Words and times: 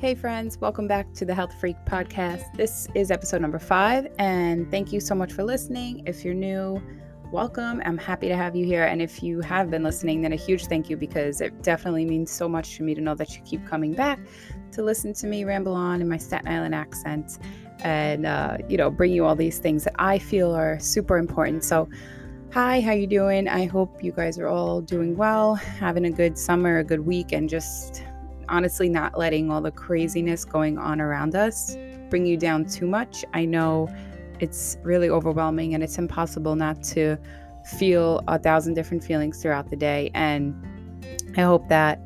Hey, 0.00 0.14
friends, 0.14 0.56
welcome 0.56 0.88
back 0.88 1.12
to 1.12 1.26
the 1.26 1.34
Health 1.34 1.52
Freak 1.60 1.76
podcast. 1.84 2.54
This 2.56 2.88
is 2.94 3.10
episode 3.10 3.42
number 3.42 3.58
five, 3.58 4.10
and 4.18 4.70
thank 4.70 4.94
you 4.94 4.98
so 4.98 5.14
much 5.14 5.30
for 5.30 5.44
listening. 5.44 6.04
If 6.06 6.24
you're 6.24 6.32
new, 6.32 6.82
welcome. 7.30 7.82
I'm 7.84 7.98
happy 7.98 8.26
to 8.28 8.34
have 8.34 8.56
you 8.56 8.64
here. 8.64 8.84
And 8.84 9.02
if 9.02 9.22
you 9.22 9.42
have 9.42 9.70
been 9.70 9.82
listening, 9.82 10.22
then 10.22 10.32
a 10.32 10.36
huge 10.36 10.68
thank 10.68 10.88
you 10.88 10.96
because 10.96 11.42
it 11.42 11.62
definitely 11.62 12.06
means 12.06 12.30
so 12.30 12.48
much 12.48 12.78
to 12.78 12.82
me 12.82 12.94
to 12.94 13.00
know 13.02 13.14
that 13.14 13.36
you 13.36 13.42
keep 13.42 13.66
coming 13.66 13.92
back 13.92 14.18
to 14.72 14.82
listen 14.82 15.12
to 15.12 15.26
me 15.26 15.44
ramble 15.44 15.74
on 15.74 16.00
in 16.00 16.08
my 16.08 16.16
Staten 16.16 16.48
Island 16.48 16.74
accent 16.74 17.38
and, 17.80 18.24
uh, 18.24 18.56
you 18.70 18.78
know, 18.78 18.90
bring 18.90 19.12
you 19.12 19.26
all 19.26 19.36
these 19.36 19.58
things 19.58 19.84
that 19.84 19.96
I 19.98 20.18
feel 20.18 20.50
are 20.52 20.78
super 20.80 21.18
important. 21.18 21.62
So, 21.62 21.90
Hi, 22.54 22.80
how 22.80 22.92
you 22.92 23.06
doing? 23.06 23.46
I 23.46 23.66
hope 23.66 24.02
you 24.02 24.10
guys 24.12 24.38
are 24.38 24.48
all 24.48 24.80
doing 24.80 25.16
well, 25.16 25.54
having 25.54 26.06
a 26.06 26.10
good 26.10 26.36
summer, 26.36 26.78
a 26.78 26.84
good 26.84 27.06
week, 27.06 27.30
and 27.30 27.48
just 27.48 28.02
honestly 28.50 28.88
not 28.88 29.18
letting 29.18 29.50
all 29.50 29.60
the 29.60 29.70
craziness 29.70 30.44
going 30.44 30.78
on 30.78 31.00
around 31.00 31.34
us 31.34 31.76
bring 32.10 32.26
you 32.26 32.36
down 32.36 32.64
too 32.66 32.86
much. 32.86 33.24
I 33.32 33.44
know 33.44 33.88
it's 34.40 34.76
really 34.82 35.08
overwhelming 35.08 35.74
and 35.74 35.82
it's 35.82 35.98
impossible 35.98 36.56
not 36.56 36.82
to 36.82 37.16
feel 37.64 38.22
a 38.26 38.38
thousand 38.38 38.74
different 38.74 39.04
feelings 39.04 39.40
throughout 39.40 39.70
the 39.70 39.76
day. 39.76 40.10
And 40.14 40.54
I 41.36 41.42
hope 41.42 41.68
that 41.68 42.00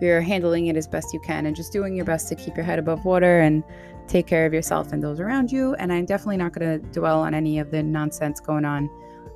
you're 0.00 0.20
handling 0.22 0.66
it 0.66 0.76
as 0.76 0.88
best 0.88 1.12
you 1.12 1.20
can 1.20 1.46
and 1.46 1.54
just 1.54 1.72
doing 1.72 1.94
your 1.94 2.04
best 2.04 2.28
to 2.28 2.34
keep 2.34 2.56
your 2.56 2.64
head 2.64 2.78
above 2.78 3.04
water 3.04 3.40
and 3.40 3.62
take 4.08 4.26
care 4.26 4.46
of 4.46 4.52
yourself 4.52 4.92
and 4.92 5.02
those 5.02 5.20
around 5.20 5.52
you. 5.52 5.74
And 5.74 5.92
I'm 5.92 6.06
definitely 6.06 6.38
not 6.38 6.52
going 6.52 6.80
to 6.80 6.86
dwell 6.90 7.20
on 7.20 7.34
any 7.34 7.58
of 7.58 7.70
the 7.70 7.82
nonsense 7.82 8.40
going 8.40 8.64
on 8.64 8.88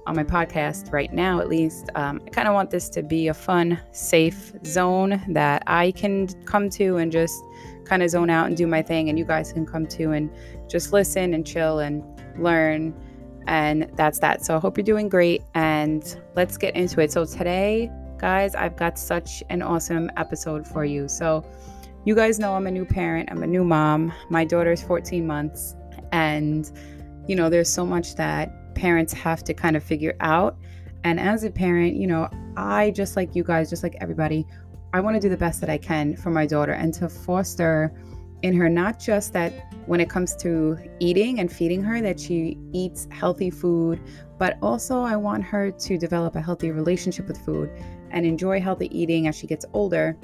on 0.06 0.16
my 0.16 0.24
podcast 0.24 0.92
right 0.92 1.12
now, 1.12 1.40
at 1.40 1.48
least. 1.48 1.88
Um, 1.94 2.20
I 2.26 2.30
kind 2.30 2.48
of 2.48 2.54
want 2.54 2.70
this 2.70 2.88
to 2.90 3.02
be 3.02 3.28
a 3.28 3.34
fun, 3.34 3.80
safe 3.92 4.52
zone 4.64 5.22
that 5.28 5.62
I 5.66 5.92
can 5.92 6.28
come 6.44 6.68
to 6.70 6.96
and 6.96 7.10
just 7.10 7.42
kind 7.84 8.02
of 8.02 8.10
zone 8.10 8.30
out 8.30 8.46
and 8.46 8.56
do 8.56 8.66
my 8.66 8.82
thing, 8.82 9.08
and 9.08 9.18
you 9.18 9.24
guys 9.24 9.52
can 9.52 9.66
come 9.66 9.86
to 9.86 10.12
and 10.12 10.30
just 10.68 10.92
listen 10.92 11.34
and 11.34 11.46
chill 11.46 11.80
and 11.80 12.02
learn. 12.38 12.94
And 13.46 13.90
that's 13.94 14.18
that. 14.20 14.44
So 14.44 14.56
I 14.56 14.58
hope 14.58 14.78
you're 14.78 14.84
doing 14.84 15.08
great, 15.08 15.42
and 15.54 16.20
let's 16.34 16.56
get 16.56 16.74
into 16.74 17.00
it. 17.00 17.12
So 17.12 17.24
today, 17.24 17.90
guys, 18.18 18.54
I've 18.54 18.76
got 18.76 18.98
such 18.98 19.42
an 19.50 19.62
awesome 19.62 20.10
episode 20.16 20.66
for 20.66 20.84
you. 20.84 21.08
So, 21.08 21.44
you 22.06 22.14
guys 22.14 22.38
know 22.38 22.54
I'm 22.54 22.66
a 22.66 22.70
new 22.70 22.84
parent, 22.84 23.30
I'm 23.30 23.42
a 23.42 23.46
new 23.46 23.64
mom. 23.64 24.12
My 24.28 24.44
daughter's 24.44 24.82
14 24.82 25.26
months, 25.26 25.74
and 26.12 26.70
you 27.26 27.34
know, 27.34 27.48
there's 27.48 27.70
so 27.70 27.86
much 27.86 28.14
that 28.16 28.52
parents 28.74 29.12
have 29.12 29.44
to 29.44 29.54
kind 29.54 29.76
of 29.76 29.82
figure 29.82 30.16
out. 30.20 30.56
And 31.04 31.20
as 31.20 31.44
a 31.44 31.50
parent, 31.50 31.96
you 31.96 32.06
know, 32.06 32.28
I 32.56 32.90
just 32.90 33.16
like 33.16 33.34
you 33.34 33.44
guys, 33.44 33.70
just 33.70 33.82
like 33.82 33.96
everybody, 34.00 34.46
I 34.92 35.00
want 35.00 35.16
to 35.16 35.20
do 35.20 35.28
the 35.28 35.36
best 35.36 35.60
that 35.60 35.70
I 35.70 35.78
can 35.78 36.16
for 36.16 36.30
my 36.30 36.46
daughter 36.46 36.72
and 36.72 36.94
to 36.94 37.08
foster 37.08 37.92
in 38.42 38.54
her 38.54 38.68
not 38.68 39.00
just 39.00 39.32
that 39.32 39.52
when 39.86 40.00
it 40.00 40.10
comes 40.10 40.36
to 40.36 40.78
eating 41.00 41.40
and 41.40 41.50
feeding 41.50 41.82
her 41.82 42.02
that 42.02 42.20
she 42.20 42.58
eats 42.72 43.08
healthy 43.10 43.50
food, 43.50 43.98
but 44.38 44.58
also 44.60 45.00
I 45.00 45.16
want 45.16 45.44
her 45.44 45.70
to 45.70 45.98
develop 45.98 46.36
a 46.36 46.42
healthy 46.42 46.70
relationship 46.70 47.26
with 47.26 47.38
food 47.38 47.70
and 48.10 48.26
enjoy 48.26 48.60
healthy 48.60 48.88
eating 48.96 49.28
as 49.28 49.34
she 49.34 49.46
gets 49.46 49.64
older. 49.72 50.16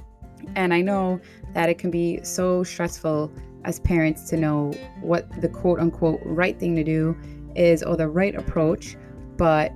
And 0.55 0.75
I 0.75 0.83
know 0.83 1.19
that 1.55 1.69
it 1.71 1.78
can 1.78 1.91
be 1.91 2.23
so 2.23 2.62
stressful 2.62 3.33
as 3.65 3.81
parents 3.81 4.28
to 4.31 4.37
know 4.37 4.73
what 5.01 5.28
the 5.41 5.48
quote 5.48 5.81
unquote 5.81 6.21
right 6.25 6.59
thing 6.61 6.77
to 6.77 6.84
do 6.84 7.17
is 7.56 7.83
or 7.83 7.97
the 7.97 8.09
right 8.09 8.34
approach. 8.34 8.97
But 9.37 9.73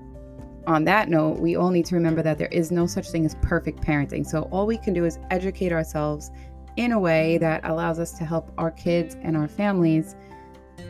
on 0.66 0.84
that 0.84 1.08
note, 1.08 1.38
we 1.38 1.56
all 1.56 1.70
need 1.70 1.86
to 1.86 1.94
remember 1.94 2.22
that 2.22 2.38
there 2.38 2.48
is 2.48 2.70
no 2.70 2.86
such 2.86 3.10
thing 3.10 3.24
as 3.24 3.34
perfect 3.36 3.82
parenting. 3.82 4.26
So 4.26 4.42
all 4.50 4.66
we 4.66 4.78
can 4.78 4.94
do 4.94 5.04
is 5.04 5.18
educate 5.30 5.72
ourselves 5.72 6.30
in 6.76 6.92
a 6.92 6.98
way 6.98 7.38
that 7.38 7.64
allows 7.64 7.98
us 7.98 8.12
to 8.12 8.24
help 8.24 8.52
our 8.58 8.70
kids 8.70 9.16
and 9.22 9.36
our 9.36 9.48
families 9.48 10.16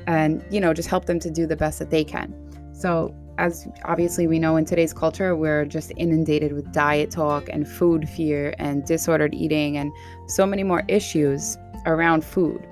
and, 0.06 0.45
you 0.50 0.61
know, 0.61 0.72
just 0.72 0.89
help 0.89 1.06
them 1.06 1.18
to 1.20 1.30
do 1.30 1.46
the 1.46 1.56
best 1.56 1.78
that 1.78 1.90
they 1.90 2.05
can. 2.05 2.34
So, 2.72 3.14
as 3.36 3.66
obviously 3.84 4.28
we 4.28 4.39
know 4.39 4.56
in 4.56 4.64
today's 4.64 4.92
culture, 4.92 5.34
we're 5.34 5.64
just 5.64 5.92
inundated 5.96 6.52
with 6.52 6.72
diet 6.72 7.11
talk 7.11 7.48
and 7.48 7.66
food 7.66 8.08
fear 8.08 8.55
and 8.58 8.84
disordered 8.84 9.34
eating 9.34 9.77
and 9.77 9.90
so 10.28 10.46
many 10.46 10.62
more 10.62 10.84
issues 10.86 11.56
around 11.84 12.24
food. 12.24 12.66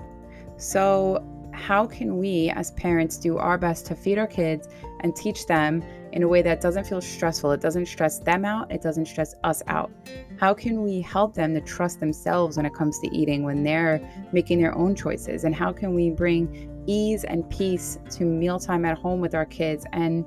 So, 0.58 1.24
how 1.62 1.86
can 1.86 2.18
we 2.18 2.50
as 2.50 2.72
parents 2.72 3.16
do 3.16 3.38
our 3.38 3.56
best 3.56 3.86
to 3.86 3.94
feed 3.94 4.18
our 4.18 4.26
kids 4.26 4.68
and 5.00 5.14
teach 5.14 5.46
them 5.46 5.82
in 6.10 6.24
a 6.24 6.28
way 6.28 6.42
that 6.42 6.60
doesn't 6.60 6.84
feel 6.84 7.00
stressful? 7.00 7.52
It 7.52 7.60
doesn't 7.60 7.86
stress 7.86 8.18
them 8.18 8.44
out, 8.44 8.72
it 8.72 8.82
doesn't 8.82 9.06
stress 9.06 9.36
us 9.44 9.62
out. 9.68 9.92
How 10.40 10.54
can 10.54 10.82
we 10.82 11.00
help 11.00 11.34
them 11.34 11.54
to 11.54 11.60
trust 11.60 12.00
themselves 12.00 12.56
when 12.56 12.66
it 12.66 12.74
comes 12.74 12.98
to 12.98 13.16
eating 13.16 13.44
when 13.44 13.62
they're 13.62 14.00
making 14.32 14.60
their 14.60 14.76
own 14.76 14.96
choices? 14.96 15.44
And 15.44 15.54
how 15.54 15.72
can 15.72 15.94
we 15.94 16.10
bring 16.10 16.68
ease 16.88 17.22
and 17.22 17.48
peace 17.48 17.96
to 18.10 18.24
mealtime 18.24 18.84
at 18.84 18.98
home 18.98 19.20
with 19.20 19.34
our 19.36 19.46
kids? 19.46 19.86
And, 19.92 20.24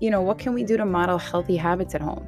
you 0.00 0.10
know, 0.10 0.22
what 0.22 0.40
can 0.40 0.54
we 0.54 0.64
do 0.64 0.76
to 0.76 0.84
model 0.84 1.18
healthy 1.18 1.56
habits 1.56 1.94
at 1.94 2.00
home? 2.00 2.26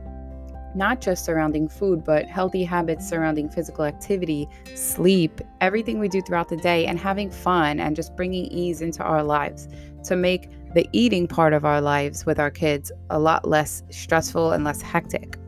Not 0.76 1.00
just 1.00 1.24
surrounding 1.24 1.70
food, 1.70 2.04
but 2.04 2.26
healthy 2.26 2.62
habits 2.62 3.08
surrounding 3.08 3.48
physical 3.48 3.86
activity, 3.86 4.46
sleep, 4.74 5.40
everything 5.62 5.98
we 5.98 6.06
do 6.06 6.20
throughout 6.20 6.50
the 6.50 6.56
day, 6.58 6.84
and 6.84 6.98
having 6.98 7.30
fun 7.30 7.80
and 7.80 7.96
just 7.96 8.14
bringing 8.14 8.44
ease 8.44 8.82
into 8.82 9.02
our 9.02 9.22
lives 9.22 9.68
to 10.04 10.16
make 10.16 10.50
the 10.74 10.86
eating 10.92 11.26
part 11.26 11.54
of 11.54 11.64
our 11.64 11.80
lives 11.80 12.26
with 12.26 12.38
our 12.38 12.50
kids 12.50 12.92
a 13.08 13.18
lot 13.18 13.48
less 13.48 13.84
stressful 13.88 14.52
and 14.52 14.64
less 14.64 14.82
hectic. 14.82 15.38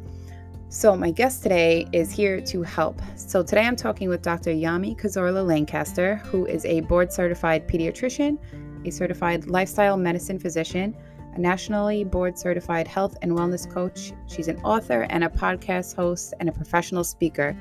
So, 0.71 0.97
my 0.97 1.11
guest 1.11 1.43
today 1.43 1.87
is 1.93 2.11
here 2.11 2.41
to 2.41 2.63
help. 2.63 3.03
So, 3.15 3.43
today 3.43 3.67
I'm 3.67 3.77
talking 3.77 4.09
with 4.09 4.23
Dr. 4.23 4.53
Yami 4.53 4.99
Cazorla 4.99 5.47
Lancaster, 5.47 6.17
who 6.25 6.47
is 6.47 6.65
a 6.65 6.81
board 6.81 7.13
certified 7.13 7.69
pediatrician, 7.69 8.39
a 8.87 8.91
certified 8.91 9.47
lifestyle 9.47 9.99
medicine 9.99 10.39
physician, 10.39 10.97
a 11.39 11.41
nationally 11.41 12.05
board 12.05 12.37
certified 12.37 12.89
health 12.89 13.17
and 13.23 13.33
wellness 13.33 13.71
coach. 13.71 14.13
She's 14.27 14.49
an 14.49 14.59
author 14.63 15.03
and 15.09 15.25
a 15.25 15.29
podcast 15.29 15.95
host 15.95 16.35
and 16.41 16.49
a 16.49 16.53
professional 16.53 17.05
speaker. 17.05 17.57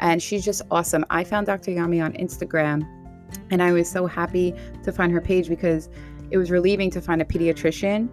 And 0.00 0.22
she's 0.22 0.44
just 0.44 0.62
awesome. 0.70 1.04
I 1.10 1.24
found 1.24 1.46
Dr. 1.46 1.70
Yami 1.70 2.04
on 2.04 2.12
Instagram 2.12 2.86
and 3.50 3.62
I 3.62 3.72
was 3.72 3.90
so 3.90 4.06
happy 4.06 4.54
to 4.84 4.92
find 4.92 5.10
her 5.12 5.20
page 5.20 5.48
because 5.48 5.88
it 6.30 6.36
was 6.36 6.50
relieving 6.50 6.90
to 6.90 7.00
find 7.00 7.22
a 7.22 7.24
pediatrician 7.24 8.08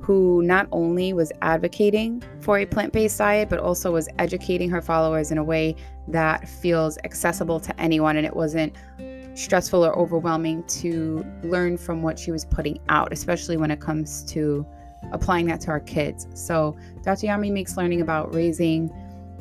who 0.00 0.42
not 0.42 0.68
only 0.70 1.12
was 1.12 1.32
advocating 1.40 2.22
for 2.40 2.58
a 2.58 2.66
plant 2.66 2.92
based 2.92 3.16
diet, 3.16 3.48
but 3.48 3.58
also 3.58 3.92
was 3.92 4.08
educating 4.18 4.68
her 4.68 4.82
followers 4.82 5.30
in 5.30 5.38
a 5.38 5.44
way 5.44 5.74
that 6.08 6.46
feels 6.48 6.98
accessible 7.04 7.58
to 7.58 7.80
anyone. 7.80 8.16
And 8.16 8.26
it 8.26 8.36
wasn't 8.36 8.74
stressful 9.34 9.84
or 9.84 9.96
overwhelming 9.98 10.62
to 10.64 11.24
learn 11.42 11.76
from 11.76 12.02
what 12.02 12.18
she 12.18 12.30
was 12.30 12.44
putting 12.44 12.78
out, 12.88 13.12
especially 13.12 13.56
when 13.56 13.70
it 13.70 13.80
comes 13.80 14.22
to 14.24 14.66
applying 15.12 15.46
that 15.46 15.60
to 15.62 15.70
our 15.70 15.80
kids. 15.80 16.26
So, 16.34 16.76
Dr. 17.02 17.26
Yami 17.26 17.52
makes 17.52 17.76
learning 17.76 18.00
about 18.00 18.34
raising 18.34 18.90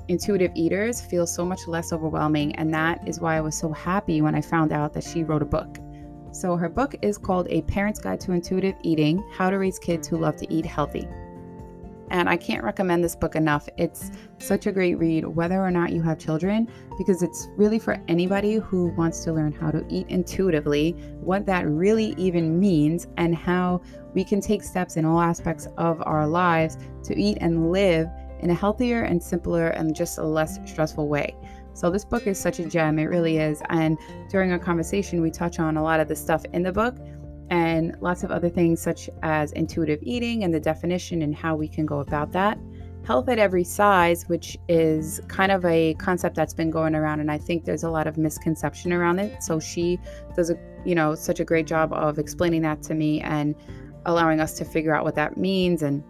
intuitive 0.09 0.51
eaters 0.53 0.99
feel 0.99 1.25
so 1.25 1.45
much 1.45 1.65
less 1.67 1.93
overwhelming. 1.93 2.55
And 2.55 2.73
that 2.73 3.07
is 3.07 3.19
why 3.19 3.37
I 3.37 3.41
was 3.41 3.57
so 3.57 3.71
happy 3.71 4.21
when 4.21 4.35
I 4.35 4.41
found 4.41 4.73
out 4.73 4.93
that 4.93 5.03
she 5.03 5.23
wrote 5.23 5.41
a 5.41 5.45
book. 5.45 5.79
So, 6.31 6.55
her 6.57 6.69
book 6.69 6.95
is 7.01 7.17
called 7.17 7.47
A 7.49 7.61
Parent's 7.63 7.99
Guide 7.99 8.19
to 8.21 8.31
Intuitive 8.31 8.75
Eating 8.81 9.23
How 9.33 9.49
to 9.49 9.57
Raise 9.57 9.79
Kids 9.79 10.07
Who 10.07 10.17
Love 10.17 10.35
to 10.37 10.51
Eat 10.51 10.65
Healthy. 10.65 11.07
And 12.13 12.29
I 12.29 12.37
can't 12.37 12.63
recommend 12.63 13.03
this 13.03 13.15
book 13.15 13.35
enough. 13.35 13.67
It's 13.75 14.11
such 14.37 14.67
a 14.67 14.71
great 14.71 14.99
read, 14.99 15.25
whether 15.25 15.59
or 15.59 15.71
not 15.71 15.91
you 15.91 16.01
have 16.03 16.19
children, 16.19 16.69
because 16.95 17.23
it's 17.23 17.47
really 17.57 17.79
for 17.79 17.99
anybody 18.07 18.57
who 18.57 18.93
wants 18.95 19.23
to 19.23 19.33
learn 19.33 19.51
how 19.51 19.71
to 19.71 19.83
eat 19.89 20.05
intuitively, 20.09 20.91
what 21.21 21.47
that 21.47 21.67
really 21.67 22.13
even 22.19 22.59
means, 22.59 23.07
and 23.17 23.33
how 23.33 23.81
we 24.13 24.23
can 24.23 24.41
take 24.41 24.61
steps 24.61 24.95
in 24.95 25.05
all 25.05 25.19
aspects 25.19 25.67
of 25.77 26.03
our 26.05 26.27
lives 26.27 26.77
to 27.05 27.19
eat 27.19 27.39
and 27.41 27.71
live 27.71 28.07
in 28.41 28.51
a 28.51 28.53
healthier 28.53 29.01
and 29.01 29.21
simpler 29.21 29.69
and 29.69 29.95
just 29.95 30.19
a 30.19 30.23
less 30.23 30.59
stressful 30.69 31.07
way. 31.07 31.35
So, 31.73 31.89
this 31.89 32.05
book 32.05 32.27
is 32.27 32.37
such 32.37 32.59
a 32.59 32.65
gem, 32.65 32.99
it 32.99 33.05
really 33.05 33.39
is. 33.39 33.63
And 33.69 33.97
during 34.29 34.51
our 34.51 34.59
conversation, 34.59 35.19
we 35.23 35.31
touch 35.31 35.57
on 35.57 35.77
a 35.77 35.81
lot 35.81 35.99
of 35.99 36.07
the 36.07 36.15
stuff 36.15 36.45
in 36.53 36.61
the 36.61 36.71
book 36.71 36.95
and 37.53 37.95
lots 38.01 38.23
of 38.23 38.31
other 38.31 38.49
things 38.49 38.81
such 38.81 39.11
as 39.21 39.51
intuitive 39.51 39.99
eating 40.01 40.43
and 40.43 40.51
the 40.51 40.59
definition 40.59 41.21
and 41.21 41.35
how 41.35 41.55
we 41.55 41.67
can 41.67 41.85
go 41.85 41.99
about 41.99 42.31
that. 42.31 42.57
Health 43.05 43.29
at 43.29 43.37
every 43.37 43.63
size, 43.63 44.27
which 44.27 44.57
is 44.67 45.21
kind 45.27 45.51
of 45.51 45.63
a 45.63 45.93
concept 45.95 46.35
that's 46.35 46.55
been 46.55 46.71
going 46.71 46.95
around, 46.95 47.19
and 47.19 47.29
I 47.29 47.37
think 47.37 47.65
there's 47.65 47.83
a 47.83 47.91
lot 47.91 48.07
of 48.07 48.17
misconception 48.17 48.91
around 48.91 49.19
it. 49.19 49.43
So 49.43 49.59
she 49.59 49.99
does 50.35 50.49
a 50.49 50.57
you 50.83 50.95
know 50.95 51.13
such 51.13 51.39
a 51.39 51.45
great 51.45 51.67
job 51.67 51.93
of 51.93 52.17
explaining 52.17 52.63
that 52.63 52.81
to 52.83 52.95
me 52.95 53.21
and 53.21 53.53
allowing 54.07 54.39
us 54.39 54.57
to 54.57 54.65
figure 54.65 54.95
out 54.95 55.03
what 55.03 55.13
that 55.13 55.37
means. 55.37 55.83
And 55.83 56.03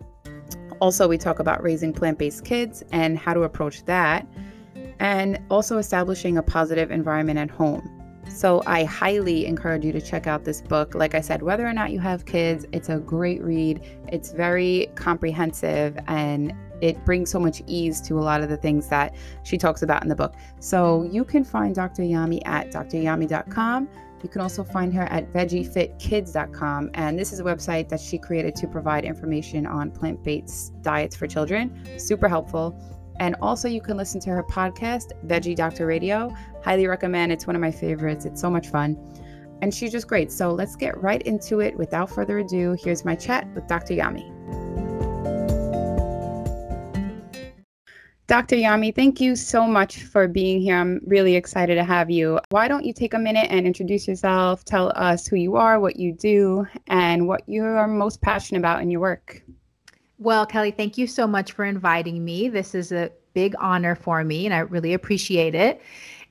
also 0.80 1.10
we 1.10 1.18
talk 1.18 1.40
about 1.40 1.62
raising 1.62 1.92
plant-based 1.92 2.46
kids 2.46 2.86
and 2.94 3.20
how 3.20 3.34
to 3.34 3.44
approach 3.44 3.84
that, 3.84 4.26
and 5.00 5.42
also 5.50 5.78
establishing 5.78 6.38
a 6.38 6.44
positive 6.44 6.90
environment 6.90 7.38
at 7.38 7.52
home. 7.52 7.93
So 8.34 8.64
I 8.66 8.84
highly 8.84 9.46
encourage 9.46 9.86
you 9.86 9.92
to 9.92 10.02
check 10.02 10.26
out 10.26 10.44
this 10.44 10.60
book. 10.60 10.96
Like 10.96 11.14
I 11.14 11.22
said, 11.22 11.44
whether 11.44 11.66
or 11.68 11.74
not 11.74 11.92
you 11.92 12.00
have 12.00 12.26
kids, 12.26 12.66
it's 12.72 12.90
a 12.90 12.98
great 12.98 13.42
read. 13.44 13.82
It's 14.12 14.32
very 14.32 14.90
comprehensive 14.96 15.98
and 16.08 16.54
it 16.82 17.04
brings 17.06 17.30
so 17.30 17.40
much 17.40 17.62
ease 17.68 18.02
to 18.02 18.18
a 18.18 18.22
lot 18.22 18.42
of 18.42 18.50
the 18.50 18.58
things 18.58 18.88
that 18.90 19.16
she 19.44 19.58
talks 19.58 19.84
about 19.84 20.04
in 20.04 20.10
the 20.10 20.16
book. 20.16 20.34
So 20.60 21.04
you 21.04 21.24
can 21.24 21.44
find 21.44 21.74
Dr. 21.76 22.02
Yami 22.02 22.42
at 22.46 22.72
dryami.com. 22.72 23.88
You 24.24 24.30
can 24.30 24.42
also 24.42 24.64
find 24.64 24.94
her 24.94 25.04
at 25.04 25.32
veggiefitkids.com. 25.32 26.92
And 26.94 27.20
this 27.20 27.34
is 27.34 27.40
a 27.40 27.44
website 27.44 27.90
that 27.90 28.00
she 28.00 28.18
created 28.18 28.56
to 28.56 28.68
provide 28.68 29.06
information 29.06 29.68
on 29.68 29.92
plant 29.92 30.24
based 30.24 30.74
diets 30.82 31.16
for 31.16 31.28
children. 31.28 31.84
Super 31.98 32.28
helpful. 32.28 32.76
And 33.20 33.36
also, 33.42 33.68
you 33.68 33.82
can 33.82 33.98
listen 33.98 34.20
to 34.22 34.30
her 34.32 34.44
podcast, 34.44 35.12
Veggie 35.28 35.56
Doctor 35.56 35.86
Radio. 35.86 36.36
Highly 36.64 36.88
recommend. 36.88 37.32
It's 37.32 37.48
one 37.48 37.56
of 37.56 37.62
my 37.62 37.72
favorites. 37.72 38.26
It's 38.26 38.42
so 38.42 38.50
much 38.50 38.68
fun. 38.70 38.98
And 39.62 39.74
she's 39.74 39.92
just 39.92 40.08
great. 40.08 40.32
So 40.32 40.52
let's 40.52 40.76
get 40.76 41.02
right 41.02 41.22
into 41.22 41.60
it. 41.60 41.78
Without 41.78 42.10
further 42.10 42.40
ado, 42.40 42.76
here's 42.84 43.06
my 43.06 43.16
chat 43.16 43.48
with 43.56 43.68
Dr. 43.68 43.94
Yami. 43.94 44.30
Dr. 48.26 48.56
Yami, 48.56 48.96
thank 48.96 49.20
you 49.20 49.36
so 49.36 49.68
much 49.68 50.04
for 50.04 50.28
being 50.28 50.62
here. 50.62 50.78
I'm 50.78 51.02
really 51.06 51.36
excited 51.36 51.76
to 51.76 51.84
have 51.84 52.10
you. 52.10 52.40
Why 52.50 52.68
don't 52.68 52.86
you 52.86 52.94
take 52.94 53.14
a 53.14 53.20
minute 53.20 53.48
and 53.50 53.68
introduce 53.68 54.08
yourself? 54.08 54.64
Tell 54.64 54.92
us 54.96 55.28
who 55.28 55.36
you 55.36 55.56
are, 55.56 55.80
what 55.80 55.98
you 55.98 56.14
do, 56.14 56.66
and 56.88 57.28
what 57.28 57.48
you 57.48 57.64
are 57.64 57.88
most 57.88 58.22
passionate 58.22 58.60
about 58.60 58.82
in 58.82 58.90
your 58.90 59.02
work. 59.02 59.44
Well, 60.20 60.46
Kelly, 60.46 60.72
thank 60.72 60.98
you 60.98 61.08
so 61.08 61.28
much 61.28 61.52
for 61.52 61.66
inviting 61.66 62.24
me. 62.24 62.48
This 62.48 62.76
is 62.76 62.92
a 62.92 63.12
big 63.34 63.56
honor 63.60 63.96
for 63.96 64.24
me, 64.24 64.46
and 64.46 64.54
I 64.54 64.60
really 64.60 64.94
appreciate 64.94 65.56
it. 65.56 65.82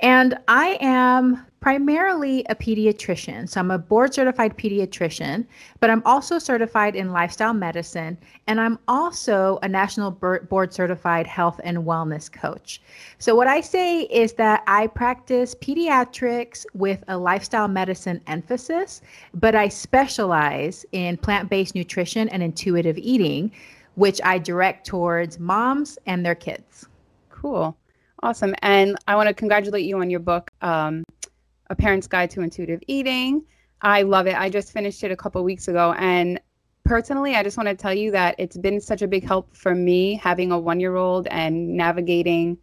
And 0.00 0.38
I 0.48 0.78
am 0.80 1.44
primarily 1.62 2.44
a 2.50 2.56
pediatrician. 2.56 3.48
So 3.48 3.60
I'm 3.60 3.70
a 3.70 3.78
board 3.78 4.12
certified 4.12 4.58
pediatrician, 4.58 5.46
but 5.78 5.90
I'm 5.90 6.02
also 6.04 6.40
certified 6.40 6.96
in 6.96 7.12
lifestyle 7.12 7.54
medicine. 7.54 8.18
And 8.48 8.60
I'm 8.60 8.80
also 8.88 9.60
a 9.62 9.68
national 9.68 10.10
board 10.10 10.74
certified 10.74 11.24
health 11.28 11.60
and 11.62 11.78
wellness 11.78 12.30
coach. 12.30 12.82
So, 13.18 13.36
what 13.36 13.46
I 13.46 13.60
say 13.60 14.02
is 14.02 14.32
that 14.34 14.64
I 14.66 14.88
practice 14.88 15.54
pediatrics 15.54 16.66
with 16.74 17.04
a 17.06 17.16
lifestyle 17.16 17.68
medicine 17.68 18.20
emphasis, 18.26 19.00
but 19.32 19.54
I 19.54 19.68
specialize 19.68 20.84
in 20.90 21.16
plant 21.16 21.48
based 21.48 21.76
nutrition 21.76 22.28
and 22.30 22.42
intuitive 22.42 22.98
eating, 22.98 23.52
which 23.94 24.20
I 24.24 24.38
direct 24.38 24.84
towards 24.84 25.38
moms 25.38 25.96
and 26.06 26.26
their 26.26 26.34
kids. 26.34 26.88
Cool. 27.30 27.76
Awesome. 28.24 28.54
And 28.62 28.96
I 29.06 29.16
want 29.16 29.28
to 29.28 29.34
congratulate 29.34 29.84
you 29.84 29.98
on 29.98 30.08
your 30.08 30.20
book, 30.20 30.50
um, 30.60 31.04
A 31.72 31.74
Parent's 31.74 32.06
Guide 32.06 32.30
to 32.32 32.42
Intuitive 32.42 32.82
Eating. 32.86 33.42
I 33.80 34.02
love 34.02 34.26
it. 34.26 34.38
I 34.38 34.50
just 34.50 34.72
finished 34.72 35.02
it 35.04 35.10
a 35.10 35.16
couple 35.16 35.42
weeks 35.42 35.68
ago. 35.68 35.94
And 35.98 36.38
personally, 36.84 37.34
I 37.34 37.42
just 37.42 37.56
want 37.56 37.70
to 37.70 37.74
tell 37.74 37.94
you 37.94 38.10
that 38.10 38.34
it's 38.38 38.58
been 38.58 38.78
such 38.78 39.00
a 39.00 39.08
big 39.08 39.24
help 39.24 39.56
for 39.56 39.74
me 39.74 40.14
having 40.16 40.52
a 40.52 40.58
one 40.58 40.80
year 40.80 40.96
old 40.96 41.26
and 41.28 41.74
navigating 41.74 42.58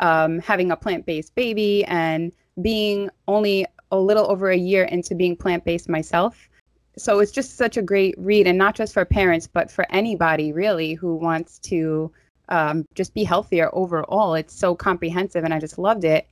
um, 0.00 0.40
having 0.40 0.72
a 0.72 0.76
plant 0.76 1.06
based 1.06 1.36
baby 1.36 1.84
and 1.84 2.32
being 2.60 3.10
only 3.28 3.64
a 3.92 3.98
little 3.98 4.28
over 4.28 4.50
a 4.50 4.56
year 4.56 4.84
into 4.84 5.14
being 5.14 5.36
plant 5.36 5.64
based 5.64 5.88
myself. 5.88 6.48
So 6.96 7.20
it's 7.20 7.30
just 7.30 7.56
such 7.56 7.76
a 7.76 7.82
great 7.82 8.16
read, 8.18 8.48
and 8.48 8.58
not 8.58 8.74
just 8.74 8.92
for 8.92 9.04
parents, 9.04 9.46
but 9.46 9.70
for 9.70 9.86
anybody 9.90 10.52
really 10.52 10.94
who 10.94 11.14
wants 11.14 11.60
to 11.60 12.10
um, 12.48 12.84
just 12.96 13.14
be 13.14 13.22
healthier 13.22 13.70
overall. 13.72 14.34
It's 14.34 14.52
so 14.52 14.74
comprehensive, 14.74 15.44
and 15.44 15.54
I 15.54 15.60
just 15.60 15.78
loved 15.78 16.02
it. 16.02 16.28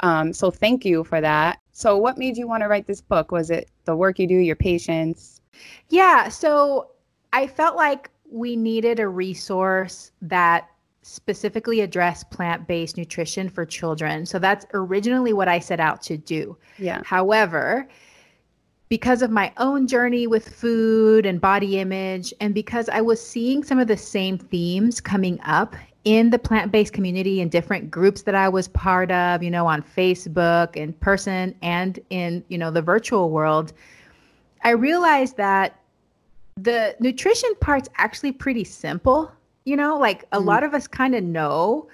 Um, 0.00 0.32
so 0.32 0.50
thank 0.50 0.84
you 0.84 1.04
for 1.04 1.20
that. 1.20 1.58
So, 1.72 1.96
what 1.96 2.18
made 2.18 2.36
you 2.36 2.48
want 2.48 2.62
to 2.62 2.68
write 2.68 2.86
this 2.86 3.00
book? 3.00 3.30
Was 3.30 3.50
it 3.50 3.70
the 3.84 3.96
work 3.96 4.18
you 4.18 4.26
do, 4.26 4.34
your 4.34 4.56
patients? 4.56 5.40
Yeah. 5.88 6.28
So 6.28 6.90
I 7.32 7.46
felt 7.46 7.76
like 7.76 8.10
we 8.30 8.56
needed 8.56 9.00
a 9.00 9.08
resource 9.08 10.12
that 10.22 10.68
specifically 11.02 11.80
addressed 11.80 12.30
plant-based 12.30 12.96
nutrition 12.96 13.48
for 13.48 13.64
children. 13.64 14.26
So 14.26 14.38
that's 14.38 14.66
originally 14.74 15.32
what 15.32 15.48
I 15.48 15.58
set 15.58 15.80
out 15.80 16.02
to 16.02 16.18
do. 16.18 16.56
Yeah. 16.78 17.00
However, 17.04 17.88
because 18.88 19.22
of 19.22 19.30
my 19.30 19.52
own 19.56 19.86
journey 19.86 20.26
with 20.26 20.48
food 20.48 21.26
and 21.26 21.40
body 21.40 21.78
image, 21.78 22.34
and 22.40 22.54
because 22.54 22.88
I 22.88 23.00
was 23.00 23.24
seeing 23.24 23.62
some 23.62 23.78
of 23.78 23.88
the 23.88 23.96
same 23.96 24.38
themes 24.38 25.00
coming 25.00 25.38
up 25.42 25.76
in 26.04 26.30
the 26.30 26.38
plant 26.38 26.72
based 26.72 26.92
community 26.92 27.40
in 27.40 27.48
different 27.48 27.90
groups 27.90 28.22
that 28.22 28.34
I 28.34 28.48
was 28.48 28.68
part 28.68 29.10
of, 29.10 29.42
you 29.42 29.50
know, 29.50 29.66
on 29.66 29.82
Facebook, 29.82 30.76
in 30.76 30.92
person, 30.94 31.54
and 31.62 31.98
in, 32.10 32.44
you 32.48 32.58
know, 32.58 32.70
the 32.70 32.82
virtual 32.82 33.30
world, 33.30 33.72
I 34.62 34.70
realized 34.70 35.36
that 35.36 35.80
the 36.56 36.96
nutrition 37.00 37.50
part's 37.60 37.88
actually 37.96 38.32
pretty 38.32 38.64
simple. 38.64 39.32
You 39.64 39.76
know, 39.76 39.98
like 39.98 40.24
a 40.32 40.38
mm. 40.38 40.46
lot 40.46 40.64
of 40.64 40.72
us 40.72 40.86
kind 40.86 41.14
of 41.14 41.22
know 41.22 41.88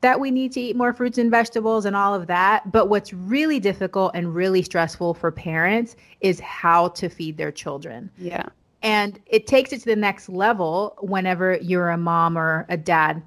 that 0.00 0.18
we 0.18 0.30
need 0.30 0.52
to 0.52 0.60
eat 0.60 0.76
more 0.76 0.92
fruits 0.92 1.18
and 1.18 1.30
vegetables 1.30 1.84
and 1.84 1.94
all 1.96 2.14
of 2.14 2.26
that. 2.28 2.70
But 2.72 2.88
what's 2.88 3.12
really 3.12 3.60
difficult 3.60 4.12
and 4.14 4.34
really 4.34 4.62
stressful 4.62 5.14
for 5.14 5.30
parents 5.30 5.96
is 6.20 6.40
how 6.40 6.88
to 6.88 7.08
feed 7.08 7.36
their 7.36 7.52
children. 7.52 8.10
Yeah. 8.16 8.46
And 8.82 9.20
it 9.26 9.46
takes 9.46 9.72
it 9.72 9.80
to 9.80 9.86
the 9.86 9.96
next 9.96 10.28
level 10.28 10.96
whenever 11.00 11.58
you're 11.58 11.90
a 11.90 11.98
mom 11.98 12.38
or 12.38 12.66
a 12.68 12.76
dad 12.76 13.22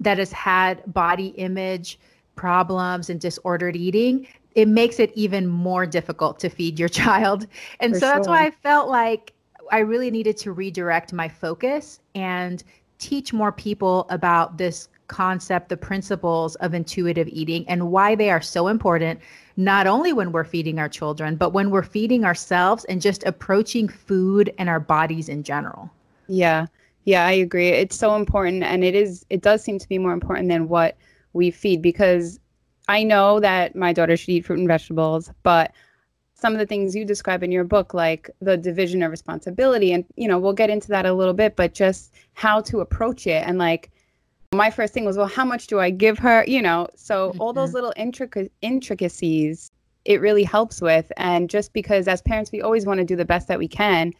that 0.00 0.18
has 0.18 0.32
had 0.32 0.82
body 0.92 1.28
image 1.28 1.98
problems 2.36 3.08
and 3.08 3.20
disordered 3.20 3.76
eating. 3.76 4.26
It 4.54 4.68
makes 4.68 5.00
it 5.00 5.12
even 5.14 5.46
more 5.46 5.86
difficult 5.86 6.38
to 6.40 6.48
feed 6.48 6.78
your 6.78 6.88
child. 7.02 7.46
And 7.80 7.94
for 7.94 8.00
so 8.00 8.06
that's 8.06 8.28
why 8.28 8.44
I 8.46 8.50
felt 8.50 8.88
like 8.88 9.32
I 9.72 9.78
really 9.78 10.10
needed 10.10 10.36
to 10.38 10.52
redirect 10.52 11.12
my 11.12 11.28
focus 11.28 12.00
and 12.14 12.62
teach 12.98 13.32
more 13.32 13.52
people 13.52 14.06
about 14.10 14.58
this 14.58 14.88
concept, 15.08 15.68
the 15.68 15.76
principles 15.76 16.54
of 16.56 16.74
intuitive 16.74 17.28
eating, 17.28 17.68
and 17.68 17.90
why 17.90 18.14
they 18.14 18.30
are 18.30 18.40
so 18.40 18.68
important, 18.68 19.20
not 19.56 19.86
only 19.86 20.12
when 20.12 20.32
we're 20.32 20.44
feeding 20.44 20.78
our 20.78 20.88
children, 20.88 21.36
but 21.36 21.50
when 21.50 21.70
we're 21.70 21.82
feeding 21.82 22.24
ourselves 22.24 22.84
and 22.86 23.00
just 23.00 23.24
approaching 23.24 23.88
food 23.88 24.52
and 24.58 24.68
our 24.68 24.80
bodies 24.80 25.28
in 25.28 25.42
general. 25.42 25.90
Yeah. 26.26 26.66
Yeah, 27.04 27.26
I 27.26 27.32
agree. 27.32 27.68
It's 27.68 27.96
so 27.96 28.16
important. 28.16 28.62
And 28.62 28.82
it 28.82 28.94
is, 28.94 29.26
it 29.30 29.42
does 29.42 29.62
seem 29.62 29.78
to 29.78 29.88
be 29.88 29.98
more 29.98 30.12
important 30.12 30.48
than 30.48 30.68
what 30.68 30.96
we 31.34 31.50
feed 31.50 31.82
because 31.82 32.40
I 32.88 33.02
know 33.02 33.40
that 33.40 33.76
my 33.76 33.92
daughter 33.92 34.16
should 34.16 34.30
eat 34.30 34.46
fruit 34.46 34.58
and 34.58 34.68
vegetables, 34.68 35.30
but 35.42 35.72
some 36.34 36.52
of 36.52 36.58
the 36.58 36.66
things 36.66 36.94
you 36.94 37.04
describe 37.04 37.42
in 37.42 37.52
your 37.52 37.64
book 37.64 37.94
like 37.94 38.28
the 38.40 38.56
division 38.56 39.02
of 39.02 39.10
responsibility 39.10 39.92
and 39.92 40.04
you 40.16 40.28
know 40.28 40.38
we'll 40.38 40.52
get 40.52 40.68
into 40.68 40.88
that 40.88 41.06
a 41.06 41.14
little 41.14 41.32
bit 41.32 41.56
but 41.56 41.72
just 41.72 42.12
how 42.34 42.60
to 42.60 42.80
approach 42.80 43.26
it 43.26 43.42
and 43.46 43.56
like 43.56 43.90
my 44.54 44.70
first 44.70 44.94
thing 44.94 45.04
was, 45.04 45.16
well, 45.16 45.26
how 45.26 45.44
much 45.44 45.66
do 45.66 45.80
I 45.80 45.90
give 45.90 46.18
her? 46.18 46.44
You 46.46 46.62
know, 46.62 46.88
so 46.96 47.30
mm-hmm. 47.30 47.40
all 47.40 47.52
those 47.52 47.70
mm-hmm. 47.70 47.76
little 47.76 47.94
intric- 47.96 48.50
intricacies 48.62 49.70
it 50.04 50.20
really 50.20 50.44
helps 50.44 50.80
with. 50.80 51.10
And 51.16 51.48
just 51.48 51.72
because 51.72 52.08
as 52.08 52.22
parents, 52.22 52.52
we 52.52 52.60
always 52.60 52.86
want 52.86 52.98
to 52.98 53.04
do 53.04 53.16
the 53.16 53.24
best 53.24 53.48
that 53.48 53.58
we 53.58 53.68
can 53.68 54.12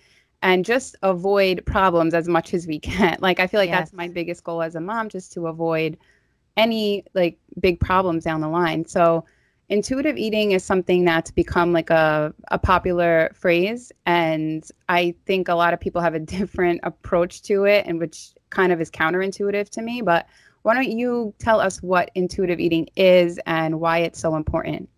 and 0.43 0.65
just 0.65 0.97
avoid 1.03 1.65
problems 1.67 2.15
as 2.15 2.29
much 2.29 2.55
as 2.55 2.67
we 2.67 2.79
can. 2.79 3.17
Like, 3.21 3.41
I 3.41 3.47
feel 3.47 3.61
like 3.61 3.71
yes. 3.71 3.81
that's 3.81 3.93
my 3.93 4.09
biggest 4.09 4.45
goal 4.45 4.63
as 4.63 4.75
a 4.75 4.81
mom, 4.81 5.09
just 5.09 5.33
to 5.35 5.47
avoid 5.47 5.97
any 6.57 7.05
like 7.15 7.39
big 7.61 7.81
problems 7.81 8.25
down 8.25 8.41
the 8.41 8.49
line. 8.49 8.85
So, 8.85 9.25
intuitive 9.71 10.19
eating 10.19 10.53
is 10.53 10.63
something 10.63 11.05
that's 11.05 11.31
become 11.31 11.73
like 11.73 11.89
a, 11.89 12.35
a 12.49 12.59
popular 12.59 13.31
phrase. 13.35 13.91
And 14.05 14.63
I 14.91 15.15
think 15.25 15.49
a 15.49 15.55
lot 15.55 15.73
of 15.73 15.81
people 15.81 16.03
have 16.03 16.15
a 16.15 16.21
different 16.39 16.81
approach 16.83 17.43
to 17.43 17.65
it, 17.65 17.87
and 17.87 17.99
which 17.99 18.35
kind 18.55 18.73
of 18.73 18.81
is 18.81 18.91
counterintuitive 18.91 19.69
to 19.71 19.83
me. 19.83 20.01
But 20.01 20.27
why 20.63 20.75
don't 20.75 20.91
you 20.91 21.35
tell 21.39 21.61
us 21.61 21.83
what 21.83 22.11
intuitive 22.15 22.61
eating 22.61 22.89
is 22.97 23.39
and 23.47 23.81
why 23.81 23.99
it's 23.99 24.19
so 24.19 24.37
important? 24.37 24.89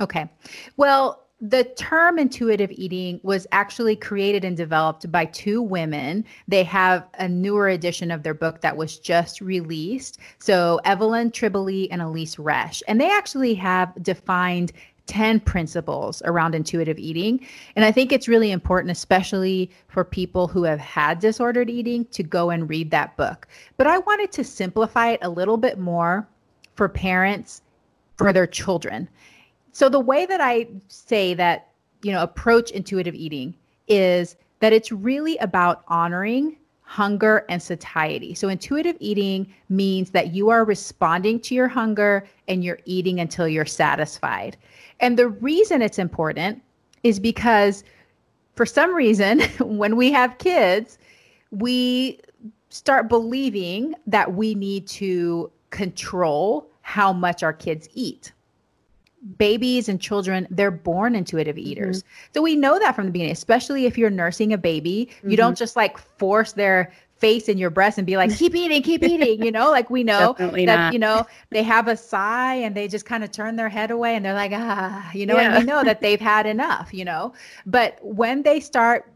Okay. 0.00 0.28
Well, 0.76 1.24
the 1.40 1.64
term 1.76 2.18
intuitive 2.18 2.70
eating 2.72 3.20
was 3.22 3.46
actually 3.52 3.94
created 3.94 4.44
and 4.44 4.56
developed 4.56 5.10
by 5.10 5.24
two 5.26 5.62
women. 5.62 6.24
They 6.48 6.64
have 6.64 7.06
a 7.14 7.28
newer 7.28 7.68
edition 7.68 8.10
of 8.10 8.24
their 8.24 8.34
book 8.34 8.60
that 8.60 8.76
was 8.76 8.98
just 8.98 9.40
released. 9.40 10.18
So, 10.38 10.80
Evelyn 10.84 11.30
Tribole 11.30 11.88
and 11.92 12.02
Elyse 12.02 12.36
Resch. 12.38 12.82
And 12.88 13.00
they 13.00 13.10
actually 13.10 13.54
have 13.54 13.92
defined 14.02 14.72
10 15.08 15.40
principles 15.40 16.22
around 16.24 16.54
intuitive 16.54 16.98
eating. 16.98 17.44
And 17.74 17.84
I 17.84 17.90
think 17.90 18.12
it's 18.12 18.28
really 18.28 18.52
important, 18.52 18.92
especially 18.92 19.70
for 19.88 20.04
people 20.04 20.46
who 20.46 20.62
have 20.62 20.78
had 20.78 21.18
disordered 21.18 21.68
eating, 21.68 22.04
to 22.06 22.22
go 22.22 22.50
and 22.50 22.68
read 22.68 22.90
that 22.92 23.16
book. 23.16 23.48
But 23.76 23.88
I 23.88 23.98
wanted 23.98 24.30
to 24.32 24.44
simplify 24.44 25.10
it 25.10 25.20
a 25.22 25.30
little 25.30 25.56
bit 25.56 25.78
more 25.78 26.28
for 26.76 26.88
parents 26.88 27.62
for 28.16 28.32
their 28.32 28.46
children. 28.46 29.08
So 29.72 29.88
the 29.88 30.00
way 30.00 30.26
that 30.26 30.40
I 30.40 30.68
say 30.88 31.34
that, 31.34 31.68
you 32.02 32.12
know, 32.12 32.22
approach 32.22 32.70
intuitive 32.70 33.14
eating 33.14 33.54
is 33.88 34.36
that 34.60 34.72
it's 34.72 34.92
really 34.92 35.36
about 35.38 35.82
honoring 35.88 36.56
hunger 36.82 37.44
and 37.48 37.62
satiety. 37.62 38.34
So 38.34 38.48
intuitive 38.48 38.96
eating 38.98 39.52
means 39.68 40.10
that 40.12 40.34
you 40.34 40.48
are 40.48 40.64
responding 40.64 41.38
to 41.40 41.54
your 41.54 41.68
hunger 41.68 42.26
and 42.48 42.64
you're 42.64 42.78
eating 42.86 43.20
until 43.20 43.46
you're 43.46 43.66
satisfied. 43.66 44.56
And 45.00 45.18
the 45.18 45.28
reason 45.28 45.82
it's 45.82 45.98
important 45.98 46.62
is 47.02 47.20
because 47.20 47.84
for 48.54 48.66
some 48.66 48.94
reason, 48.94 49.40
when 49.60 49.96
we 49.96 50.10
have 50.12 50.38
kids, 50.38 50.98
we 51.50 52.20
start 52.70 53.08
believing 53.08 53.94
that 54.06 54.34
we 54.34 54.54
need 54.54 54.86
to 54.86 55.50
control 55.70 56.70
how 56.82 57.12
much 57.12 57.42
our 57.42 57.52
kids 57.52 57.88
eat 57.94 58.32
babies 59.36 59.88
and 59.88 60.00
children 60.00 60.46
they're 60.50 60.70
born 60.70 61.14
intuitive 61.14 61.56
mm-hmm. 61.56 61.66
eaters 61.66 62.02
mm-hmm. 62.02 62.32
so 62.34 62.42
we 62.42 62.54
know 62.54 62.78
that 62.78 62.94
from 62.94 63.06
the 63.06 63.10
beginning 63.10 63.32
especially 63.32 63.84
if 63.84 63.98
you're 63.98 64.10
nursing 64.10 64.52
a 64.52 64.58
baby 64.58 65.08
mm-hmm. 65.10 65.30
you 65.30 65.36
don't 65.36 65.54
mm-hmm. 65.54 65.58
just 65.58 65.76
like 65.76 65.98
force 65.98 66.52
their 66.52 66.92
face 67.18 67.48
in 67.48 67.58
your 67.58 67.70
breast 67.70 67.98
and 67.98 68.06
be 68.06 68.16
like 68.16 68.34
keep 68.36 68.54
eating 68.54 68.82
keep 68.82 69.02
eating 69.12 69.42
you 69.44 69.50
know 69.50 69.70
like 69.70 69.90
we 69.90 70.04
know 70.04 70.34
Definitely 70.34 70.66
that 70.66 70.76
not. 70.76 70.92
you 70.92 70.98
know 70.98 71.26
they 71.50 71.62
have 71.62 71.88
a 71.88 71.96
sigh 71.96 72.54
and 72.54 72.74
they 72.74 72.88
just 72.88 73.04
kind 73.04 73.24
of 73.24 73.32
turn 73.32 73.56
their 73.56 73.68
head 73.68 73.90
away 73.90 74.14
and 74.14 74.24
they're 74.24 74.34
like 74.34 74.52
ah 74.54 75.10
you 75.12 75.26
know 75.26 75.36
yeah. 75.36 75.56
and 75.56 75.58
we 75.58 75.64
know 75.64 75.82
that 75.84 76.00
they've 76.00 76.20
had 76.20 76.46
enough 76.46 76.92
you 76.92 77.04
know 77.04 77.32
but 77.66 77.98
when 78.02 78.42
they 78.42 78.60
start 78.60 79.10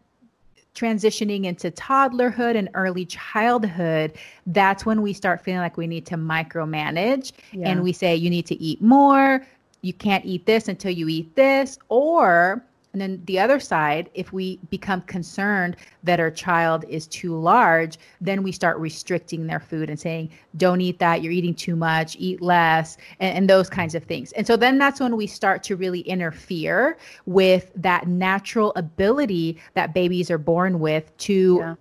transitioning 0.75 1.45
into 1.45 1.71
toddlerhood 1.71 2.57
and 2.57 2.69
early 2.75 3.05
childhood, 3.05 4.13
that's 4.47 4.87
when 4.87 5.03
we 5.03 5.13
start 5.13 5.43
feeling 5.43 5.61
like 5.61 5.77
we 5.77 5.87
need 5.87 6.07
to 6.07 6.17
micromanage 6.17 7.33
yeah. 7.53 7.69
and 7.69 7.83
we 7.83 7.93
say, 7.93 8.17
you 8.17 8.31
need 8.31 8.47
to 8.47 8.61
eat 8.61 8.81
more, 8.81 9.45
you 9.83 9.93
can't 9.93 10.25
eat 10.25 10.47
this 10.47 10.69
until 10.69 10.91
you 10.91 11.09
eat 11.09 11.35
this, 11.35 11.79
or 11.89 12.65
and 12.93 13.01
then 13.01 13.23
the 13.25 13.39
other 13.39 13.59
side, 13.59 14.11
if 14.13 14.33
we 14.33 14.59
become 14.69 15.01
concerned 15.03 15.77
that 16.03 16.21
our 16.21 16.31
child 16.31 16.85
is 16.89 17.07
too 17.07 17.35
large, 17.35 17.97
then 18.21 18.43
we 18.43 18.53
start 18.53 18.77
restricting 18.79 19.47
their 19.47 19.61
food 19.61 19.89
and 19.89 19.99
saying, 19.99 20.31
don't 20.59 20.81
eat 20.81 20.99
that, 20.99 21.23
you're 21.23 21.33
eating 21.33 21.55
too 21.55 21.75
much, 21.75 22.17
eat 22.19 22.43
less, 22.43 22.99
and, 23.19 23.37
and 23.39 23.51
those 23.51 23.71
kinds 23.71 23.95
of 23.95 24.05
things. 24.05 24.33
And 24.33 24.47
so 24.47 24.57
then 24.57 24.77
that's 24.77 25.01
when 25.01 25.17
we 25.17 25.27
start 25.27 25.63
to 25.65 25.77
really 25.77 26.01
interfere 26.01 26.99
with 27.25 27.71
that 27.77 28.09
natural 28.09 28.73
ability 28.77 29.59
that 29.75 29.95
babies 29.95 30.31
are 30.31 30.39
born 30.39 30.79
with 30.79 31.17
to 31.19 31.57
yeah. 31.61 31.75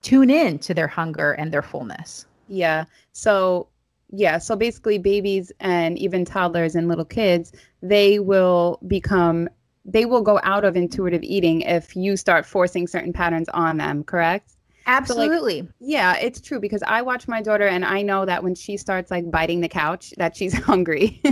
tune 0.00 0.30
in 0.30 0.58
to 0.60 0.72
their 0.72 0.88
hunger 0.88 1.32
and 1.32 1.52
their 1.52 1.62
fullness. 1.62 2.24
Yeah. 2.48 2.84
So 3.12 3.68
yeah 4.12 4.38
so 4.38 4.54
basically 4.54 4.98
babies 4.98 5.50
and 5.58 5.98
even 5.98 6.24
toddlers 6.24 6.76
and 6.76 6.86
little 6.86 7.04
kids 7.04 7.52
they 7.82 8.20
will 8.20 8.78
become 8.86 9.48
they 9.86 10.04
will 10.04 10.22
go 10.22 10.40
out 10.42 10.64
of 10.64 10.76
intuitive 10.76 11.22
eating 11.22 11.62
if 11.62 11.94
you 11.94 12.16
start 12.16 12.44
forcing 12.44 12.86
certain 12.86 13.12
patterns 13.12 13.48
on 13.50 13.76
them, 13.76 14.02
correct? 14.02 14.52
Absolutely. 14.86 15.60
So 15.60 15.64
like, 15.64 15.74
yeah, 15.80 16.16
it's 16.16 16.40
true 16.40 16.60
because 16.60 16.82
I 16.86 17.02
watch 17.02 17.26
my 17.28 17.40
daughter 17.40 17.66
and 17.66 17.84
I 17.84 18.02
know 18.02 18.24
that 18.24 18.42
when 18.42 18.54
she 18.54 18.76
starts 18.76 19.10
like 19.10 19.30
biting 19.30 19.60
the 19.60 19.68
couch 19.68 20.12
that 20.16 20.36
she's 20.36 20.54
hungry 20.64 21.22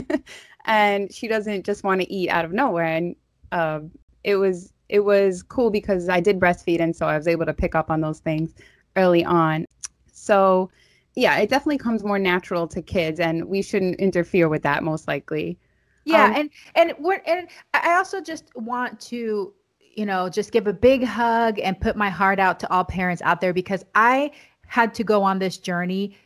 and 0.64 1.12
she 1.12 1.28
doesn't 1.28 1.66
just 1.66 1.84
want 1.84 2.00
to 2.00 2.12
eat 2.12 2.30
out 2.30 2.44
of 2.44 2.52
nowhere 2.52 2.86
and 2.86 3.16
uh, 3.52 3.80
it 4.22 4.36
was 4.36 4.72
it 4.88 5.00
was 5.00 5.42
cool 5.42 5.70
because 5.70 6.08
I 6.08 6.20
did 6.20 6.38
breastfeed 6.38 6.80
and 6.80 6.94
so 6.94 7.06
I 7.06 7.16
was 7.16 7.26
able 7.26 7.46
to 7.46 7.54
pick 7.54 7.74
up 7.74 7.90
on 7.90 8.00
those 8.00 8.20
things 8.20 8.54
early 8.96 9.24
on. 9.24 9.66
So, 10.12 10.70
yeah, 11.14 11.38
it 11.38 11.48
definitely 11.48 11.78
comes 11.78 12.04
more 12.04 12.18
natural 12.18 12.68
to 12.68 12.82
kids 12.82 13.18
and 13.18 13.46
we 13.46 13.62
shouldn't 13.62 13.96
interfere 13.96 14.48
with 14.48 14.62
that 14.62 14.82
most 14.82 15.08
likely. 15.08 15.58
Yeah, 16.04 16.26
um, 16.26 16.34
and 16.34 16.50
and 16.74 16.94
we're 16.98 17.22
and 17.26 17.48
I 17.72 17.94
also 17.94 18.20
just 18.20 18.54
want 18.54 19.00
to 19.00 19.52
you 19.94 20.06
know 20.06 20.28
just 20.28 20.52
give 20.52 20.66
a 20.66 20.72
big 20.72 21.04
hug 21.04 21.58
and 21.58 21.80
put 21.80 21.96
my 21.96 22.10
heart 22.10 22.38
out 22.38 22.60
to 22.60 22.72
all 22.72 22.84
parents 22.84 23.22
out 23.22 23.40
there 23.40 23.52
because 23.52 23.84
I 23.94 24.32
had 24.66 24.94
to 24.94 25.04
go 25.04 25.22
on 25.22 25.38
this 25.38 25.56
journey 25.56 26.16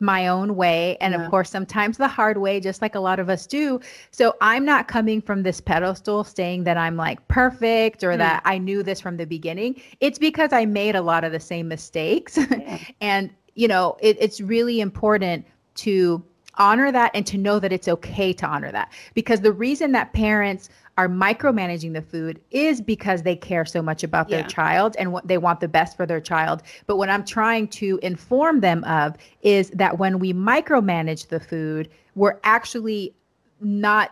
my 0.00 0.28
own 0.28 0.56
way 0.56 0.96
and 1.00 1.12
yeah. 1.12 1.22
of 1.22 1.30
course 1.30 1.50
sometimes 1.50 1.98
the 1.98 2.08
hard 2.08 2.38
way 2.38 2.58
just 2.58 2.80
like 2.80 2.94
a 2.94 3.00
lot 3.00 3.20
of 3.20 3.28
us 3.28 3.46
do 3.46 3.78
so 4.10 4.34
i'm 4.40 4.64
not 4.64 4.88
coming 4.88 5.20
from 5.20 5.42
this 5.42 5.60
pedestal 5.60 6.24
saying 6.24 6.64
that 6.64 6.78
i'm 6.78 6.96
like 6.96 7.26
perfect 7.28 8.02
or 8.02 8.12
mm. 8.12 8.18
that 8.18 8.40
i 8.46 8.56
knew 8.56 8.82
this 8.82 8.98
from 8.98 9.18
the 9.18 9.26
beginning 9.26 9.78
it's 10.00 10.18
because 10.18 10.54
i 10.54 10.64
made 10.64 10.96
a 10.96 11.02
lot 11.02 11.22
of 11.22 11.32
the 11.32 11.40
same 11.40 11.68
mistakes 11.68 12.38
yeah. 12.38 12.78
and 13.02 13.30
you 13.54 13.68
know 13.68 13.94
it, 14.00 14.16
it's 14.18 14.40
really 14.40 14.80
important 14.80 15.46
to 15.74 16.24
honor 16.54 16.92
that 16.92 17.10
and 17.14 17.26
to 17.26 17.38
know 17.38 17.58
that 17.58 17.72
it's 17.72 17.88
okay 17.88 18.32
to 18.34 18.46
honor 18.46 18.72
that. 18.72 18.92
Because 19.14 19.40
the 19.40 19.52
reason 19.52 19.92
that 19.92 20.12
parents 20.12 20.68
are 20.98 21.08
micromanaging 21.08 21.94
the 21.94 22.02
food 22.02 22.40
is 22.50 22.80
because 22.80 23.22
they 23.22 23.34
care 23.34 23.64
so 23.64 23.80
much 23.80 24.02
about 24.04 24.28
yeah. 24.28 24.38
their 24.38 24.48
child 24.48 24.96
and 24.98 25.12
what 25.12 25.26
they 25.26 25.38
want 25.38 25.60
the 25.60 25.68
best 25.68 25.96
for 25.96 26.04
their 26.04 26.20
child. 26.20 26.62
But 26.86 26.96
what 26.96 27.08
I'm 27.08 27.24
trying 27.24 27.68
to 27.68 27.98
inform 28.02 28.60
them 28.60 28.84
of 28.84 29.16
is 29.42 29.70
that 29.70 29.98
when 29.98 30.18
we 30.18 30.32
micromanage 30.32 31.28
the 31.28 31.40
food, 31.40 31.88
we're 32.14 32.38
actually 32.44 33.14
not 33.60 34.10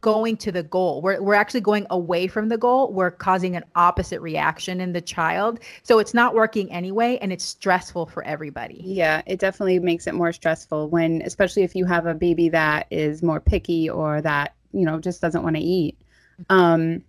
going 0.00 0.36
to 0.38 0.52
the 0.52 0.62
goal. 0.62 1.02
We're, 1.02 1.20
we're 1.20 1.34
actually 1.34 1.60
going 1.60 1.86
away 1.90 2.26
from 2.26 2.48
the 2.48 2.58
goal. 2.58 2.92
We're 2.92 3.10
causing 3.10 3.56
an 3.56 3.64
opposite 3.74 4.20
reaction 4.20 4.80
in 4.80 4.92
the 4.92 5.00
child. 5.00 5.60
So 5.82 5.98
it's 5.98 6.14
not 6.14 6.34
working 6.34 6.70
anyway, 6.72 7.18
and 7.20 7.32
it's 7.32 7.44
stressful 7.44 8.06
for 8.06 8.22
everybody. 8.24 8.80
Yeah, 8.84 9.22
it 9.26 9.40
definitely 9.40 9.78
makes 9.80 10.06
it 10.06 10.14
more 10.14 10.32
stressful 10.32 10.88
when, 10.88 11.22
especially 11.24 11.62
if 11.62 11.74
you 11.74 11.84
have 11.86 12.06
a 12.06 12.14
baby 12.14 12.48
that 12.50 12.86
is 12.90 13.22
more 13.22 13.40
picky 13.40 13.90
or 13.90 14.20
that, 14.22 14.54
you 14.72 14.84
know, 14.84 15.00
just 15.00 15.20
doesn't 15.20 15.42
want 15.42 15.56
to 15.56 15.62
eat. 15.62 15.98
Um, 16.48 17.02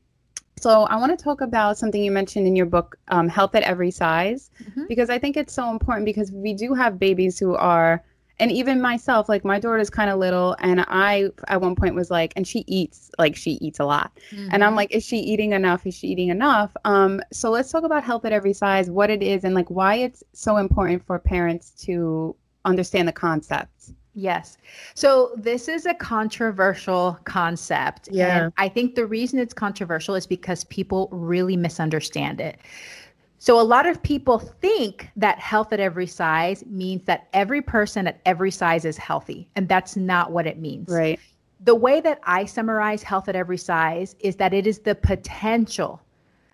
so 0.59 0.83
I 0.83 0.97
want 0.97 1.17
to 1.17 1.23
talk 1.23 1.41
about 1.41 1.77
something 1.77 2.03
you 2.03 2.11
mentioned 2.11 2.45
in 2.45 2.55
your 2.55 2.65
book, 2.65 2.97
um, 3.07 3.29
Health 3.29 3.55
at 3.55 3.63
Every 3.63 3.91
Size, 3.91 4.51
mm-hmm. 4.61 4.85
because 4.87 5.09
I 5.09 5.17
think 5.17 5.37
it's 5.37 5.53
so 5.53 5.69
important 5.69 6.05
because 6.05 6.31
we 6.31 6.53
do 6.53 6.73
have 6.73 6.99
babies 6.99 7.39
who 7.39 7.55
are 7.55 8.03
and 8.39 8.51
even 8.51 8.81
myself 8.81 9.29
like 9.29 9.43
my 9.43 9.59
daughter's 9.59 9.89
kind 9.89 10.09
of 10.09 10.19
little 10.19 10.55
and 10.59 10.81
i 10.87 11.29
at 11.47 11.61
one 11.61 11.75
point 11.75 11.95
was 11.95 12.09
like 12.09 12.33
and 12.35 12.47
she 12.47 12.63
eats 12.67 13.11
like 13.17 13.35
she 13.35 13.51
eats 13.61 13.79
a 13.79 13.85
lot 13.85 14.11
mm-hmm. 14.31 14.49
and 14.51 14.63
i'm 14.63 14.69
mm-hmm. 14.69 14.77
like 14.77 14.91
is 14.91 15.05
she 15.05 15.17
eating 15.17 15.53
enough 15.53 15.85
is 15.85 15.95
she 15.95 16.07
eating 16.07 16.29
enough 16.29 16.75
um 16.85 17.21
so 17.31 17.49
let's 17.49 17.71
talk 17.71 17.83
about 17.83 18.03
health 18.03 18.25
at 18.25 18.31
every 18.31 18.53
size 18.53 18.89
what 18.89 19.09
it 19.09 19.21
is 19.21 19.43
and 19.43 19.55
like 19.55 19.69
why 19.69 19.95
it's 19.95 20.23
so 20.33 20.57
important 20.57 21.05
for 21.05 21.19
parents 21.19 21.71
to 21.71 22.35
understand 22.65 23.07
the 23.07 23.13
concept 23.13 23.91
Yes. 24.15 24.57
So 24.95 25.31
this 25.37 25.69
is 25.69 25.85
a 25.85 25.93
controversial 25.93 27.17
concept. 27.23 28.09
Yeah. 28.11 28.43
And 28.43 28.53
I 28.57 28.67
think 28.67 28.95
the 28.95 29.05
reason 29.05 29.39
it's 29.39 29.53
controversial 29.53 30.15
is 30.15 30.27
because 30.27 30.65
people 30.65 31.07
really 31.11 31.55
misunderstand 31.55 32.41
it. 32.41 32.57
So, 33.41 33.59
a 33.59 33.63
lot 33.63 33.87
of 33.87 34.03
people 34.03 34.37
think 34.37 35.09
that 35.15 35.39
health 35.39 35.71
at 35.71 35.79
every 35.79 36.07
size 36.07 36.65
means 36.65 37.03
that 37.05 37.29
every 37.31 37.61
person 37.61 38.05
at 38.05 38.19
every 38.25 38.51
size 38.51 38.83
is 38.83 38.97
healthy. 38.97 39.47
And 39.55 39.67
that's 39.69 39.95
not 39.95 40.31
what 40.31 40.45
it 40.45 40.59
means. 40.59 40.89
Right. 40.89 41.17
The 41.61 41.75
way 41.75 42.01
that 42.01 42.19
I 42.23 42.45
summarize 42.45 43.01
health 43.01 43.29
at 43.29 43.37
every 43.37 43.57
size 43.57 44.15
is 44.19 44.35
that 44.37 44.53
it 44.53 44.67
is 44.67 44.79
the 44.79 44.95
potential 44.95 46.01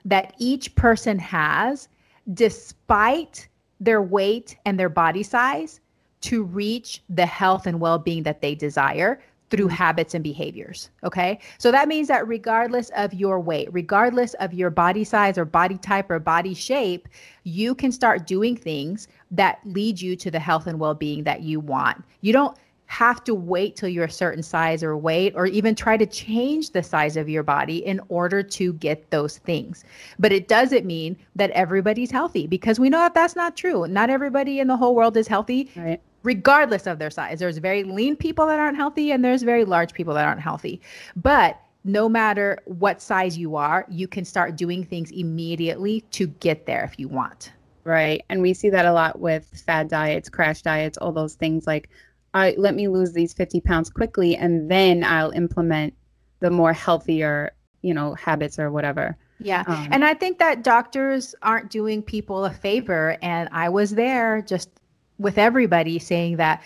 that 0.06 0.36
each 0.38 0.76
person 0.76 1.18
has, 1.18 1.90
despite 2.34 3.48
their 3.80 4.02
weight 4.04 4.56
and 4.66 4.80
their 4.80 4.90
body 4.90 5.24
size, 5.24 5.80
to 6.22 6.44
reach 6.44 7.02
the 7.10 7.26
health 7.26 7.66
and 7.66 7.80
well 7.80 7.98
being 7.98 8.24
that 8.24 8.42
they 8.42 8.54
desire 8.54 9.22
through 9.50 9.68
habits 9.68 10.14
and 10.14 10.24
behaviors. 10.24 10.90
Okay. 11.04 11.40
So 11.58 11.72
that 11.72 11.88
means 11.88 12.08
that 12.08 12.28
regardless 12.28 12.90
of 12.96 13.14
your 13.14 13.40
weight, 13.40 13.70
regardless 13.72 14.34
of 14.36 14.54
your 14.54 14.70
body 14.70 15.04
size 15.04 15.38
or 15.38 15.46
body 15.46 15.78
type 15.78 16.10
or 16.10 16.20
body 16.20 16.54
shape, 16.54 17.08
you 17.44 17.76
can 17.76 17.92
start 17.92 18.26
doing 18.26 18.56
things 18.56 19.08
that 19.32 19.60
lead 19.66 20.02
you 20.02 20.16
to 20.16 20.32
the 20.32 20.40
health 20.40 20.68
and 20.68 20.80
well 20.80 20.96
being 20.96 21.24
that 21.24 21.42
you 21.42 21.60
want. 21.60 22.04
You 22.22 22.34
don't 22.34 22.58
have 22.88 23.24
to 23.24 23.34
wait 23.34 23.76
till 23.76 23.90
you're 23.90 24.06
a 24.06 24.12
certain 24.12 24.44
size 24.44 24.84
or 24.84 24.96
weight 24.96 25.34
or 25.36 25.48
even 25.48 25.74
try 25.74 25.98
to 25.98 26.06
change 26.06 26.72
the 26.72 26.84
size 26.84 27.18
of 27.18 27.28
your 27.28 27.42
body 27.42 27.78
in 27.86 28.00
order 28.10 28.44
to 28.44 28.74
get 28.74 29.10
those 29.10 29.40
things. 29.40 29.84
But 30.20 30.32
it 30.32 30.48
doesn't 30.48 30.86
mean 30.86 31.18
that 31.36 31.50
everybody's 31.52 32.12
healthy 32.12 32.46
because 32.46 32.80
we 32.80 32.90
know 32.90 33.00
that 33.00 33.16
that's 33.16 33.36
not 33.36 33.58
true. 33.58 33.88
Not 33.88 34.10
everybody 34.10 34.60
in 34.60 34.68
the 34.68 34.78
whole 34.78 34.96
world 34.96 35.18
is 35.18 35.28
healthy. 35.28 35.72
Right 35.76 36.02
regardless 36.26 36.88
of 36.88 37.00
their 37.00 37.12
size. 37.12 37.40
There's 37.40 37.60
very 37.60 37.84
lean 37.84 38.16
people 38.16 38.48
that 38.48 38.60
aren't 38.60 38.76
healthy, 38.76 39.12
and 39.12 39.24
there's 39.24 39.44
very 39.44 39.64
large 39.64 39.94
people 39.94 40.14
that 40.16 40.26
aren't 40.26 40.42
healthy. 40.42 40.82
But 41.16 41.62
no 41.84 42.10
matter 42.10 42.58
what 42.66 43.02
size 43.02 43.38
you 43.38 43.56
are, 43.56 43.86
you 43.90 44.08
can 44.08 44.26
start 44.26 44.56
doing 44.56 44.84
things 44.84 45.12
immediately 45.12 46.02
to 46.12 46.28
get 46.28 46.66
there 46.66 46.84
if 46.84 47.00
you 47.00 47.08
want. 47.08 47.54
Right. 47.84 48.24
And 48.28 48.42
we 48.42 48.56
see 48.56 48.72
that 48.72 48.88
a 48.88 48.92
lot 48.92 49.20
with 49.20 49.46
fad 49.68 49.88
diets, 49.88 50.28
crash 50.28 50.64
diets, 50.64 50.98
all 50.98 51.12
those 51.12 51.36
things 51.36 51.68
like, 51.68 51.92
I 52.34 52.56
let 52.58 52.74
me 52.74 52.88
lose 52.88 53.14
these 53.14 53.32
50 53.34 53.62
pounds 53.62 53.92
quickly 53.92 54.36
and 54.36 54.70
then 54.70 55.04
I'll 55.04 55.30
implement 55.32 55.94
the 56.40 56.50
more 56.50 56.74
healthier, 56.74 57.52
you 57.84 57.94
know, 57.94 58.16
habits 58.16 58.58
or 58.58 58.72
whatever. 58.72 59.16
Yeah. 59.40 59.64
Um, 59.68 59.88
and 59.92 60.04
I 60.04 60.16
think 60.16 60.40
that 60.40 60.64
doctors 60.64 61.36
aren't 61.44 61.70
doing 61.70 62.02
people 62.02 62.46
a 62.46 62.52
favor. 62.52 63.18
And 63.22 63.48
I 63.52 63.70
was 63.70 63.92
there 63.92 64.42
just 64.42 64.70
with 65.18 65.38
everybody 65.38 66.00
saying 66.00 66.38
that 66.38 66.64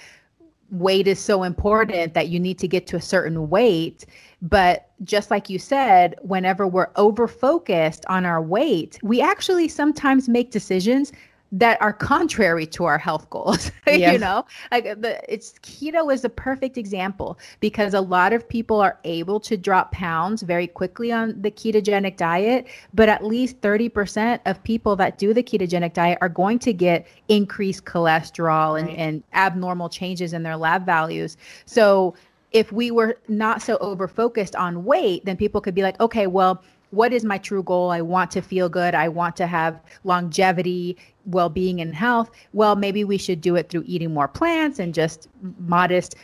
weight 0.71 1.07
is 1.07 1.19
so 1.19 1.43
important 1.43 2.13
that 2.13 2.29
you 2.29 2.39
need 2.39 2.59
to 2.59 2.67
get 2.67 2.87
to 2.87 2.95
a 2.95 3.01
certain 3.01 3.49
weight. 3.49 4.05
But 4.41 4.89
just 5.03 5.31
like 5.31 5.49
you 5.49 5.59
said, 5.59 6.15
whenever 6.21 6.67
we're 6.67 6.91
over 6.95 7.27
focused 7.27 8.05
on 8.07 8.25
our 8.25 8.41
weight, 8.41 8.99
we 9.01 9.21
actually 9.21 9.67
sometimes 9.67 10.29
make 10.29 10.51
decisions 10.51 11.11
that 11.51 11.81
are 11.81 11.93
contrary 11.93 12.65
to 12.67 12.85
our 12.85 12.97
health 12.97 13.29
goals. 13.29 13.71
You 13.89 14.19
know, 14.19 14.45
like 14.71 14.85
uh, 14.85 14.95
the 14.95 15.19
it's 15.33 15.53
keto 15.63 16.13
is 16.13 16.23
a 16.23 16.29
perfect 16.29 16.77
example 16.77 17.39
because 17.59 17.95
a 17.95 18.01
lot 18.01 18.33
of 18.33 18.47
people 18.47 18.79
are 18.79 18.99
able 19.03 19.39
to 19.41 19.57
drop 19.57 19.91
pounds 19.91 20.43
very 20.43 20.67
quickly 20.67 21.11
on 21.11 21.41
the 21.41 21.49
ketogenic 21.49 22.15
diet, 22.15 22.67
but 22.93 23.09
at 23.09 23.23
least 23.23 23.59
30% 23.61 24.39
of 24.45 24.63
people 24.63 24.95
that 24.97 25.17
do 25.17 25.33
the 25.33 25.41
ketogenic 25.41 25.93
diet 25.93 26.19
are 26.21 26.29
going 26.29 26.59
to 26.59 26.71
get 26.71 27.07
increased 27.29 27.85
cholesterol 27.85 28.79
and, 28.79 28.89
and 28.91 29.23
abnormal 29.33 29.89
changes 29.89 30.33
in 30.33 30.43
their 30.43 30.55
lab 30.55 30.85
values. 30.85 31.35
So 31.65 32.13
if 32.51 32.71
we 32.71 32.91
were 32.91 33.17
not 33.27 33.61
so 33.61 33.77
over 33.77 34.07
focused 34.07 34.55
on 34.55 34.83
weight, 34.85 35.25
then 35.25 35.37
people 35.37 35.61
could 35.61 35.75
be 35.75 35.83
like, 35.83 35.99
okay, 35.99 36.27
well, 36.27 36.63
what 36.91 37.13
is 37.13 37.23
my 37.23 37.37
true 37.37 37.63
goal? 37.63 37.91
I 37.91 38.01
want 38.01 38.31
to 38.31 38.41
feel 38.41 38.69
good. 38.69 38.95
I 38.95 39.07
want 39.07 39.35
to 39.37 39.47
have 39.47 39.79
longevity, 40.03 40.97
well 41.25 41.49
being, 41.49 41.81
and 41.81 41.93
health. 41.93 42.31
Well, 42.53 42.75
maybe 42.75 43.03
we 43.03 43.17
should 43.17 43.41
do 43.41 43.55
it 43.55 43.69
through 43.69 43.83
eating 43.85 44.13
more 44.13 44.27
plants 44.27 44.79
and 44.79 44.93
just 44.93 45.27
modest 45.59 46.15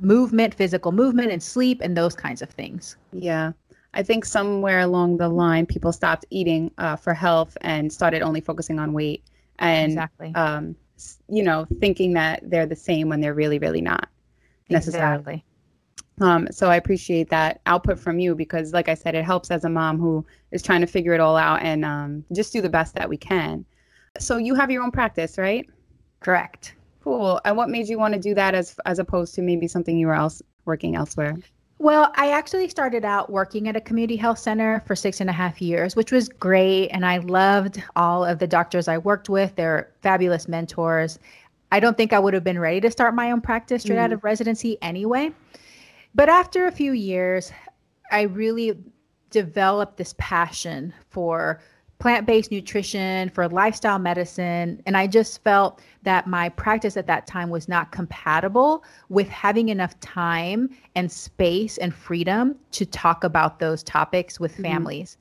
movement, 0.00 0.54
physical 0.54 0.92
movement, 0.92 1.32
and 1.32 1.42
sleep, 1.42 1.80
and 1.82 1.96
those 1.96 2.14
kinds 2.14 2.42
of 2.42 2.50
things. 2.50 2.96
Yeah. 3.12 3.52
I 3.94 4.02
think 4.02 4.24
somewhere 4.24 4.80
along 4.80 5.16
the 5.16 5.28
line, 5.28 5.64
people 5.64 5.92
stopped 5.92 6.26
eating 6.30 6.70
uh, 6.78 6.96
for 6.96 7.14
health 7.14 7.56
and 7.62 7.92
started 7.92 8.20
only 8.20 8.40
focusing 8.40 8.78
on 8.78 8.92
weight 8.92 9.22
and, 9.58 9.92
exactly. 9.92 10.34
um, 10.34 10.76
you 11.28 11.42
know, 11.42 11.66
thinking 11.80 12.12
that 12.14 12.40
they're 12.42 12.66
the 12.66 12.76
same 12.76 13.08
when 13.08 13.20
they're 13.20 13.34
really, 13.34 13.58
really 13.58 13.80
not 13.80 14.08
necessarily. 14.68 15.14
Exactly. 15.14 15.44
Um, 16.20 16.48
so 16.50 16.68
I 16.70 16.76
appreciate 16.76 17.28
that 17.30 17.60
output 17.66 17.98
from 17.98 18.18
you 18.18 18.34
because, 18.34 18.72
like 18.72 18.88
I 18.88 18.94
said, 18.94 19.14
it 19.14 19.24
helps 19.24 19.50
as 19.50 19.64
a 19.64 19.68
mom 19.68 19.98
who 19.98 20.24
is 20.50 20.62
trying 20.62 20.80
to 20.80 20.86
figure 20.86 21.12
it 21.12 21.20
all 21.20 21.36
out 21.36 21.62
and 21.62 21.84
um, 21.84 22.24
just 22.32 22.52
do 22.52 22.60
the 22.60 22.70
best 22.70 22.94
that 22.94 23.08
we 23.08 23.16
can. 23.16 23.64
So 24.18 24.38
you 24.38 24.54
have 24.54 24.70
your 24.70 24.82
own 24.82 24.90
practice, 24.90 25.36
right? 25.36 25.68
Correct. 26.20 26.74
Cool. 27.02 27.40
And 27.44 27.56
what 27.56 27.68
made 27.68 27.86
you 27.88 27.98
want 27.98 28.14
to 28.14 28.20
do 28.20 28.34
that 28.34 28.54
as 28.54 28.76
as 28.86 28.98
opposed 28.98 29.34
to 29.34 29.42
maybe 29.42 29.68
something 29.68 29.96
you 29.96 30.06
were 30.06 30.14
else 30.14 30.42
working 30.64 30.96
elsewhere? 30.96 31.36
Well, 31.78 32.10
I 32.16 32.30
actually 32.32 32.68
started 32.70 33.04
out 33.04 33.30
working 33.30 33.68
at 33.68 33.76
a 33.76 33.80
community 33.82 34.16
health 34.16 34.38
center 34.38 34.82
for 34.86 34.96
six 34.96 35.20
and 35.20 35.28
a 35.28 35.32
half 35.34 35.60
years, 35.60 35.94
which 35.94 36.10
was 36.10 36.30
great. 36.30 36.88
And 36.88 37.04
I 37.04 37.18
loved 37.18 37.82
all 37.94 38.24
of 38.24 38.38
the 38.38 38.46
doctors 38.46 38.88
I 38.88 38.96
worked 38.96 39.28
with. 39.28 39.54
They're 39.56 39.92
fabulous 40.00 40.48
mentors. 40.48 41.18
I 41.70 41.80
don't 41.80 41.96
think 41.96 42.14
I 42.14 42.18
would 42.18 42.32
have 42.32 42.44
been 42.44 42.58
ready 42.58 42.80
to 42.80 42.90
start 42.90 43.14
my 43.14 43.30
own 43.30 43.42
practice 43.42 43.82
straight 43.82 43.98
out 43.98 44.10
Mhm. 44.10 44.14
of 44.14 44.24
residency 44.24 44.78
anyway. 44.80 45.32
But 46.16 46.30
after 46.30 46.66
a 46.66 46.72
few 46.72 46.92
years, 46.92 47.52
I 48.10 48.22
really 48.22 48.72
developed 49.28 49.98
this 49.98 50.14
passion 50.16 50.94
for 51.10 51.60
plant 51.98 52.26
based 52.26 52.50
nutrition, 52.50 53.28
for 53.30 53.48
lifestyle 53.48 53.98
medicine. 53.98 54.82
And 54.86 54.96
I 54.96 55.06
just 55.06 55.42
felt 55.44 55.80
that 56.04 56.26
my 56.26 56.48
practice 56.48 56.96
at 56.96 57.06
that 57.08 57.26
time 57.26 57.50
was 57.50 57.68
not 57.68 57.92
compatible 57.92 58.82
with 59.10 59.28
having 59.28 59.68
enough 59.68 59.98
time 60.00 60.70
and 60.94 61.12
space 61.12 61.76
and 61.78 61.94
freedom 61.94 62.56
to 62.72 62.86
talk 62.86 63.22
about 63.22 63.58
those 63.58 63.82
topics 63.82 64.40
with 64.40 64.56
Mhm. 64.56 64.62
families. 64.62 65.18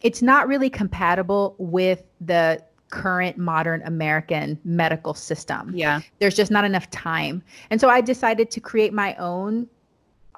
It's 0.00 0.22
not 0.22 0.48
really 0.48 0.70
compatible 0.70 1.54
with 1.58 2.02
the 2.20 2.60
current 2.90 3.38
modern 3.38 3.80
American 3.84 4.58
medical 4.64 5.14
system 5.14 5.70
Yeah. 5.74 6.00
there's 6.18 6.34
just 6.36 6.50
not 6.50 6.64
enough 6.64 6.90
time. 6.90 7.42
And 7.70 7.80
so 7.80 7.88
I 7.88 8.00
decided 8.00 8.50
to 8.50 8.60
create 8.60 8.92
my 8.92 9.14
own 9.16 9.68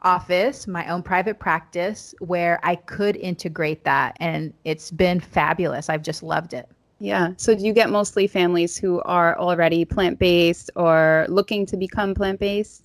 office, 0.04 0.66
my 0.66 0.87
own 0.88 1.02
private 1.02 1.38
practice 1.38 2.14
where 2.20 2.61
I 2.62 2.76
could 2.76 3.16
integrate 3.16 3.84
that. 3.84 4.16
And 4.20 4.52
it's 4.64 4.90
been 4.90 5.20
fabulous. 5.20 5.88
I've 5.88 6.02
just 6.02 6.23
loved 6.23 6.52
it. 6.52 6.68
Yeah. 7.00 7.30
So 7.37 7.54
do 7.54 7.64
you 7.64 7.73
get 7.73 7.90
mostly 7.90 8.26
families 8.26 8.76
who 8.76 9.00
are 9.02 9.37
already 9.38 9.84
plant 9.84 10.18
based 10.18 10.70
or 10.76 11.26
looking 11.28 11.66
to 11.66 11.76
become 11.76 12.14
plant 12.14 12.38
based? 12.38 12.84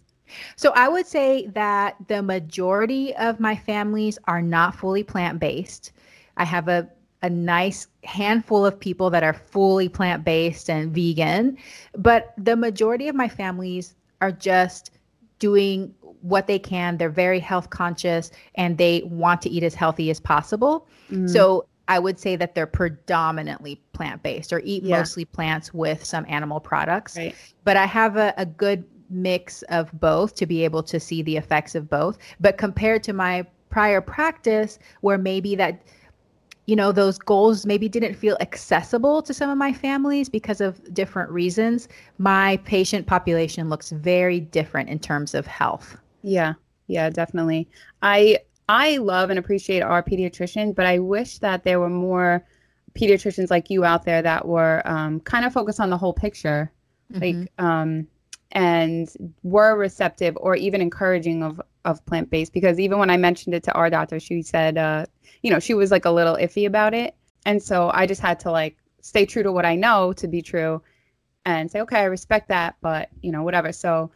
So 0.55 0.71
I 0.75 0.87
would 0.87 1.07
say 1.07 1.47
that 1.47 1.95
the 2.07 2.21
majority 2.21 3.15
of 3.15 3.39
my 3.39 3.55
families 3.55 4.17
are 4.25 4.41
not 4.41 4.75
fully 4.75 5.03
plant 5.03 5.39
based. 5.39 5.91
I 6.37 6.45
have 6.45 6.67
a 6.67 6.89
a 7.21 7.29
nice 7.29 7.87
handful 8.05 8.65
of 8.65 8.79
people 8.79 9.09
that 9.09 9.23
are 9.23 9.33
fully 9.33 9.89
plant 9.89 10.23
based 10.23 10.69
and 10.69 10.93
vegan, 10.93 11.57
but 11.97 12.33
the 12.37 12.55
majority 12.55 13.09
of 13.09 13.15
my 13.15 13.27
families 13.27 13.95
are 14.21 14.31
just 14.31 14.91
doing 15.39 15.93
what 16.21 16.47
they 16.47 16.59
can. 16.59 16.97
They're 16.97 17.09
very 17.09 17.39
health 17.39 17.69
conscious 17.69 18.31
and 18.55 18.77
they 18.77 19.01
want 19.05 19.41
to 19.43 19.49
eat 19.49 19.63
as 19.63 19.73
healthy 19.73 20.09
as 20.09 20.19
possible. 20.19 20.87
Mm. 21.11 21.29
So 21.29 21.65
I 21.87 21.99
would 21.99 22.19
say 22.19 22.35
that 22.35 22.55
they're 22.55 22.67
predominantly 22.67 23.81
plant 23.93 24.21
based 24.21 24.53
or 24.53 24.61
eat 24.63 24.83
Yeah. 24.83 24.97
mostly 24.97 25.25
plants 25.25 25.73
with 25.73 26.03
some 26.03 26.25
animal 26.29 26.59
products 26.59 27.17
right. 27.17 27.35
but 27.63 27.77
I 27.77 27.85
have 27.85 28.15
a, 28.15 28.33
a 28.37 28.45
good 28.45 28.83
mix 29.09 29.63
of 29.63 29.91
both 29.99 30.35
to 30.35 30.45
be 30.45 30.63
able 30.63 30.83
to 30.83 30.99
see 30.99 31.21
the 31.21 31.37
effects 31.37 31.75
of 31.75 31.89
both. 31.89 32.17
But 32.39 32.57
compared 32.57 33.03
to 33.03 33.13
my 33.13 33.45
prior 33.69 34.01
practice, 34.01 34.79
where 35.01 35.17
maybe 35.17 35.55
that, 35.55 35.81
you 36.65 36.75
know, 36.75 36.91
those 36.91 37.17
goals 37.17 37.65
maybe 37.65 37.89
didn't 37.89 38.13
feel 38.13 38.37
accessible 38.39 39.21
to 39.23 39.33
some 39.33 39.49
of 39.49 39.57
my 39.57 39.73
families 39.73 40.29
because 40.29 40.61
of 40.61 40.93
different 40.93 41.31
reasons, 41.31 41.87
my 42.17 42.57
patient 42.57 43.07
population 43.07 43.69
looks 43.69 43.91
very 43.91 44.39
different 44.39 44.89
in 44.89 44.99
terms 44.99 45.33
of 45.33 45.47
health. 45.47 45.97
Yeah. 46.21 46.53
Yeah, 46.87 47.09
definitely. 47.09 47.69
I 48.01 48.39
I 48.67 48.97
love 48.97 49.29
and 49.29 49.39
appreciate 49.39 49.81
our 49.81 50.03
pediatrician, 50.03 50.75
but 50.75 50.85
I 50.85 50.99
wish 50.99 51.39
that 51.39 51.63
there 51.63 51.79
were 51.79 51.89
more 51.89 52.45
pediatricians 52.93 53.49
like 53.51 53.69
you 53.69 53.83
out 53.85 54.03
there 54.05 54.21
that 54.21 54.47
were 54.47 54.81
um, 54.85 55.19
kind 55.21 55.45
of 55.45 55.53
focused 55.53 55.79
on 55.79 55.89
the 55.89 55.97
whole 55.97 56.13
picture. 56.13 56.71
Mhm. 57.11 57.21
like 57.21 57.51
um 57.57 58.07
and 58.51 59.09
were 59.41 59.75
receptive 59.75 60.37
or 60.39 60.55
even 60.55 60.79
encouraging 60.81 61.41
of 61.43 61.59
of 61.85 62.05
plant 62.05 62.29
based 62.29 62.53
because 62.53 62.79
even 62.79 62.99
when 62.99 63.09
I 63.09 63.17
mentioned 63.17 63.55
it 63.55 63.63
to 63.63 63.73
our 63.73 63.89
doctor 63.89 64.19
she 64.19 64.43
said 64.43 64.77
uh 64.77 65.05
you 65.41 65.49
know 65.49 65.59
she 65.59 65.73
was 65.73 65.89
like 65.89 66.05
a 66.05 66.11
little 66.11 66.35
iffy 66.35 66.67
about 66.67 66.93
it 66.93 67.15
and 67.45 67.61
so 67.63 67.89
I 67.95 68.05
just 68.05 68.21
had 68.21 68.39
to 68.41 68.51
like 68.51 68.77
stay 69.01 69.25
true 69.25 69.41
to 69.41 69.51
what 69.51 69.65
I 69.65 69.75
know 69.75 70.13
to 70.13 70.27
be 70.27 70.41
true 70.43 70.83
and 71.45 71.71
say 71.71 71.81
okay 71.81 72.01
I 72.01 72.03
respect 72.05 72.47
that 72.49 72.75
but 72.81 73.09
you 73.21 73.31
know 73.31 73.43
whatever 73.43 73.71
so 73.71 74.11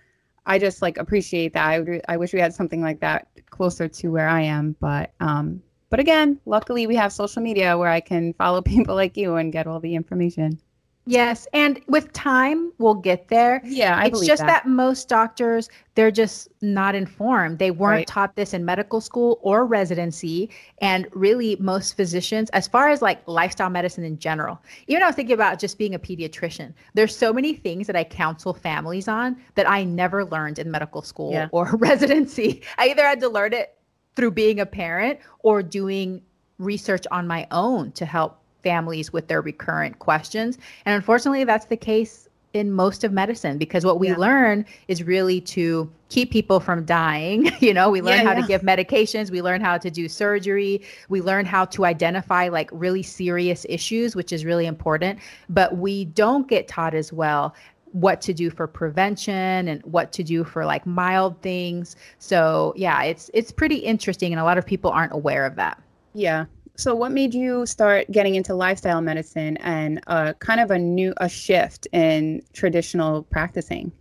I 0.45 0.60
just 0.60 0.82
like 0.82 0.97
appreciate 0.97 1.53
that. 1.53 1.65
I 1.65 1.79
would, 1.79 2.01
I 2.08 2.17
wish 2.17 2.34
we 2.34 2.39
had 2.39 2.53
something 2.53 2.82
like 2.82 2.99
that 2.99 3.27
closer 3.53 3.88
to 3.88 4.10
where 4.10 4.27
I 4.27 4.41
am 4.41 4.75
but 4.79 5.12
um 5.19 5.62
but 5.91 5.99
again 5.99 6.39
luckily 6.45 6.88
we 6.88 6.95
have 6.95 7.13
social 7.13 7.41
media 7.43 7.77
where 7.77 7.89
I 7.89 7.99
can 7.99 8.34
follow 8.34 8.62
people 8.73 8.95
like 8.95 9.15
you 9.15 9.36
and 9.36 9.53
get 9.53 9.67
all 9.67 9.79
the 9.79 9.93
information 9.93 10.60
Yes, 11.05 11.47
and 11.51 11.81
with 11.89 12.13
time, 12.13 12.71
we'll 12.77 12.93
get 12.95 13.27
there. 13.27 13.61
yeah 13.65 13.97
I 13.97 14.05
it's 14.05 14.25
just 14.25 14.39
that. 14.41 14.63
that. 14.63 14.67
most 14.67 15.09
doctors 15.09 15.67
they're 15.95 16.11
just 16.11 16.47
not 16.61 16.95
informed 16.95 17.59
they 17.59 17.69
weren't 17.71 17.97
Right. 17.99 18.07
taught 18.07 18.35
this 18.35 18.53
in 18.53 18.63
medical 18.65 18.99
school 19.01 19.37
or 19.41 19.65
residency 19.65 20.49
and 20.81 21.07
really 21.11 21.55
most 21.59 21.95
physicians 21.95 22.49
as 22.51 22.67
far 22.67 22.89
as 22.89 23.01
like 23.01 23.21
lifestyle 23.27 23.69
medicine 23.69 24.03
in 24.03 24.17
general 24.17 24.59
even 24.87 25.03
i 25.03 25.07
was 25.07 25.15
thinking 25.15 25.35
about 25.35 25.59
just 25.59 25.77
being 25.77 25.93
a 25.93 25.99
pediatrician 25.99 26.73
there's 26.95 27.15
so 27.15 27.31
many 27.33 27.53
things 27.53 27.85
that 27.85 27.95
i 27.95 28.03
counsel 28.03 28.53
families 28.53 29.07
on 29.07 29.35
that 29.55 29.69
i 29.69 29.83
never 29.83 30.25
learned 30.25 30.57
in 30.57 30.71
medical 30.71 31.01
school 31.03 31.31
Yeah. 31.33 31.47
or 31.51 31.65
residency 31.77 32.61
i 32.79 32.87
either 32.89 33.03
had 33.03 33.19
to 33.19 33.29
learn 33.29 33.53
it 33.53 33.75
through 34.15 34.31
being 34.31 34.59
a 34.61 34.65
parent 34.65 35.19
or 35.39 35.61
doing 35.61 36.21
research 36.59 37.05
on 37.11 37.27
my 37.27 37.45
own 37.51 37.91
to 37.93 38.05
help 38.05 38.39
families 38.63 39.12
with 39.13 39.28
their 39.28 39.41
recurrent 39.41 39.99
questions 39.99 40.58
and 40.86 40.95
unfortunately 40.95 41.43
that's 41.43 41.65
the 41.65 41.78
case 41.78 42.28
in 42.54 42.71
most 42.71 43.04
of 43.04 43.12
medicine 43.12 43.58
because 43.58 43.84
what 43.84 43.99
we 43.99 44.10
Yeah. 44.10 44.17
learn 44.17 44.65
is 44.88 45.02
really 45.04 45.41
to 45.41 45.89
keep 46.10 46.30
people 46.30 46.60
from 46.60 46.86
dying. 46.86 47.52
You 47.62 47.73
know, 47.73 47.89
we 47.89 47.99
learn 48.02 48.19
Yeah, 48.19 48.26
how 48.26 48.34
yeah. 48.34 48.41
to 48.41 48.47
give 48.47 48.62
medications, 48.62 49.32
we 49.32 49.41
learn 49.41 49.60
how 49.60 49.80
to 49.80 49.89
do 49.89 50.08
surgery, 50.08 50.84
we 51.10 51.19
learn 51.21 51.45
how 51.45 51.65
to 51.65 51.84
identify 51.86 52.49
like 52.49 52.69
really 52.71 53.02
serious 53.02 53.65
issues, 53.67 54.15
which 54.15 54.32
is 54.32 54.45
really 54.45 54.67
important. 54.67 55.17
But 55.49 55.78
we 55.78 56.06
don't 56.06 56.47
get 56.47 56.67
taught 56.67 56.93
as 56.93 57.12
well 57.12 57.56
what 57.93 58.21
to 58.21 58.34
do 58.36 58.52
for 58.52 58.67
prevention 58.67 59.67
and 59.67 59.82
what 59.86 60.12
to 60.12 60.23
do 60.23 60.43
for 60.43 60.63
like 60.63 60.86
mild 60.86 61.41
things. 61.41 61.95
So 62.19 62.73
yeah, 62.76 63.02
it's 63.02 63.32
it's 63.34 63.52
pretty 63.52 63.78
interesting 63.78 64.32
and 64.32 64.39
a 64.39 64.43
lot 64.43 64.60
of 64.60 64.65
people 64.65 64.91
aren't 64.91 65.13
aware 65.13 65.45
of 65.47 65.56
that. 65.56 65.82
Yeah. 66.13 66.45
So 66.75 66.95
what 66.95 67.12
made 67.12 67.33
you 67.36 67.65
start 67.65 68.09
getting 68.12 68.36
into 68.36 68.55
lifestyle 68.55 69.01
medicine 69.01 69.57
and 69.57 70.01
uh, 70.07 70.33
kind 70.39 70.59
of 70.59 70.71
a 70.71 70.79
new 70.79 71.13
a 71.17 71.29
shift 71.29 71.88
in 71.91 72.41
traditional 72.53 73.23
practicing? 73.23 73.91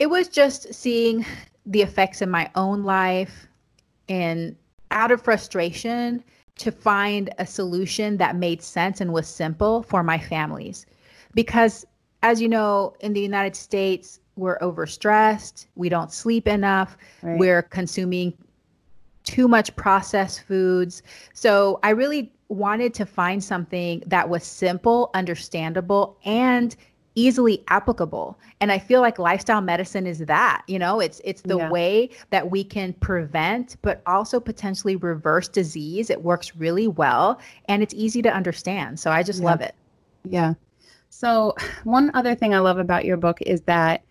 it 0.00 0.10
was 0.10 0.26
just 0.28 0.74
seeing 0.74 1.24
the 1.66 1.80
effects 1.80 2.20
in 2.20 2.28
my 2.28 2.50
own 2.56 2.82
life 2.82 3.46
and 4.08 4.56
out 4.90 5.12
of 5.12 5.22
frustration 5.22 6.22
to 6.56 6.72
find 6.72 7.30
a 7.38 7.46
solution 7.46 8.16
that 8.16 8.36
made 8.36 8.60
sense 8.60 9.00
and 9.00 9.12
was 9.12 9.26
simple 9.28 9.82
for 9.84 10.02
my 10.02 10.18
families 10.18 10.84
because 11.32 11.86
as 12.22 12.40
you 12.40 12.48
know 12.48 12.94
in 13.00 13.12
the 13.12 13.20
united 13.20 13.54
states 13.56 14.18
we're 14.36 14.58
overstressed 14.58 15.66
we 15.76 15.88
don't 15.88 16.12
sleep 16.12 16.46
enough 16.48 16.98
Right. 17.22 17.38
we're 17.38 17.62
consuming 17.62 18.34
too 19.24 19.48
much 19.48 19.74
processed 19.76 20.42
foods. 20.42 21.02
So 21.32 21.80
i 21.82 21.90
really 21.90 22.30
wanted 22.48 22.94
to 22.94 23.06
find 23.06 23.42
something 23.42 24.02
that 24.06 24.28
was 24.28 24.44
simple, 24.44 25.10
understandable, 25.14 26.16
and 26.24 26.76
easily 27.16 27.62
applicable. 27.68 28.38
And 28.60 28.70
i 28.70 28.78
feel 28.78 29.00
like 29.00 29.18
lifestyle 29.18 29.60
medicine 29.60 30.06
is 30.06 30.18
that 30.18 30.62
you 30.66 30.78
know? 30.78 31.00
It's 31.00 31.20
it's 31.24 31.42
the 31.42 31.58
yeah. 31.58 31.70
way 31.70 32.10
that 32.30 32.50
we 32.50 32.62
can 32.62 32.92
prevent 32.94 33.76
but 33.82 34.02
also 34.06 34.38
potentially 34.38 34.96
reverse 34.96 35.48
disease. 35.48 36.10
It 36.10 36.22
works 36.22 36.54
really 36.56 36.88
well 36.88 37.40
and 37.68 37.82
it's 37.82 37.94
easy 37.94 38.22
to 38.22 38.32
understand. 38.32 39.00
So 39.00 39.10
i 39.10 39.22
just 39.22 39.40
yeah. 39.40 39.46
love 39.46 39.60
it. 39.60 39.74
Yeah. 40.24 40.54
So 41.10 41.54
one 41.84 42.10
other 42.14 42.34
thing 42.34 42.54
i 42.54 42.58
love 42.58 42.78
about 42.78 43.04
your 43.04 43.16
book 43.16 43.40
is 43.42 43.62
that 43.62 44.02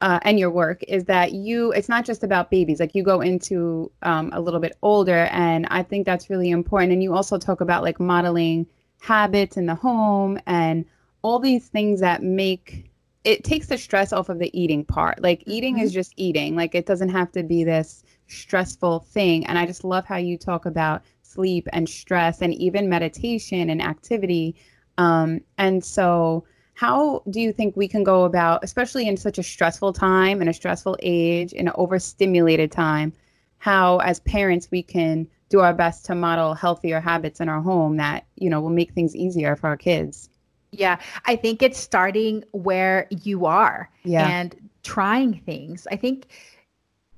uh, 0.00 0.18
and 0.22 0.38
your 0.38 0.50
work 0.50 0.82
is 0.88 1.04
that 1.04 1.32
you 1.32 1.72
it's 1.72 1.88
not 1.88 2.04
just 2.04 2.24
about 2.24 2.50
babies 2.50 2.80
like 2.80 2.94
you 2.94 3.02
go 3.02 3.20
into 3.20 3.90
um, 4.02 4.30
a 4.32 4.40
little 4.40 4.60
bit 4.60 4.76
older 4.82 5.28
and 5.30 5.66
i 5.70 5.82
think 5.82 6.06
that's 6.06 6.30
really 6.30 6.50
important 6.50 6.92
and 6.92 7.02
you 7.02 7.14
also 7.14 7.38
talk 7.38 7.60
about 7.60 7.82
like 7.82 8.00
modeling 8.00 8.66
habits 9.00 9.56
in 9.56 9.66
the 9.66 9.74
home 9.74 10.38
and 10.46 10.84
all 11.22 11.38
these 11.38 11.68
things 11.68 12.00
that 12.00 12.22
make 12.22 12.90
it 13.24 13.44
takes 13.44 13.66
the 13.66 13.76
stress 13.76 14.12
off 14.12 14.28
of 14.28 14.38
the 14.38 14.50
eating 14.58 14.84
part. 14.84 15.22
Like 15.22 15.42
eating 15.46 15.76
mm-hmm. 15.76 15.84
is 15.84 15.92
just 15.92 16.14
eating. 16.16 16.56
Like 16.56 16.74
it 16.74 16.86
doesn't 16.86 17.10
have 17.10 17.30
to 17.32 17.42
be 17.42 17.64
this 17.64 18.02
stressful 18.28 19.00
thing. 19.00 19.44
And 19.46 19.58
I 19.58 19.66
just 19.66 19.84
love 19.84 20.06
how 20.06 20.16
you 20.16 20.38
talk 20.38 20.64
about 20.64 21.02
sleep 21.22 21.68
and 21.72 21.88
stress 21.88 22.40
and 22.40 22.54
even 22.54 22.88
meditation 22.88 23.68
and 23.68 23.82
activity. 23.82 24.56
Um, 24.98 25.40
and 25.58 25.84
so, 25.84 26.44
how 26.80 27.22
do 27.28 27.42
you 27.42 27.52
think 27.52 27.76
we 27.76 27.86
can 27.86 28.02
go 28.02 28.24
about, 28.24 28.64
especially 28.64 29.06
in 29.06 29.14
such 29.14 29.36
a 29.36 29.42
stressful 29.42 29.92
time, 29.92 30.40
in 30.40 30.48
a 30.48 30.52
stressful 30.54 30.96
age, 31.02 31.52
in 31.52 31.68
an 31.68 31.74
overstimulated 31.76 32.72
time, 32.72 33.12
how 33.58 33.98
as 33.98 34.20
parents 34.20 34.70
we 34.70 34.82
can 34.82 35.28
do 35.50 35.60
our 35.60 35.74
best 35.74 36.06
to 36.06 36.14
model 36.14 36.54
healthier 36.54 36.98
habits 36.98 37.38
in 37.38 37.50
our 37.50 37.60
home 37.60 37.98
that 37.98 38.24
you 38.36 38.48
know 38.48 38.62
will 38.62 38.70
make 38.70 38.92
things 38.92 39.14
easier 39.14 39.56
for 39.56 39.66
our 39.66 39.76
kids? 39.76 40.30
Yeah, 40.72 40.98
I 41.26 41.36
think 41.36 41.60
it's 41.60 41.78
starting 41.78 42.44
where 42.52 43.06
you 43.10 43.44
are 43.44 43.90
yeah. 44.04 44.26
and 44.28 44.56
trying 44.82 45.34
things. 45.40 45.86
I 45.90 45.96
think 45.96 46.28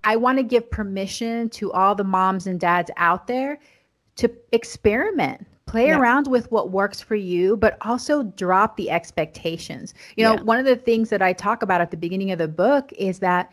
I 0.03 0.17
want 0.17 0.39
to 0.39 0.43
give 0.43 0.69
permission 0.73 1.49
to 1.51 1.71
all 1.71 1.95
the 1.95 2.03
moms 2.03 2.49
and 2.49 2.59
dads 2.59 2.91
out 2.97 3.29
there 3.29 3.61
to 4.17 4.29
experiment, 4.51 5.47
play 5.67 5.89
yeah. 5.89 5.99
around 5.99 6.27
with 6.27 6.51
what 6.51 6.71
works 6.71 7.01
for 7.01 7.15
you, 7.15 7.57
but 7.57 7.77
also 7.83 8.23
drop 8.23 8.77
the 8.77 8.91
expectations. 8.91 9.95
You 10.17 10.25
know, 10.25 10.35
yeah. 10.35 10.43
one 10.43 10.59
of 10.59 10.65
the 10.65 10.77
things 10.77 11.11
that 11.11 11.23
I 11.23 11.33
talk 11.33 11.63
about 11.63 11.81
at 11.81 11.91
the 11.91 11.97
beginning 11.97 12.31
of 12.31 12.39
the 12.39 12.49
book 12.49 12.93
is 12.99 13.21
that 13.21 13.53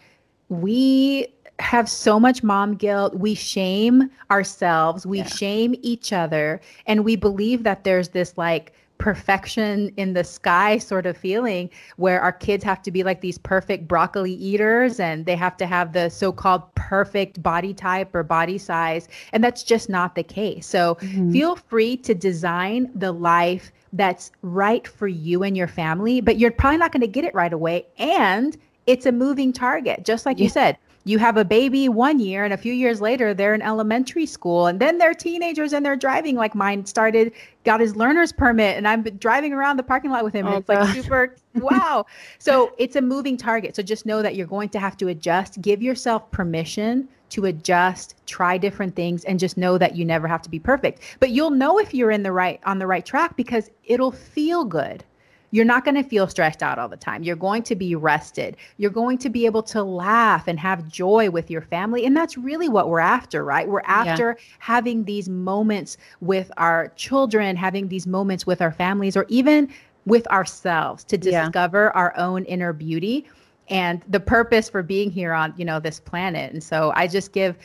we 0.50 1.28
have 1.60 1.90
so 1.90 2.20
much 2.20 2.42
mom 2.42 2.76
guilt. 2.76 3.16
We 3.16 3.36
shame 3.36 4.10
ourselves, 4.32 5.06
we 5.06 5.20
yeah. 5.20 5.28
shame 5.28 5.76
each 5.82 6.14
other, 6.14 6.62
and 6.88 7.04
we 7.06 7.16
believe 7.16 7.64
that 7.64 7.84
there's 7.84 8.10
this 8.10 8.38
like 8.38 8.74
perfection 9.00 9.92
in 9.96 10.14
the 10.14 10.24
sky 10.24 10.78
sort 10.78 11.06
of 11.06 11.18
feeling 11.18 11.70
where 11.96 12.22
our 12.22 12.34
kids 12.34 12.64
have 12.64 12.82
to 12.82 12.92
be 12.92 13.02
like 13.02 13.22
these 13.22 13.38
perfect 13.38 13.88
broccoli 13.88 14.34
eaters 14.34 15.00
and 15.00 15.26
they 15.26 15.38
have 15.38 15.56
to 15.56 15.66
have 15.66 15.94
the 15.94 16.10
so-called 16.10 16.62
perfect 16.76 17.42
body 17.42 17.74
type 17.74 18.14
or 18.14 18.24
body 18.24 18.58
size 18.58 19.08
and 19.32 19.42
that's 19.42 19.64
just 19.64 19.90
not 19.90 20.16
the 20.16 20.24
case 20.24 20.68
so 20.68 20.96
mm-hmm. 20.96 21.32
feel 21.32 21.56
free 21.56 21.96
to 21.96 22.14
design 22.14 22.92
the 22.94 23.12
life 23.12 23.72
that's 23.94 24.32
right 24.42 24.86
for 24.86 25.08
you 25.08 25.44
and 25.44 25.56
your 25.56 25.68
family 25.68 26.20
but 26.20 26.38
you're 26.38 26.52
probably 26.52 26.78
not 26.78 26.92
going 26.92 27.02
to 27.02 27.08
get 27.08 27.24
it 27.24 27.34
right 27.34 27.54
away 27.54 27.88
and 27.98 28.58
it's 28.86 29.06
a 29.06 29.12
moving 29.14 29.54
target 29.54 30.04
just 30.04 30.26
like 30.26 30.38
yeah. 30.38 30.44
you 30.44 30.50
said 30.50 30.78
you 31.10 31.18
have 31.18 31.38
a 31.38 31.46
baby 31.46 31.90
one 31.90 32.20
year 32.20 32.44
and 32.44 32.54
a 32.54 32.58
few 32.58 32.74
years 32.74 33.02
later 33.02 33.34
they're 33.34 33.54
in 33.54 33.62
elementary 33.62 34.26
school 34.26 34.68
and 34.68 34.80
then 34.80 34.98
they're 34.98 35.14
teenagers 35.14 35.74
and 35.74 35.86
they're 35.86 35.96
driving 35.96 36.36
like 36.36 36.54
mine 36.54 36.86
started 36.86 37.32
got 37.64 37.80
his 37.80 37.96
learner's 37.96 38.32
permit 38.32 38.78
and 38.78 38.88
i'm 38.88 39.02
driving 39.02 39.54
around 39.54 39.78
the 39.78 39.84
parking 39.84 40.12
lot 40.12 40.24
with 40.24 40.34
him 40.34 40.46
and 40.46 40.56
oh, 40.56 40.58
it's 40.60 40.70
like 40.70 40.88
super 40.96 41.36
wow. 41.56 42.06
So 42.38 42.74
it's 42.78 42.96
a 42.96 43.02
moving 43.02 43.38
target. 43.38 43.76
So 43.76 43.84
just 43.84 44.06
know 44.06 44.22
that 44.22 44.36
you're 44.36 44.48
going 44.48 44.70
to 44.70 44.80
have 44.80 44.98
to 44.98 45.08
adjust. 45.08 45.62
Give 45.62 45.82
yourself 45.82 46.30
permission 46.32 47.08
to 47.30 47.46
adjust 47.46 48.16
try 48.26 48.58
different 48.58 48.96
things 48.96 49.24
and 49.26 49.40
just 49.40 49.58
know 49.58 49.78
that 49.78 49.96
you 49.96 50.04
never 50.04 50.28
have 50.28 50.42
to 50.44 50.50
be 50.50 50.60
perfect. 50.60 51.02
But 51.20 51.30
you'll 51.32 51.52
know 51.52 51.80
if 51.80 51.94
you're 51.94 52.12
in 52.12 52.24
the 52.24 52.32
right 52.32 52.60
on 52.66 52.80
the 52.80 52.88
right 52.88 53.06
track 53.06 53.36
because 53.36 53.70
it'll 53.84 54.12
feel 54.12 54.66
good 54.66 55.04
you're 55.52 55.66
not 55.66 55.86
going 55.86 55.96
to 55.96 56.04
feel 56.04 56.28
stressed 56.28 56.62
out 56.62 56.80
all 56.80 56.88
the 56.88 56.98
time. 56.98 57.24
You're 57.24 57.36
going 57.36 57.64
to 57.64 57.76
be 57.76 57.96
rested. 57.96 58.58
You're 58.78 58.92
going 58.92 59.18
to 59.20 59.30
be 59.30 59.46
able 59.46 59.64
to 59.64 59.84
laugh 59.84 60.48
and 60.48 60.60
have 60.60 60.88
joy 60.88 61.30
with 61.30 61.50
your 61.50 61.62
family. 61.62 62.06
And 62.06 62.16
that's 62.16 62.38
really 62.38 62.70
what 62.70 62.90
we're 62.90 63.00
after, 63.00 63.44
right? 63.44 63.68
We're 63.68 63.82
after 63.86 64.38
yeah. 64.38 64.46
having 64.60 65.06
these 65.06 65.30
moments 65.30 65.98
with 66.22 66.52
our 66.58 66.90
children, 66.96 67.56
having 67.56 67.88
these 67.88 68.06
moments 68.08 68.46
with 68.46 68.62
our 68.62 68.72
families, 68.72 69.18
or 69.18 69.26
even 69.30 69.70
with 70.06 70.28
ourselves 70.28 71.04
to 71.06 71.18
discover 71.18 71.92
yeah. 71.94 72.00
our 72.00 72.16
own 72.18 72.46
inner 72.46 72.74
beauty 72.74 73.28
and 73.70 74.02
the 74.08 74.20
purpose 74.20 74.70
for 74.70 74.82
being 74.82 75.12
here 75.12 75.34
on, 75.34 75.54
you 75.58 75.66
know, 75.66 75.80
this 75.80 76.00
planet. 76.00 76.52
And 76.54 76.64
so 76.64 76.92
I 76.96 77.08
just 77.08 77.34
give 77.34 77.58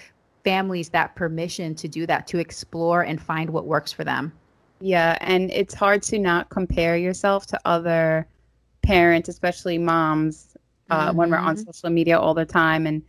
families 0.44 0.90
that 0.90 1.14
permission 1.16 1.74
to 1.74 1.88
do 1.88 2.06
that, 2.06 2.26
to 2.26 2.38
explore 2.38 3.02
and 3.02 3.20
find 3.20 3.48
what 3.50 3.66
works 3.66 3.92
for 3.92 4.04
them. 4.04 4.32
Yeah, 4.80 5.16
and 5.20 5.50
it's 5.50 5.74
hard 5.74 6.02
to 6.04 6.18
not 6.18 6.50
compare 6.50 6.96
yourself 6.96 7.46
to 7.46 7.60
other 7.64 8.26
parents, 8.82 9.28
especially 9.28 9.78
moms, 9.78 10.56
uh, 10.90 11.08
mm-hmm. 11.08 11.16
when 11.16 11.30
we're 11.30 11.36
on 11.36 11.56
mm-hmm. 11.56 11.64
social 11.64 11.90
media 11.90 12.18
all 12.18 12.34
the 12.34 12.44
time. 12.44 12.86
And 12.86 13.02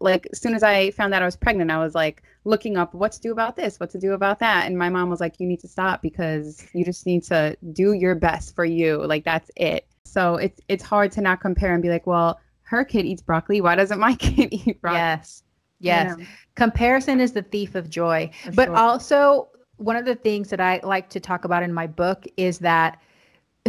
like, 0.00 0.26
as 0.32 0.40
soon 0.40 0.54
as 0.54 0.62
I 0.62 0.90
found 0.90 1.14
out 1.14 1.22
I 1.22 1.24
was 1.24 1.36
pregnant, 1.36 1.70
I 1.70 1.78
was 1.78 1.94
like 1.94 2.22
looking 2.44 2.76
up 2.76 2.94
what 2.94 3.12
to 3.12 3.20
do 3.20 3.32
about 3.32 3.56
this, 3.56 3.80
what 3.80 3.90
to 3.90 3.98
do 3.98 4.12
about 4.12 4.38
that. 4.40 4.66
And 4.66 4.76
my 4.76 4.90
mom 4.90 5.08
was 5.08 5.20
like, 5.20 5.40
you 5.40 5.46
need 5.46 5.60
to 5.60 5.68
stop 5.68 6.02
because 6.02 6.66
you 6.74 6.84
just 6.84 7.06
need 7.06 7.22
to 7.24 7.56
do 7.72 7.92
your 7.92 8.14
best 8.14 8.54
for 8.54 8.64
you. 8.64 9.04
Like, 9.04 9.24
that's 9.24 9.50
it. 9.56 9.86
So 10.04 10.36
it's 10.36 10.60
it's 10.68 10.84
hard 10.84 11.10
to 11.12 11.20
not 11.20 11.40
compare 11.40 11.72
and 11.72 11.82
be 11.82 11.88
like, 11.88 12.06
well, 12.06 12.38
her 12.62 12.84
kid 12.84 13.06
eats 13.06 13.22
broccoli. 13.22 13.60
Why 13.60 13.74
doesn't 13.74 13.98
my 13.98 14.14
kid 14.18 14.52
eat 14.52 14.80
broccoli? 14.80 14.98
Yes. 14.98 15.42
Yes. 15.80 16.16
Comparison 16.54 17.20
is 17.20 17.32
the 17.32 17.42
thief 17.42 17.74
of 17.74 17.90
joy. 17.90 18.30
For 18.44 18.52
but 18.52 18.66
sure. 18.66 18.76
also 18.76 19.48
one 19.76 19.96
of 19.96 20.04
the 20.04 20.14
things 20.14 20.50
that 20.50 20.60
I 20.60 20.80
like 20.82 21.08
to 21.10 21.20
talk 21.20 21.44
about 21.44 21.62
in 21.62 21.72
my 21.72 21.86
book 21.86 22.26
is 22.36 22.58
that 22.60 23.00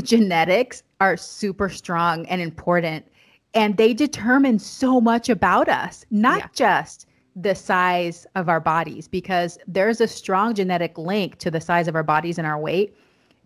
genetics 0.01 0.83
are 0.99 1.17
super 1.17 1.69
strong 1.69 2.25
and 2.27 2.41
important 2.41 3.05
and 3.53 3.77
they 3.77 3.93
determine 3.93 4.59
so 4.59 4.99
much 4.99 5.29
about 5.29 5.69
us, 5.69 6.05
not 6.11 6.39
yeah. 6.39 6.47
just 6.53 7.07
the 7.37 7.55
size 7.55 8.27
of 8.35 8.49
our 8.49 8.59
bodies 8.59 9.07
because 9.07 9.57
there's 9.67 10.01
a 10.01 10.07
strong 10.07 10.53
genetic 10.53 10.97
link 10.97 11.37
to 11.37 11.49
the 11.49 11.61
size 11.61 11.87
of 11.87 11.95
our 11.95 12.03
bodies 12.03 12.37
and 12.37 12.45
our 12.45 12.59
weight, 12.59 12.95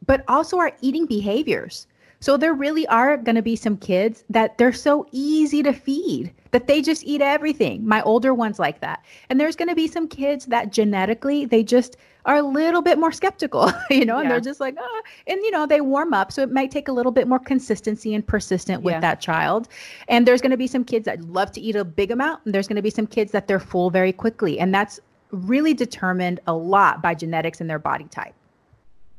but 0.05 0.23
also 0.27 0.57
our 0.57 0.71
eating 0.81 1.05
behaviors. 1.05 1.87
So 2.21 2.37
there 2.37 2.53
really 2.53 2.85
are 2.87 3.17
going 3.17 3.35
to 3.35 3.41
be 3.41 3.55
some 3.55 3.77
kids 3.77 4.25
that 4.29 4.57
they're 4.57 4.73
so 4.73 5.07
easy 5.11 5.63
to 5.63 5.71
feed 5.71 6.33
that 6.51 6.67
they 6.67 6.81
just 6.81 7.03
eat 7.05 7.21
everything. 7.21 7.87
My 7.87 8.01
older 8.01 8.33
ones 8.33 8.59
like 8.59 8.81
that. 8.81 9.05
And 9.29 9.39
there's 9.39 9.55
going 9.55 9.69
to 9.69 9.75
be 9.75 9.87
some 9.87 10.07
kids 10.07 10.45
that 10.47 10.71
genetically 10.71 11.45
they 11.45 11.63
just 11.63 11.95
are 12.29 12.37
a 12.37 12.43
little 12.43 12.83
bit 12.83 12.99
more 12.99 13.11
skeptical, 13.11 13.71
you 13.89 14.05
know, 14.05 14.17
yeah. 14.17 14.21
and 14.21 14.31
they're 14.31 14.39
just 14.39 14.59
like, 14.59 14.75
oh, 14.79 15.01
and 15.25 15.41
you 15.41 15.49
know, 15.49 15.65
they 15.65 15.81
warm 15.81 16.13
up. 16.13 16.31
So 16.31 16.43
it 16.43 16.51
might 16.51 16.69
take 16.69 16.87
a 16.87 16.91
little 16.91 17.11
bit 17.11 17.27
more 17.27 17.39
consistency 17.39 18.13
and 18.13 18.25
persistent 18.25 18.83
with 18.83 18.93
yeah. 18.93 18.99
that 18.99 19.19
child. 19.19 19.67
And 20.07 20.27
there's 20.27 20.39
going 20.39 20.51
to 20.51 20.57
be 20.57 20.67
some 20.67 20.83
kids 20.83 21.05
that 21.05 21.21
love 21.23 21.51
to 21.53 21.61
eat 21.61 21.75
a 21.75 21.83
big 21.83 22.11
amount, 22.11 22.45
and 22.45 22.53
there's 22.53 22.67
going 22.67 22.75
to 22.75 22.83
be 22.83 22.91
some 22.91 23.07
kids 23.07 23.31
that 23.31 23.47
they're 23.47 23.59
full 23.59 23.89
very 23.89 24.13
quickly. 24.13 24.59
And 24.59 24.71
that's 24.71 24.99
really 25.31 25.73
determined 25.73 26.39
a 26.45 26.53
lot 26.53 27.01
by 27.01 27.15
genetics 27.15 27.61
and 27.61 27.69
their 27.69 27.79
body 27.79 28.05
type. 28.05 28.35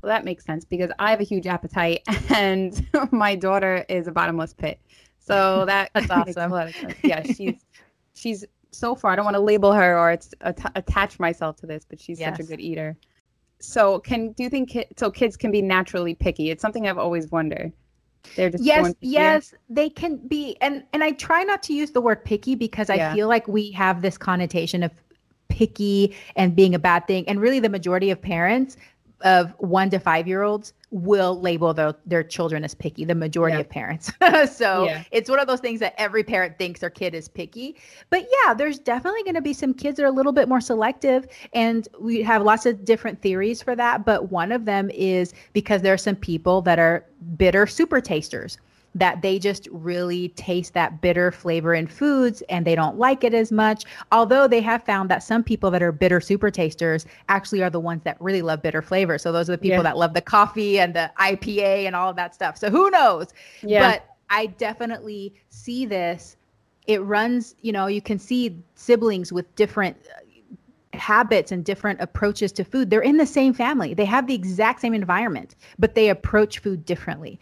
Well, 0.03 0.11
that 0.11 0.25
makes 0.25 0.45
sense 0.45 0.65
because 0.65 0.93
I 1.01 1.11
have 1.11 1.21
a 1.21 1.25
huge 1.25 1.49
appetite 1.49 2.03
and 2.31 2.87
my 3.11 3.35
daughter 3.35 3.85
is 3.89 4.07
a 4.07 4.13
bottomless 4.13 4.55
pit. 4.55 4.79
So 5.19 5.65
that 5.67 5.91
that's 5.95 6.11
awesome. 6.11 6.73
Yeah, 7.03 7.25
she's 7.25 7.65
she's 8.15 8.45
so 8.71 8.95
far. 8.95 9.13
I 9.13 9.17
don't 9.17 9.25
want 9.25 9.37
to 9.37 9.43
label 9.43 9.73
her 9.73 9.99
or 9.99 10.11
at- 10.11 10.73
attach 10.75 11.19
myself 11.19 11.57
to 11.57 11.67
this, 11.67 11.85
but 11.89 12.01
she's 12.01 12.21
yes. 12.21 12.37
such 12.37 12.47
a 12.47 12.49
good 12.49 12.61
eater. 12.61 12.97
So, 13.61 13.99
can 14.01 14.33
do 14.33 14.43
you 14.43 14.51
think 14.51 14.71
ki- 14.71 14.87
so? 14.97 15.11
Kids 15.11 15.37
can 15.37 15.51
be 15.51 15.61
naturally 15.61 16.15
picky. 16.15 16.51
It's 16.51 16.63
something 16.63 16.89
I've 16.89 16.99
always 16.99 17.31
wondered. 17.31 17.73
They're 18.37 18.51
just 18.51 18.65
yes, 18.65 18.95
yes, 19.01 19.55
they 19.69 19.89
can 19.89 20.17
be, 20.17 20.57
and 20.61 20.85
and 20.93 21.03
I 21.03 21.13
try 21.13 21.43
not 21.43 21.63
to 21.65 21.75
use 21.75 21.91
the 21.91 22.01
word 22.01 22.25
picky 22.25 22.55
because 22.55 22.91
I 22.91 23.15
feel 23.15 23.29
like 23.29 23.47
we 23.49 23.71
have 23.73 24.03
this 24.03 24.17
connotation 24.19 24.83
of 24.83 24.93
picky 25.49 26.17
and 26.37 26.55
being 26.55 26.75
a 26.75 26.79
bad 26.79 27.07
thing, 27.07 27.29
and 27.29 27.41
really 27.41 27.61
the 27.61 27.69
majority 27.69 28.11
of 28.11 28.21
parents 28.21 28.77
of 29.23 29.55
one 29.59 29.91
to 29.91 29.99
five 29.99 30.27
year 30.27 30.43
olds 30.43 30.73
will 30.91 31.41
label 31.41 31.73
their, 31.73 31.95
their 32.05 32.23
children 32.23 32.65
as 32.65 32.75
picky, 32.75 33.05
the 33.05 33.15
majority 33.15 33.57
yeah. 33.57 33.61
of 33.61 33.69
parents. 33.69 34.11
so 34.53 34.85
yeah. 34.85 35.05
it's 35.13 35.31
one 35.31 35.39
of 35.39 35.47
those 35.47 35.61
things 35.61 35.79
that 35.81 35.95
every 35.99 36.25
parent 36.25 36.59
thinks 36.59 36.81
their 36.81 36.91
kid 36.91 37.15
is 37.15 37.29
picky. 37.29 37.77
But 38.11 38.27
yeah, 38.45 38.55
there's 38.55 38.79
definitely 38.79 39.23
going 39.23 39.37
to 39.37 39.41
be 39.41 39.53
some 39.53 39.73
kids 39.73 39.97
that 39.97 40.03
are 40.03 40.09
a 40.09 40.13
little 40.13 40.33
bit 40.33 40.49
more 40.49 40.61
selective. 40.61 41.29
And 41.53 41.87
we 42.01 42.23
have 42.23 42.43
lots 42.43 42.67
of 42.67 42.85
different 42.85 43.23
theories 43.23 43.63
for 43.63 43.77
that. 43.77 44.05
But 44.05 44.31
one 44.31 44.51
of 44.51 44.65
them 44.65 44.91
is 44.91 45.33
because 45.53 45.83
there 45.83 45.95
are 45.95 45.99
some 45.99 46.17
people 46.17 46.61
that 46.63 46.79
are 46.79 47.05
bitter 47.37 47.67
super 47.67 48.01
tasters. 48.01 48.59
That 48.95 49.23
they 49.23 49.39
just 49.39 49.69
really 49.71 50.31
taste 50.31 50.75
that 50.75 51.01
bitter 51.01 51.31
flavor 51.31 51.75
in 51.75 51.87
foods 51.87 52.43
and 52.49 52.67
they 52.67 52.75
don't 52.75 52.99
like 52.99 53.23
it 53.23 53.35
as 53.35 53.53
much. 53.53 53.85
Although 54.11 54.49
they 54.49 54.61
have 54.61 54.83
found 54.83 55.09
that 55.11 55.23
some 55.23 55.45
people 55.45 55.71
that 55.71 55.83
are 55.83 55.93
bitter 55.93 56.21
super 56.21 56.51
tasters 56.51 57.07
actually 57.29 57.63
are 57.63 57.71
the 57.71 57.81
ones 57.81 58.03
that 58.05 58.21
really 58.21 58.43
love 58.43 58.63
bitter 58.63 58.83
flavor. 58.83 59.17
So 59.19 59.31
those 59.33 59.49
are 59.49 59.53
the 59.53 59.59
people 59.59 59.79
yeah. 59.79 59.83
that 59.83 59.97
love 59.97 60.15
the 60.15 60.21
coffee 60.21 60.81
and 60.81 60.95
the 60.95 61.11
IPA 61.19 61.87
and 61.87 61.95
all 61.95 62.11
of 62.11 62.17
that 62.17 62.35
stuff. 62.35 62.57
So 62.59 62.71
who 62.71 62.91
knows? 62.91 63.29
Yeah. 63.63 63.93
But 63.93 64.07
I 64.29 64.47
definitely 64.47 65.35
see 65.49 65.87
this. 65.87 66.37
It 66.87 67.03
runs, 67.03 67.55
you 67.61 67.73
know, 67.73 67.87
you 67.87 68.03
can 68.03 68.19
see 68.19 68.57
siblings 68.75 69.33
with 69.33 69.55
different 69.55 69.97
uh, 70.09 70.97
habits 70.97 71.53
and 71.53 71.65
different 71.65 72.01
approaches 72.01 72.51
to 72.53 72.65
food. 72.65 72.91
They're 72.91 73.01
in 73.01 73.17
the 73.17 73.27
same 73.27 73.55
family. 73.55 73.95
They 73.95 74.05
have 74.07 74.27
the 74.27 74.35
exact 74.35 74.81
same 74.81 74.95
environment, 74.95 75.55
but 75.79 75.95
they 75.95 76.09
approach 76.09 76.59
food 76.59 76.85
differently. 76.85 77.39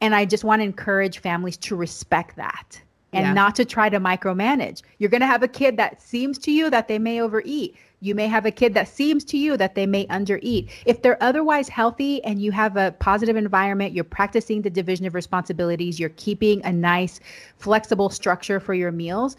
And 0.00 0.14
I 0.14 0.24
just 0.24 0.44
want 0.44 0.60
to 0.60 0.64
encourage 0.64 1.18
families 1.18 1.56
to 1.58 1.76
respect 1.76 2.36
that 2.36 2.80
and 3.12 3.26
yeah. 3.26 3.32
not 3.32 3.54
to 3.56 3.64
try 3.64 3.88
to 3.88 3.98
micromanage. 3.98 4.82
You're 4.98 5.10
going 5.10 5.20
to 5.20 5.26
have 5.26 5.42
a 5.42 5.48
kid 5.48 5.76
that 5.78 6.00
seems 6.00 6.38
to 6.38 6.52
you 6.52 6.70
that 6.70 6.88
they 6.88 6.98
may 6.98 7.20
overeat. 7.20 7.76
You 8.00 8.14
may 8.14 8.28
have 8.28 8.46
a 8.46 8.50
kid 8.50 8.72
that 8.74 8.88
seems 8.88 9.24
to 9.26 9.36
you 9.36 9.56
that 9.56 9.74
they 9.74 9.86
may 9.86 10.06
undereat. 10.06 10.70
If 10.86 11.02
they're 11.02 11.22
otherwise 11.22 11.68
healthy 11.68 12.22
and 12.24 12.40
you 12.40 12.50
have 12.52 12.76
a 12.76 12.92
positive 12.92 13.36
environment, 13.36 13.92
you're 13.92 14.04
practicing 14.04 14.62
the 14.62 14.70
division 14.70 15.06
of 15.06 15.14
responsibilities, 15.14 16.00
you're 16.00 16.08
keeping 16.10 16.64
a 16.64 16.72
nice, 16.72 17.20
flexible 17.58 18.08
structure 18.08 18.60
for 18.60 18.74
your 18.74 18.92
meals, 18.92 19.36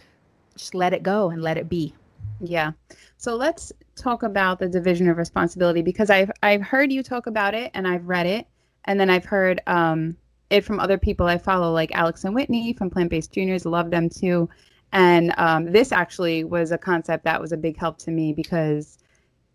just 0.56 0.76
let 0.76 0.94
it 0.94 1.02
go 1.02 1.30
and 1.30 1.42
let 1.42 1.58
it 1.58 1.70
be. 1.70 1.94
Yeah. 2.40 2.72
So 3.18 3.36
let's 3.36 3.72
talk 3.96 4.24
about 4.24 4.60
the 4.60 4.68
division 4.68 5.08
of 5.10 5.18
responsibility 5.18 5.82
because 5.82 6.10
I've 6.10 6.32
I've 6.44 6.62
heard 6.62 6.92
you 6.92 7.04
talk 7.04 7.28
about 7.28 7.54
it 7.54 7.72
and 7.74 7.88
I've 7.88 8.08
read 8.08 8.26
it 8.26 8.48
and 8.86 9.00
then 9.00 9.10
I've 9.10 9.26
heard 9.26 9.62
um 9.68 10.18
it 10.52 10.66
from 10.66 10.80
other 10.80 10.98
people 10.98 11.26
I 11.26 11.38
follow, 11.38 11.72
like 11.72 11.92
Alex 11.94 12.24
and 12.26 12.36
Whitney 12.36 12.74
from 12.74 12.90
Plant 12.90 13.10
Based 13.10 13.32
Juniors. 13.32 13.66
Love 13.66 13.90
them 13.90 14.10
too. 14.10 14.50
And 14.92 15.34
um, 15.38 15.72
this 15.72 15.92
actually 15.92 16.44
was 16.44 16.72
a 16.72 16.78
concept 16.78 17.24
that 17.24 17.40
was 17.40 17.54
a 17.54 17.58
big 17.58 17.78
help 17.78 17.98
to 18.00 18.12
me 18.12 18.34
because, 18.34 19.00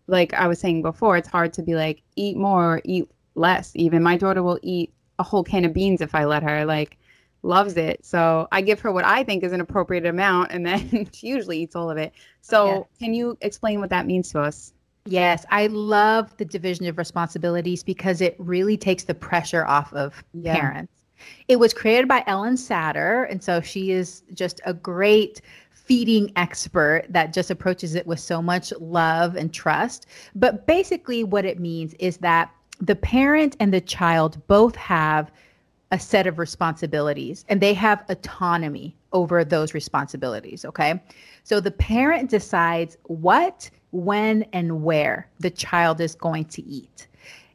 like 0.07 0.33
I 0.33 0.47
was 0.47 0.59
saying 0.59 0.81
before, 0.81 1.15
it's 1.15 1.27
hard 1.27 1.53
to 1.53 1.61
be 1.61 1.75
like, 1.75 2.01
eat 2.15 2.35
more, 2.35 2.75
or 2.75 2.81
eat 2.83 3.07
less. 3.35 3.71
Even 3.75 4.01
my 4.01 4.17
daughter 4.17 4.41
will 4.41 4.59
eat 4.63 4.91
a 5.19 5.23
whole 5.23 5.43
can 5.43 5.63
of 5.63 5.73
beans 5.73 6.01
if 6.01 6.15
I 6.15 6.25
let 6.25 6.41
her. 6.41 6.65
Like, 6.65 6.97
loves 7.43 7.77
it. 7.77 8.03
So 8.03 8.47
I 8.51 8.61
give 8.61 8.79
her 8.81 8.91
what 8.91 9.05
I 9.05 9.23
think 9.23 9.43
is 9.43 9.51
an 9.51 9.61
appropriate 9.61 10.07
amount, 10.07 10.51
and 10.51 10.65
then 10.65 11.07
she 11.13 11.27
usually 11.27 11.59
eats 11.59 11.75
all 11.75 11.91
of 11.91 11.97
it. 11.97 12.13
So, 12.41 12.67
yeah. 12.67 12.81
can 12.99 13.13
you 13.13 13.37
explain 13.41 13.79
what 13.79 13.91
that 13.91 14.07
means 14.07 14.31
to 14.31 14.41
us? 14.41 14.73
Yes, 15.07 15.45
I 15.49 15.67
love 15.67 16.35
the 16.37 16.45
division 16.45 16.85
of 16.87 16.97
responsibilities 16.97 17.83
because 17.83 18.21
it 18.21 18.35
really 18.37 18.77
takes 18.77 19.03
the 19.03 19.13
pressure 19.13 19.65
off 19.65 19.93
of 19.93 20.23
yeah. 20.33 20.55
parents. 20.55 20.91
It 21.47 21.57
was 21.57 21.73
created 21.73 22.07
by 22.07 22.23
Ellen 22.27 22.55
Satter, 22.55 23.29
and 23.29 23.41
so 23.41 23.61
she 23.61 23.91
is 23.91 24.23
just 24.33 24.61
a 24.65 24.73
great 24.73 25.41
feeding 25.71 26.31
expert 26.35 27.05
that 27.09 27.33
just 27.33 27.49
approaches 27.49 27.95
it 27.95 28.05
with 28.05 28.19
so 28.19 28.41
much 28.41 28.73
love 28.79 29.35
and 29.35 29.53
trust. 29.53 30.05
But 30.35 30.67
basically, 30.67 31.23
what 31.23 31.45
it 31.45 31.59
means 31.59 31.93
is 31.95 32.17
that 32.17 32.51
the 32.81 32.95
parent 32.95 33.55
and 33.59 33.73
the 33.73 33.81
child 33.81 34.45
both 34.47 34.75
have 34.75 35.31
a 35.91 35.99
set 35.99 36.27
of 36.27 36.37
responsibilities 36.37 37.45
and 37.47 37.61
they 37.61 37.73
have 37.73 38.03
autonomy 38.09 38.95
over 39.13 39.45
those 39.45 39.73
responsibilities. 39.73 40.65
Okay. 40.65 41.01
So 41.43 41.61
the 41.61 41.71
parent 41.71 42.29
decides 42.29 42.97
what 43.03 43.69
when 43.91 44.43
and 44.53 44.83
where 44.83 45.27
the 45.39 45.49
child 45.49 46.01
is 46.01 46.15
going 46.15 46.45
to 46.45 46.63
eat. 46.65 47.07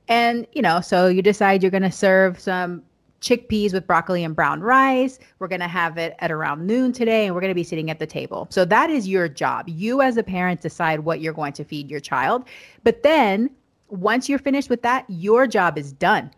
And, 0.08 0.46
you 0.52 0.62
know, 0.62 0.80
so 0.80 1.08
you 1.08 1.22
decide 1.22 1.62
you're 1.62 1.70
going 1.70 1.82
to 1.82 1.92
serve 1.92 2.38
some 2.40 2.82
chickpeas 3.20 3.72
with 3.72 3.86
broccoli 3.86 4.24
and 4.24 4.34
brown 4.34 4.60
rice. 4.60 5.18
We're 5.38 5.48
going 5.48 5.60
to 5.60 5.68
have 5.68 5.96
it 5.96 6.16
at 6.18 6.30
around 6.30 6.66
noon 6.66 6.92
today 6.92 7.24
and 7.24 7.34
we're 7.34 7.40
going 7.40 7.52
to 7.52 7.54
be 7.54 7.62
sitting 7.64 7.88
at 7.88 7.98
the 7.98 8.06
table. 8.06 8.48
So 8.50 8.64
that 8.64 8.90
is 8.90 9.08
your 9.08 9.28
job. 9.28 9.68
You, 9.68 10.02
as 10.02 10.16
a 10.16 10.22
parent, 10.22 10.60
decide 10.60 11.00
what 11.00 11.20
you're 11.20 11.32
going 11.32 11.52
to 11.54 11.64
feed 11.64 11.88
your 11.88 12.00
child. 12.00 12.44
But 12.82 13.02
then 13.02 13.48
once 13.88 14.28
you're 14.28 14.40
finished 14.40 14.68
with 14.68 14.82
that, 14.82 15.04
your 15.08 15.46
job 15.46 15.78
is 15.78 15.92
done 15.92 16.32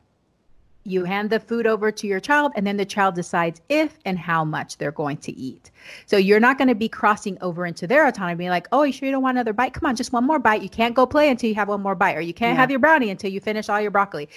you 0.84 1.04
hand 1.04 1.30
the 1.30 1.40
food 1.40 1.66
over 1.66 1.90
to 1.90 2.06
your 2.06 2.20
child 2.20 2.52
and 2.54 2.66
then 2.66 2.76
the 2.76 2.84
child 2.84 3.14
decides 3.14 3.60
if 3.68 3.98
and 4.04 4.18
how 4.18 4.44
much 4.44 4.76
they're 4.76 4.92
going 4.92 5.16
to 5.16 5.32
eat. 5.32 5.70
So 6.06 6.16
you're 6.16 6.40
not 6.40 6.58
going 6.58 6.68
to 6.68 6.74
be 6.74 6.88
crossing 6.88 7.38
over 7.40 7.64
into 7.64 7.86
their 7.86 8.06
autonomy 8.06 8.50
like 8.50 8.68
oh 8.70 8.82
you 8.82 8.92
sure 8.92 9.06
you 9.06 9.12
don't 9.12 9.22
want 9.22 9.36
another 9.36 9.54
bite? 9.54 9.72
Come 9.72 9.88
on 9.88 9.96
just 9.96 10.12
one 10.12 10.24
more 10.24 10.38
bite. 10.38 10.62
You 10.62 10.68
can't 10.68 10.94
go 10.94 11.06
play 11.06 11.30
until 11.30 11.48
you 11.48 11.54
have 11.54 11.68
one 11.68 11.80
more 11.80 11.94
bite 11.94 12.16
or 12.16 12.20
you 12.20 12.34
can't 12.34 12.54
yeah. 12.54 12.60
have 12.60 12.70
your 12.70 12.78
brownie 12.78 13.10
until 13.10 13.30
you 13.30 13.40
finish 13.40 13.68
all 13.68 13.80
your 13.80 13.90
broccoli. 13.90 14.28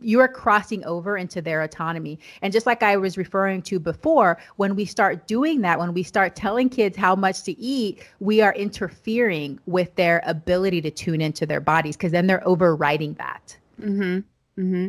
You 0.00 0.20
are 0.20 0.28
crossing 0.28 0.84
over 0.84 1.16
into 1.16 1.40
their 1.40 1.62
autonomy. 1.62 2.18
And 2.42 2.52
just 2.52 2.66
like 2.66 2.82
i 2.82 2.96
was 2.96 3.16
referring 3.16 3.62
to 3.62 3.78
before 3.78 4.38
when 4.56 4.76
we 4.76 4.84
start 4.84 5.26
doing 5.26 5.62
that 5.62 5.78
when 5.78 5.94
we 5.94 6.02
start 6.02 6.36
telling 6.36 6.68
kids 6.68 6.96
how 6.96 7.16
much 7.16 7.42
to 7.44 7.58
eat 7.58 8.06
we 8.20 8.40
are 8.40 8.54
interfering 8.54 9.58
with 9.66 9.94
their 9.94 10.22
ability 10.26 10.82
to 10.82 10.90
tune 10.90 11.20
into 11.20 11.46
their 11.46 11.60
bodies 11.60 11.96
because 11.96 12.12
then 12.12 12.26
they're 12.26 12.46
overriding 12.46 13.14
that. 13.14 13.56
Mm-hmm. 13.80 14.18
Mm-hmm 14.60 14.88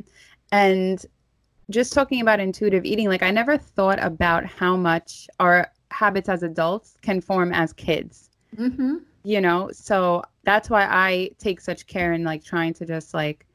and 0.56 1.06
just 1.70 1.92
talking 1.92 2.22
about 2.22 2.40
intuitive 2.40 2.86
eating, 2.86 3.10
like 3.10 3.24
I 3.24 3.32
never 3.32 3.58
thought 3.58 4.02
about 4.02 4.46
how 4.46 4.78
much 4.78 5.28
our 5.42 5.68
habits 5.92 6.30
as 6.30 6.44
adults 6.44 6.96
can 7.02 7.20
form 7.20 7.52
as 7.54 7.74
kids. 7.74 8.30
Mm-hmm. 8.56 8.98
You 9.24 9.42
know, 9.42 9.70
so 9.74 10.24
that's 10.44 10.70
why 10.70 10.86
I 10.90 11.32
take 11.40 11.60
such 11.60 11.88
care 11.88 12.14
in 12.14 12.24
like 12.24 12.42
trying 12.42 12.74
to 12.76 12.86
just 12.86 13.14
like 13.14 13.46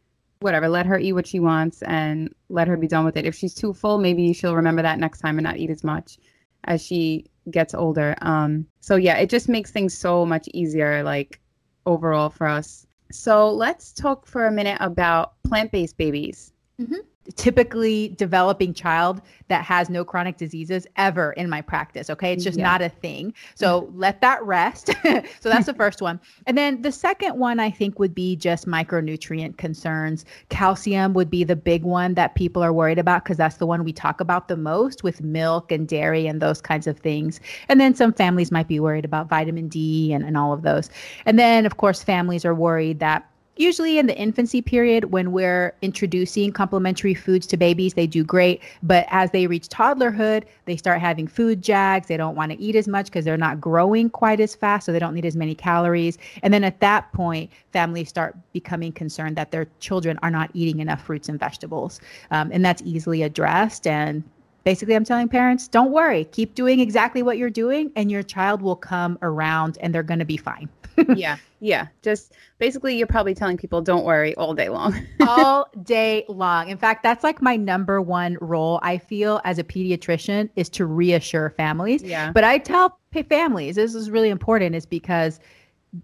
whatever, 0.40 0.68
let 0.68 0.84
her 0.84 0.98
eat 0.98 1.14
what 1.14 1.26
she 1.26 1.40
wants 1.40 1.82
and 1.82 2.34
let 2.50 2.68
her 2.68 2.76
be 2.76 2.88
done 2.88 3.04
with 3.06 3.16
it. 3.16 3.24
If 3.24 3.34
she's 3.34 3.54
too 3.54 3.72
full, 3.72 3.98
maybe 3.98 4.32
she'll 4.34 4.56
remember 4.56 4.82
that 4.82 4.98
next 4.98 5.20
time 5.20 5.38
and 5.38 5.44
not 5.44 5.56
eat 5.56 5.70
as 5.70 5.84
much 5.84 6.18
as 6.64 6.84
she 6.84 7.24
gets 7.50 7.72
older. 7.72 8.14
Um, 8.20 8.66
so 8.80 8.96
yeah, 8.96 9.16
it 9.16 9.30
just 9.30 9.48
makes 9.48 9.70
things 9.70 9.96
so 9.96 10.26
much 10.26 10.48
easier, 10.52 11.02
like 11.02 11.40
overall 11.86 12.28
for 12.28 12.46
us. 12.46 12.86
So 13.10 13.50
let's 13.50 13.92
talk 13.92 14.26
for 14.26 14.46
a 14.46 14.52
minute 14.52 14.78
about 14.80 15.34
plant-based 15.44 15.96
babies. 15.96 16.52
Mm-hmm. 16.80 16.96
Typically, 17.36 18.08
developing 18.16 18.72
child 18.72 19.20
that 19.48 19.64
has 19.64 19.90
no 19.90 20.04
chronic 20.04 20.36
diseases 20.38 20.86
ever 20.96 21.32
in 21.32 21.50
my 21.50 21.60
practice. 21.60 22.08
Okay. 22.08 22.32
It's 22.32 22.42
just 22.42 22.58
yeah. 22.58 22.64
not 22.64 22.82
a 22.82 22.88
thing. 22.88 23.34
So 23.54 23.82
mm-hmm. 23.82 23.98
let 23.98 24.20
that 24.22 24.42
rest. 24.42 24.86
so 25.04 25.48
that's 25.48 25.66
the 25.66 25.74
first 25.78 26.00
one. 26.00 26.18
And 26.46 26.56
then 26.56 26.80
the 26.80 26.90
second 26.90 27.38
one, 27.38 27.60
I 27.60 27.70
think, 27.70 27.98
would 27.98 28.14
be 28.14 28.34
just 28.34 28.66
micronutrient 28.66 29.58
concerns. 29.58 30.24
Calcium 30.48 31.12
would 31.12 31.28
be 31.28 31.44
the 31.44 31.54
big 31.54 31.84
one 31.84 32.14
that 32.14 32.34
people 32.34 32.62
are 32.62 32.72
worried 32.72 32.98
about 32.98 33.24
because 33.24 33.36
that's 33.36 33.58
the 33.58 33.66
one 33.66 33.84
we 33.84 33.92
talk 33.92 34.20
about 34.20 34.48
the 34.48 34.56
most 34.56 35.04
with 35.04 35.22
milk 35.22 35.70
and 35.70 35.86
dairy 35.86 36.26
and 36.26 36.40
those 36.40 36.60
kinds 36.60 36.86
of 36.86 36.98
things. 36.98 37.38
And 37.68 37.78
then 37.80 37.94
some 37.94 38.14
families 38.14 38.50
might 38.50 38.66
be 38.66 38.80
worried 38.80 39.04
about 39.04 39.28
vitamin 39.28 39.68
D 39.68 40.12
and, 40.12 40.24
and 40.24 40.38
all 40.38 40.52
of 40.54 40.62
those. 40.62 40.88
And 41.26 41.38
then, 41.38 41.66
of 41.66 41.76
course, 41.76 42.02
families 42.02 42.44
are 42.44 42.54
worried 42.54 42.98
that 43.00 43.29
usually 43.60 43.98
in 43.98 44.06
the 44.06 44.16
infancy 44.16 44.62
period 44.62 45.12
when 45.12 45.32
we're 45.32 45.74
introducing 45.82 46.52
complementary 46.52 47.14
foods 47.14 47.46
to 47.48 47.56
babies 47.56 47.94
they 47.94 48.06
do 48.06 48.24
great. 48.24 48.62
But 48.82 49.06
as 49.10 49.30
they 49.30 49.46
reach 49.46 49.68
toddlerhood 49.68 50.44
they 50.64 50.76
start 50.76 51.00
having 51.00 51.28
food 51.28 51.62
jags. 51.62 52.08
They 52.08 52.16
don't 52.16 52.34
want 52.34 52.52
to 52.52 52.60
eat 52.60 52.74
as 52.74 52.88
much 52.88 53.06
because 53.06 53.24
they're 53.24 53.36
not 53.36 53.60
growing 53.60 54.08
quite 54.08 54.40
as 54.40 54.54
fast 54.54 54.86
so 54.86 54.92
they 54.92 54.98
don't 54.98 55.14
need 55.14 55.26
as 55.26 55.36
many 55.36 55.54
calories. 55.54 56.16
And 56.42 56.54
then 56.54 56.64
at 56.64 56.80
that 56.80 57.12
point 57.12 57.50
families 57.72 58.08
start 58.08 58.36
becoming 58.52 58.92
concerned 58.92 59.36
that 59.36 59.50
their 59.50 59.66
children 59.80 60.18
are 60.22 60.30
not 60.30 60.50
eating 60.54 60.80
enough 60.80 61.04
fruits 61.04 61.28
and 61.28 61.38
vegetables. 61.38 62.00
Um, 62.30 62.50
and 62.52 62.64
that's 62.64 62.82
easily 62.82 63.22
addressed. 63.22 63.86
And 63.86 64.24
basically 64.64 64.94
i'm 64.94 65.04
telling 65.04 65.28
parents 65.28 65.68
don't 65.68 65.90
worry. 65.90 66.24
Keep 66.26 66.54
doing 66.54 66.80
exactly 66.80 67.22
what 67.22 67.38
you're 67.38 67.50
doing 67.50 67.90
and 67.96 68.10
your 68.10 68.22
child 68.22 68.62
will 68.62 68.76
come 68.76 69.18
around 69.22 69.78
and 69.80 69.94
they're 69.94 70.02
going 70.02 70.18
to 70.18 70.24
be 70.24 70.36
fine 70.36 70.68
yeah 71.16 71.36
yeah 71.60 71.88
just 72.02 72.32
basically 72.58 72.96
you're 72.96 73.06
probably 73.06 73.34
telling 73.34 73.56
people 73.56 73.80
don't 73.80 74.04
worry 74.04 74.34
all 74.36 74.54
day 74.54 74.68
long. 74.68 74.94
All 75.20 75.68
day 75.82 76.24
long. 76.28 76.68
In 76.68 76.78
fact 76.78 77.02
that's 77.02 77.22
like 77.22 77.40
my 77.42 77.56
number 77.56 78.00
one 78.00 78.36
role 78.40 78.80
i 78.82 78.98
feel 78.98 79.40
as 79.44 79.58
a 79.58 79.64
pediatrician 79.64 80.48
is 80.56 80.68
to 80.70 80.86
reassure 80.86 81.50
families. 81.50 82.02
Yeah. 82.02 82.32
But 82.32 82.44
i 82.44 82.58
tell 82.58 82.98
families 83.28 83.76
this 83.76 83.94
is 83.94 84.10
really 84.10 84.30
important 84.30 84.74
is 84.74 84.86
because 84.86 85.40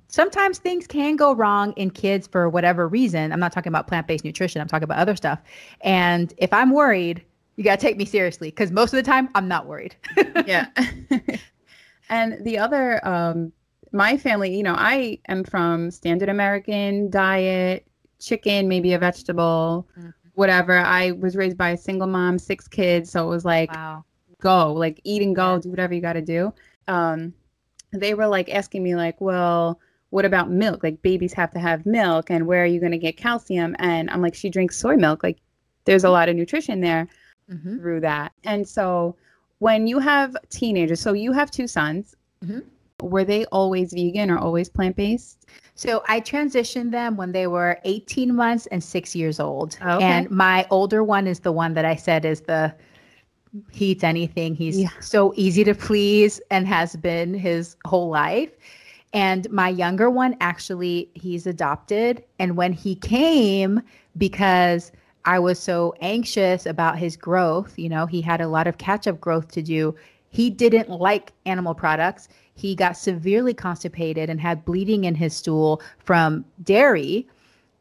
sometimes 0.08 0.58
things 0.58 0.86
can 0.86 1.16
go 1.16 1.34
wrong 1.34 1.72
in 1.72 1.90
kids 1.90 2.26
for 2.26 2.48
whatever 2.48 2.88
reason. 2.88 3.32
I'm 3.32 3.40
not 3.40 3.52
talking 3.52 3.70
about 3.70 3.86
plant-based 3.86 4.24
nutrition 4.24 4.60
i'm 4.60 4.68
talking 4.68 4.84
about 4.84 4.98
other 4.98 5.16
stuff. 5.16 5.40
And 5.80 6.32
if 6.38 6.52
i'm 6.52 6.70
worried 6.70 7.24
you 7.56 7.64
got 7.64 7.80
to 7.80 7.86
take 7.86 7.96
me 7.96 8.04
seriously 8.04 8.50
because 8.50 8.70
most 8.70 8.92
of 8.92 8.98
the 8.98 9.02
time 9.02 9.28
I'm 9.34 9.48
not 9.48 9.66
worried. 9.66 9.96
yeah. 10.46 10.66
and 12.08 12.44
the 12.44 12.58
other, 12.58 13.06
um, 13.06 13.52
my 13.92 14.16
family, 14.16 14.56
you 14.56 14.62
know, 14.62 14.74
I 14.76 15.18
am 15.28 15.44
from 15.44 15.90
standard 15.90 16.28
American 16.28 17.10
diet, 17.10 17.86
chicken, 18.18 18.68
maybe 18.68 18.92
a 18.94 18.98
vegetable, 18.98 19.86
mm-hmm. 19.98 20.10
whatever. 20.34 20.78
I 20.78 21.12
was 21.12 21.36
raised 21.36 21.56
by 21.56 21.70
a 21.70 21.76
single 21.76 22.06
mom, 22.06 22.38
six 22.38 22.68
kids. 22.68 23.10
So 23.10 23.24
it 23.24 23.28
was 23.28 23.44
like, 23.44 23.72
wow. 23.74 24.04
go, 24.40 24.72
like 24.72 25.00
eat 25.04 25.22
and 25.22 25.34
go, 25.34 25.54
yeah. 25.54 25.60
do 25.60 25.70
whatever 25.70 25.94
you 25.94 26.00
got 26.00 26.14
to 26.14 26.22
do. 26.22 26.52
Um, 26.88 27.34
they 27.92 28.14
were 28.14 28.26
like 28.26 28.48
asking 28.52 28.82
me, 28.82 28.96
like, 28.96 29.20
well, 29.20 29.80
what 30.10 30.24
about 30.24 30.50
milk? 30.50 30.82
Like 30.82 31.02
babies 31.02 31.32
have 31.34 31.50
to 31.52 31.58
have 31.58 31.84
milk, 31.86 32.30
and 32.30 32.46
where 32.46 32.62
are 32.62 32.66
you 32.66 32.80
going 32.80 32.92
to 32.92 32.98
get 32.98 33.16
calcium? 33.16 33.74
And 33.78 34.10
I'm 34.10 34.22
like, 34.22 34.34
she 34.34 34.50
drinks 34.50 34.76
soy 34.76 34.96
milk. 34.96 35.22
Like, 35.22 35.38
there's 35.84 36.04
a 36.04 36.10
lot 36.10 36.28
of 36.28 36.36
nutrition 36.36 36.80
there 36.80 37.08
mm-hmm. 37.50 37.78
through 37.78 38.00
that. 38.00 38.32
And 38.44 38.66
so 38.66 39.16
when 39.58 39.86
you 39.86 39.98
have 39.98 40.36
teenagers, 40.50 41.00
so 41.00 41.12
you 41.12 41.32
have 41.32 41.50
two 41.50 41.66
sons, 41.66 42.14
mm-hmm. 42.44 42.60
Were 43.02 43.24
they 43.24 43.44
always 43.46 43.92
vegan 43.92 44.30
or 44.30 44.38
always 44.38 44.68
plant 44.68 44.96
based? 44.96 45.46
So 45.74 46.02
I 46.08 46.20
transitioned 46.20 46.90
them 46.90 47.16
when 47.16 47.32
they 47.32 47.46
were 47.46 47.78
18 47.84 48.34
months 48.34 48.66
and 48.66 48.82
six 48.82 49.14
years 49.14 49.38
old. 49.38 49.76
Oh, 49.82 49.96
okay. 49.96 50.04
And 50.04 50.30
my 50.30 50.66
older 50.70 51.04
one 51.04 51.26
is 51.26 51.40
the 51.40 51.52
one 51.52 51.74
that 51.74 51.84
I 51.84 51.96
said 51.96 52.24
is 52.24 52.42
the 52.42 52.74
he 53.72 53.92
eats 53.92 54.04
anything. 54.04 54.54
He's 54.54 54.80
yeah. 54.80 54.88
so 55.00 55.32
easy 55.36 55.64
to 55.64 55.74
please 55.74 56.40
and 56.50 56.66
has 56.66 56.96
been 56.96 57.32
his 57.32 57.76
whole 57.86 58.08
life. 58.08 58.50
And 59.12 59.50
my 59.50 59.68
younger 59.68 60.10
one, 60.10 60.36
actually, 60.40 61.10
he's 61.14 61.46
adopted. 61.46 62.22
And 62.38 62.56
when 62.56 62.72
he 62.72 62.96
came, 62.96 63.80
because 64.18 64.92
I 65.24 65.38
was 65.38 65.58
so 65.58 65.94
anxious 66.00 66.66
about 66.66 66.98
his 66.98 67.16
growth, 67.16 67.78
you 67.78 67.88
know, 67.88 68.06
he 68.06 68.20
had 68.20 68.40
a 68.40 68.48
lot 68.48 68.66
of 68.66 68.78
catch 68.78 69.06
up 69.06 69.20
growth 69.20 69.48
to 69.52 69.62
do. 69.62 69.94
He 70.28 70.50
didn't 70.50 70.90
like 70.90 71.32
animal 71.46 71.74
products. 71.74 72.28
He 72.56 72.74
got 72.74 72.96
severely 72.96 73.54
constipated 73.54 74.28
and 74.30 74.40
had 74.40 74.64
bleeding 74.64 75.04
in 75.04 75.14
his 75.14 75.34
stool 75.34 75.82
from 75.98 76.44
dairy. 76.62 77.28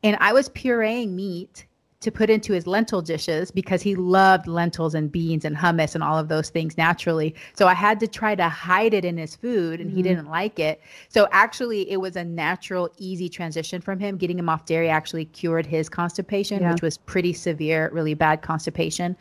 And 0.03 0.17
I 0.19 0.33
was 0.33 0.49
pureeing 0.49 1.15
meat 1.15 1.65
to 2.05 2.11
put 2.11 2.29
into 2.29 2.53
his 2.53 2.65
lentil 2.67 3.01
dishes 3.01 3.51
because 3.51 3.81
he 3.81 3.95
loved 3.95 4.47
lentils 4.47 4.93
and 4.93 5.11
beans 5.11 5.43
and 5.43 5.57
hummus 5.57 5.95
and 5.95 6.03
all 6.03 6.17
of 6.17 6.27
those 6.27 6.49
things 6.49 6.77
naturally. 6.77 7.35
So 7.53 7.67
I 7.67 7.73
had 7.73 7.99
to 7.99 8.07
try 8.07 8.35
to 8.35 8.47
hide 8.47 8.93
it 8.93 9.03
in 9.03 9.17
his 9.17 9.35
food 9.35 9.81
and 9.81 9.89
mm-hmm. 9.89 9.97
he 9.97 10.03
didn't 10.03 10.27
like 10.27 10.59
it. 10.59 10.81
So 11.09 11.27
actually 11.31 11.89
it 11.91 11.97
was 11.97 12.15
a 12.15 12.23
natural 12.23 12.89
easy 12.97 13.27
transition 13.27 13.81
from 13.81 13.99
him 13.99 14.17
getting 14.17 14.37
him 14.37 14.47
off 14.47 14.65
dairy 14.65 14.87
actually 14.87 15.25
cured 15.25 15.65
his 15.65 15.89
constipation 15.89 16.61
yeah. 16.61 16.71
which 16.71 16.83
was 16.83 16.97
pretty 16.97 17.33
severe, 17.33 17.89
really 17.91 18.13
bad 18.13 18.43
constipation. 18.43 19.15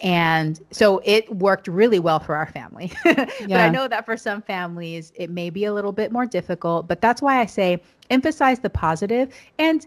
And 0.00 0.60
so 0.70 1.02
it 1.04 1.34
worked 1.34 1.66
really 1.66 1.98
well 1.98 2.20
for 2.20 2.36
our 2.36 2.46
family. 2.46 2.92
but. 3.04 3.50
I 3.50 3.68
know 3.68 3.88
that 3.88 4.06
for 4.06 4.16
some 4.16 4.42
families 4.42 5.12
it 5.16 5.28
may 5.28 5.50
be 5.50 5.64
a 5.64 5.74
little 5.74 5.92
bit 5.92 6.12
more 6.12 6.24
difficult, 6.24 6.86
but 6.86 7.00
that's 7.00 7.20
why 7.20 7.40
I 7.40 7.46
say 7.46 7.82
emphasize 8.10 8.60
the 8.60 8.70
positive 8.70 9.34
and 9.58 9.86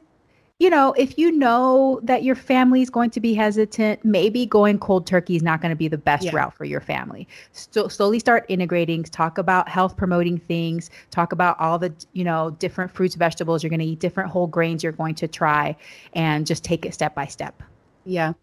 you 0.62 0.69
know, 0.69 0.93
if 0.93 1.17
you 1.17 1.32
know 1.32 2.00
that 2.04 2.21
your 2.21 2.36
family 2.36 2.84
is 2.84 2.91
going 2.91 3.10
to 3.10 3.19
be 3.19 3.34
hesitant, 3.34 4.06
maybe 4.06 4.45
going 4.45 4.78
cold 4.78 5.08
turkey 5.08 5.36
is 5.36 5.41
not 5.41 5.60
going 5.60 5.71
to 5.71 5.76
be 5.76 5.88
the 5.88 5.97
best 5.97 6.26
yeah. 6.26 6.36
route 6.36 6.54
for 6.54 6.65
your 6.65 6.80
family. 6.80 7.28
So 7.52 7.88
slowly 7.88 8.19
start 8.19 8.45
integrating, 8.47 9.02
talk 9.02 9.39
about 9.39 9.67
health 9.67 9.97
promoting 9.97 10.38
things, 10.38 10.91
talk 11.10 11.32
about 11.32 11.60
all 11.60 11.80
the, 11.80 11.91
you 12.13 12.24
know, 12.24 12.52
different 12.60 12.91
fruits, 12.91 13.15
vegetables 13.15 13.63
you're 13.63 13.71
going 13.71 13.80
to 13.80 13.88
eat, 13.88 14.00
different 14.00 14.30
whole 14.30 14.45
grains 14.45 14.84
you're 14.84 14.91
going 14.91 15.15
to 15.15 15.28
try, 15.28 15.76
and 16.13 16.45
just 16.45 16.63
take 16.63 16.86
it 16.86 16.93
step 16.93 17.15
by 17.15 17.26
step. 17.26 17.63
Yeah. 18.06 18.34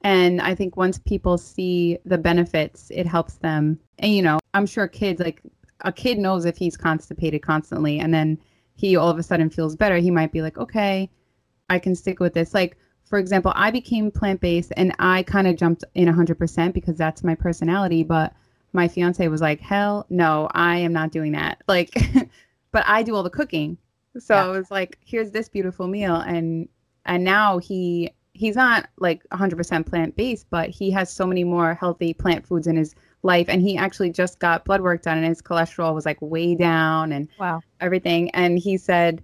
And 0.00 0.40
I 0.40 0.54
think 0.54 0.78
once 0.78 0.98
people 0.98 1.36
see 1.36 1.98
the 2.06 2.16
benefits, 2.16 2.90
it 2.94 3.06
helps 3.06 3.34
them. 3.34 3.78
And, 3.98 4.14
you 4.14 4.22
know, 4.22 4.38
I'm 4.54 4.64
sure 4.64 4.88
kids, 4.88 5.20
like 5.20 5.42
a 5.82 5.92
kid 5.92 6.16
knows 6.16 6.46
if 6.46 6.56
he's 6.56 6.78
constipated 6.78 7.42
constantly 7.42 7.98
and 7.98 8.14
then 8.14 8.38
he 8.76 8.96
all 8.96 9.10
of 9.10 9.18
a 9.18 9.22
sudden 9.22 9.50
feels 9.50 9.76
better, 9.76 9.98
he 9.98 10.10
might 10.10 10.32
be 10.32 10.40
like, 10.40 10.56
okay, 10.56 11.10
I 11.68 11.78
can 11.78 11.94
stick 11.94 12.20
with 12.20 12.34
this. 12.34 12.54
Like, 12.54 12.76
for 13.04 13.18
example, 13.18 13.52
I 13.54 13.70
became 13.70 14.10
plant 14.10 14.40
based 14.40 14.72
and 14.76 14.94
I 14.98 15.22
kind 15.22 15.46
of 15.46 15.56
jumped 15.56 15.84
in 15.94 16.08
100% 16.08 16.72
because 16.72 16.96
that's 16.96 17.24
my 17.24 17.34
personality. 17.34 18.02
But 18.02 18.34
my 18.72 18.86
fiance 18.86 19.26
was 19.28 19.40
like, 19.40 19.60
hell 19.60 20.06
no, 20.10 20.48
I 20.52 20.76
am 20.78 20.92
not 20.92 21.10
doing 21.10 21.32
that. 21.32 21.62
Like, 21.68 21.94
but 22.70 22.84
I 22.86 23.02
do 23.02 23.14
all 23.14 23.22
the 23.22 23.30
cooking. 23.30 23.78
So 24.18 24.34
yeah. 24.34 24.46
it 24.46 24.50
was 24.50 24.70
like, 24.70 24.98
here's 25.04 25.30
this 25.30 25.48
beautiful 25.48 25.86
meal. 25.86 26.16
And, 26.16 26.68
and 27.06 27.24
now 27.24 27.58
he, 27.58 28.10
he's 28.32 28.56
not 28.56 28.88
like 28.98 29.22
100% 29.30 29.86
plant 29.86 30.16
based, 30.16 30.46
but 30.50 30.70
he 30.70 30.90
has 30.90 31.10
so 31.10 31.26
many 31.26 31.44
more 31.44 31.74
healthy 31.74 32.12
plant 32.12 32.46
foods 32.46 32.66
in 32.66 32.76
his 32.76 32.94
life. 33.22 33.46
And 33.48 33.62
he 33.62 33.76
actually 33.76 34.10
just 34.10 34.38
got 34.38 34.64
blood 34.64 34.80
work 34.80 35.02
done 35.02 35.18
and 35.18 35.26
his 35.26 35.40
cholesterol 35.40 35.94
was 35.94 36.04
like 36.04 36.20
way 36.20 36.54
down 36.54 37.12
and 37.12 37.28
wow. 37.38 37.60
everything. 37.80 38.30
And 38.30 38.58
he 38.58 38.76
said, 38.76 39.22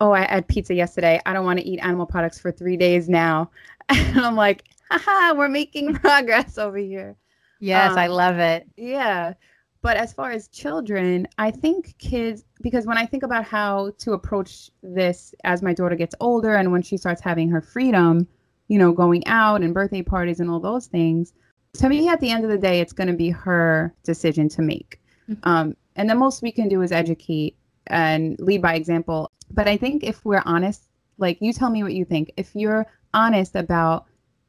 oh, 0.00 0.12
I 0.12 0.26
had 0.26 0.48
pizza 0.48 0.74
yesterday. 0.74 1.20
I 1.26 1.32
don't 1.32 1.44
want 1.44 1.58
to 1.58 1.66
eat 1.66 1.78
animal 1.80 2.06
products 2.06 2.38
for 2.38 2.52
three 2.52 2.76
days 2.76 3.08
now. 3.08 3.50
And 3.88 4.18
I'm 4.18 4.34
like, 4.34 4.64
haha, 4.90 5.34
we're 5.34 5.48
making 5.48 5.94
progress 6.00 6.58
over 6.58 6.76
here. 6.76 7.16
Yes, 7.60 7.92
um, 7.92 7.98
I 7.98 8.08
love 8.08 8.38
it. 8.38 8.66
Yeah. 8.76 9.34
But 9.80 9.96
as 9.96 10.12
far 10.12 10.32
as 10.32 10.48
children, 10.48 11.28
I 11.38 11.52
think 11.52 11.96
kids, 11.98 12.44
because 12.62 12.86
when 12.86 12.98
I 12.98 13.06
think 13.06 13.22
about 13.22 13.44
how 13.44 13.92
to 13.98 14.12
approach 14.12 14.70
this 14.82 15.34
as 15.44 15.62
my 15.62 15.72
daughter 15.72 15.94
gets 15.94 16.16
older 16.18 16.56
and 16.56 16.72
when 16.72 16.82
she 16.82 16.96
starts 16.96 17.20
having 17.20 17.48
her 17.50 17.60
freedom, 17.60 18.26
you 18.66 18.78
know, 18.78 18.90
going 18.90 19.24
out 19.28 19.62
and 19.62 19.72
birthday 19.72 20.02
parties 20.02 20.40
and 20.40 20.50
all 20.50 20.58
those 20.58 20.86
things, 20.86 21.32
to 21.74 21.88
me, 21.88 22.08
at 22.08 22.20
the 22.20 22.30
end 22.30 22.44
of 22.44 22.50
the 22.50 22.58
day, 22.58 22.80
it's 22.80 22.92
going 22.92 23.08
to 23.08 23.14
be 23.14 23.30
her 23.30 23.94
decision 24.02 24.48
to 24.48 24.62
make. 24.62 25.00
Mm-hmm. 25.30 25.48
Um, 25.48 25.76
and 25.94 26.10
the 26.10 26.14
most 26.14 26.42
we 26.42 26.50
can 26.50 26.68
do 26.68 26.82
is 26.82 26.92
educate 26.92 27.56
and 27.86 28.36
lead 28.40 28.62
by 28.62 28.74
example. 28.74 29.30
But 29.50 29.68
I 29.68 29.76
think 29.76 30.04
if 30.04 30.24
we're 30.24 30.42
honest, 30.44 30.82
like 31.18 31.38
you 31.40 31.52
tell 31.52 31.70
me 31.70 31.82
what 31.82 31.94
you 31.94 32.04
think. 32.04 32.32
If 32.36 32.54
you're 32.54 32.86
honest 33.14 33.56
about 33.56 34.06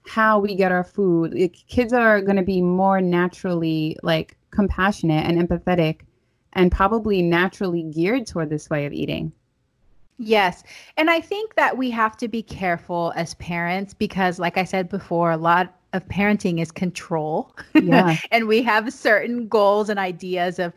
how 0.08 0.40
we 0.40 0.56
get 0.56 0.72
our 0.72 0.84
food, 0.84 1.34
like, 1.34 1.58
kids 1.68 1.94
are 1.94 2.22
going 2.22 2.38
to 2.38 2.44
be 2.44 2.62
more 2.62 3.02
naturally 3.02 3.98
like 4.04 4.38
compassionate 4.52 5.26
and 5.26 5.48
empathetic 5.48 6.02
and 6.54 6.72
probably 6.72 7.22
naturally 7.22 7.84
geared 7.84 8.26
toward 8.26 8.50
this 8.50 8.70
way 8.70 8.86
of 8.86 8.94
eating. 8.94 9.32
Yes. 10.18 10.64
And 10.98 11.10
I 11.10 11.22
think 11.22 11.56
that 11.56 11.78
we 11.78 11.92
have 11.92 12.18
to 12.18 12.28
be 12.28 12.42
careful 12.42 13.14
as 13.16 13.36
parents 13.36 13.94
because, 13.94 14.40
like 14.40 14.58
I 14.58 14.64
said 14.64 14.90
before, 14.90 15.32
a 15.32 15.38
lot 15.38 15.76
of 15.94 16.08
parenting 16.08 16.60
is 16.60 16.72
control. 16.72 17.56
Yeah. 17.76 18.18
and 18.32 18.48
we 18.48 18.64
have 18.64 18.92
certain 18.92 19.48
goals 19.48 19.90
and 19.90 20.00
ideas 20.00 20.58
of 20.58 20.74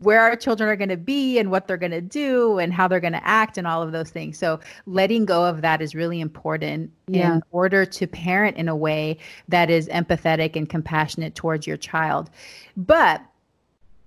where 0.00 0.20
our 0.20 0.36
children 0.36 0.68
are 0.68 0.76
going 0.76 0.90
to 0.90 0.96
be 0.96 1.38
and 1.38 1.50
what 1.50 1.66
they're 1.66 1.78
going 1.78 1.92
to 1.92 2.00
do 2.00 2.58
and 2.58 2.72
how 2.72 2.86
they're 2.86 3.00
going 3.00 3.14
to 3.14 3.26
act 3.26 3.56
and 3.56 3.66
all 3.66 3.82
of 3.82 3.92
those 3.92 4.10
things. 4.10 4.36
So 4.38 4.60
letting 4.86 5.24
go 5.24 5.44
of 5.44 5.62
that 5.62 5.80
is 5.80 5.94
really 5.94 6.20
important 6.20 6.90
yeah. 7.06 7.34
in 7.34 7.42
order 7.52 7.86
to 7.86 8.06
parent 8.06 8.58
in 8.58 8.68
a 8.68 8.76
way 8.76 9.16
that 9.48 9.70
is 9.70 9.88
empathetic 9.88 10.56
and 10.56 10.68
compassionate 10.68 11.34
towards 11.34 11.66
your 11.66 11.78
child. 11.78 12.30
But 12.76 13.22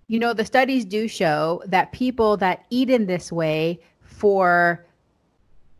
you 0.07 0.19
know, 0.19 0.33
the 0.33 0.45
studies 0.45 0.85
do 0.85 1.07
show 1.07 1.63
that 1.65 1.91
people 1.91 2.37
that 2.37 2.65
eat 2.69 2.91
in 2.91 3.07
this 3.07 3.31
way 3.31 3.79
for 4.01 4.85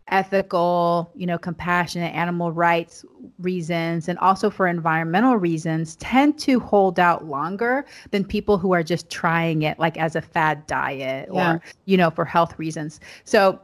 ethical, 0.10 1.12
you 1.16 1.26
know, 1.26 1.38
compassionate 1.38 2.14
animal 2.14 2.52
rights 2.52 3.04
reasons 3.40 4.08
and 4.08 4.20
also 4.20 4.50
for 4.50 4.68
environmental 4.68 5.36
reasons 5.38 5.96
tend 5.98 6.38
to 6.40 6.60
hold 6.60 7.00
out 7.00 7.26
longer 7.26 7.86
than 8.12 8.24
people 8.24 8.58
who 8.58 8.74
are 8.74 8.84
just 8.84 9.10
trying 9.10 9.64
it 9.64 9.80
like 9.80 9.98
as 9.98 10.16
a 10.16 10.22
fad 10.22 10.66
diet 10.68 11.28
yeah. 11.34 11.54
or 11.54 11.62
you 11.86 11.98
know 11.98 12.12
for 12.12 12.24
health 12.24 12.58
reasons. 12.60 13.00
So 13.24 13.60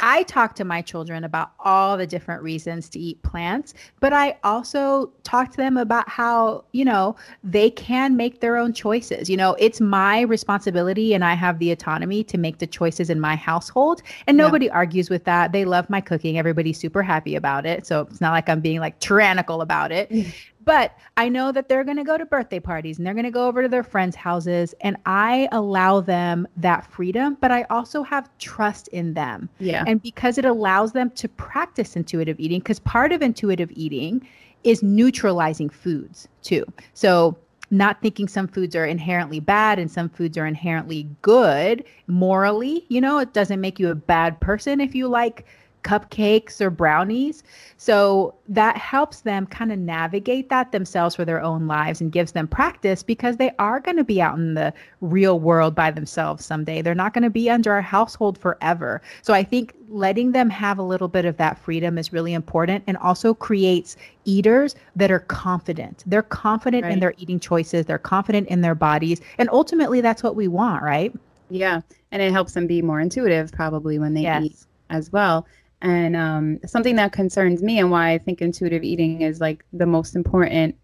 I 0.00 0.22
talk 0.24 0.54
to 0.56 0.64
my 0.64 0.80
children 0.80 1.24
about 1.24 1.52
all 1.60 1.96
the 1.96 2.06
different 2.06 2.42
reasons 2.42 2.88
to 2.90 3.00
eat 3.00 3.20
plants, 3.22 3.74
but 4.00 4.12
I 4.12 4.36
also 4.44 5.12
talk 5.24 5.50
to 5.50 5.56
them 5.56 5.76
about 5.76 6.08
how, 6.08 6.64
you 6.72 6.84
know, 6.84 7.16
they 7.42 7.70
can 7.70 8.16
make 8.16 8.40
their 8.40 8.56
own 8.56 8.72
choices. 8.72 9.28
You 9.28 9.36
know, 9.36 9.56
it's 9.58 9.80
my 9.80 10.20
responsibility 10.22 11.14
and 11.14 11.24
I 11.24 11.34
have 11.34 11.58
the 11.58 11.72
autonomy 11.72 12.22
to 12.24 12.38
make 12.38 12.58
the 12.58 12.66
choices 12.66 13.10
in 13.10 13.18
my 13.18 13.34
household. 13.34 14.02
And 14.26 14.36
nobody 14.36 14.66
yeah. 14.66 14.72
argues 14.72 15.10
with 15.10 15.24
that. 15.24 15.52
They 15.52 15.64
love 15.64 15.90
my 15.90 16.00
cooking. 16.00 16.38
Everybody's 16.38 16.78
super 16.78 17.02
happy 17.02 17.34
about 17.34 17.66
it. 17.66 17.86
So 17.86 18.02
it's 18.02 18.20
not 18.20 18.32
like 18.32 18.48
I'm 18.48 18.60
being 18.60 18.80
like 18.80 19.00
tyrannical 19.00 19.62
about 19.62 19.90
it. 19.90 20.10
Mm. 20.10 20.32
But 20.68 20.98
I 21.16 21.30
know 21.30 21.50
that 21.50 21.70
they're 21.70 21.82
going 21.82 21.96
to 21.96 22.04
go 22.04 22.18
to 22.18 22.26
birthday 22.26 22.60
parties 22.60 22.98
and 22.98 23.06
they're 23.06 23.14
going 23.14 23.24
to 23.24 23.30
go 23.30 23.46
over 23.46 23.62
to 23.62 23.70
their 23.70 23.82
friends' 23.82 24.14
houses. 24.14 24.74
And 24.82 24.98
I 25.06 25.48
allow 25.50 26.02
them 26.02 26.46
that 26.58 26.84
freedom, 26.84 27.38
but 27.40 27.50
I 27.50 27.62
also 27.70 28.02
have 28.02 28.28
trust 28.36 28.86
in 28.88 29.14
them. 29.14 29.48
Yeah. 29.60 29.84
And 29.86 30.02
because 30.02 30.36
it 30.36 30.44
allows 30.44 30.92
them 30.92 31.08
to 31.12 31.26
practice 31.26 31.96
intuitive 31.96 32.38
eating, 32.38 32.58
because 32.58 32.80
part 32.80 33.12
of 33.12 33.22
intuitive 33.22 33.70
eating 33.72 34.28
is 34.62 34.82
neutralizing 34.82 35.70
foods 35.70 36.28
too. 36.42 36.66
So, 36.92 37.38
not 37.70 38.00
thinking 38.02 38.28
some 38.28 38.48
foods 38.48 38.74
are 38.76 38.86
inherently 38.86 39.40
bad 39.40 39.78
and 39.78 39.90
some 39.90 40.08
foods 40.08 40.36
are 40.38 40.46
inherently 40.46 41.08
good 41.22 41.84
morally. 42.06 42.84
You 42.88 43.00
know, 43.00 43.18
it 43.18 43.32
doesn't 43.32 43.60
make 43.60 43.78
you 43.78 43.90
a 43.90 43.94
bad 43.94 44.40
person 44.40 44.80
if 44.80 44.94
you 44.94 45.08
like 45.08 45.46
cupcakes 45.82 46.60
or 46.60 46.70
brownies. 46.70 47.42
So 47.76 48.34
that 48.48 48.76
helps 48.76 49.20
them 49.20 49.46
kind 49.46 49.72
of 49.72 49.78
navigate 49.78 50.48
that 50.50 50.72
themselves 50.72 51.14
for 51.14 51.24
their 51.24 51.40
own 51.40 51.66
lives 51.66 52.00
and 52.00 52.12
gives 52.12 52.32
them 52.32 52.48
practice 52.48 53.02
because 53.02 53.36
they 53.36 53.50
are 53.58 53.80
going 53.80 53.96
to 53.96 54.04
be 54.04 54.20
out 54.20 54.36
in 54.36 54.54
the 54.54 54.72
real 55.00 55.40
world 55.40 55.74
by 55.74 55.90
themselves 55.90 56.44
someday. 56.44 56.82
They're 56.82 56.94
not 56.94 57.14
going 57.14 57.22
to 57.22 57.30
be 57.30 57.48
under 57.48 57.72
our 57.72 57.82
household 57.82 58.38
forever. 58.38 59.00
So 59.22 59.32
I 59.34 59.44
think 59.44 59.74
letting 59.88 60.32
them 60.32 60.50
have 60.50 60.78
a 60.78 60.82
little 60.82 61.08
bit 61.08 61.24
of 61.24 61.36
that 61.38 61.58
freedom 61.58 61.98
is 61.98 62.12
really 62.12 62.34
important 62.34 62.84
and 62.86 62.96
also 62.98 63.34
creates 63.34 63.96
eaters 64.24 64.74
that 64.96 65.10
are 65.10 65.20
confident. 65.20 66.04
They're 66.06 66.22
confident 66.22 66.84
right. 66.84 66.92
in 66.92 67.00
their 67.00 67.14
eating 67.18 67.40
choices, 67.40 67.86
they're 67.86 67.98
confident 67.98 68.48
in 68.48 68.60
their 68.60 68.74
bodies, 68.74 69.20
and 69.38 69.48
ultimately 69.50 70.00
that's 70.00 70.22
what 70.22 70.36
we 70.36 70.48
want, 70.48 70.82
right? 70.82 71.14
Yeah, 71.50 71.80
and 72.12 72.20
it 72.22 72.32
helps 72.32 72.52
them 72.52 72.66
be 72.66 72.82
more 72.82 73.00
intuitive 73.00 73.52
probably 73.52 73.98
when 73.98 74.14
they 74.14 74.22
yes. 74.22 74.44
eat 74.44 74.56
as 74.90 75.12
well. 75.12 75.46
And 75.80 76.16
um, 76.16 76.58
something 76.66 76.96
that 76.96 77.12
concerns 77.12 77.62
me 77.62 77.78
and 77.78 77.90
why 77.90 78.10
I 78.10 78.18
think 78.18 78.40
intuitive 78.40 78.82
eating 78.82 79.22
is 79.22 79.40
like 79.40 79.64
the 79.72 79.86
most 79.86 80.16
important, 80.16 80.76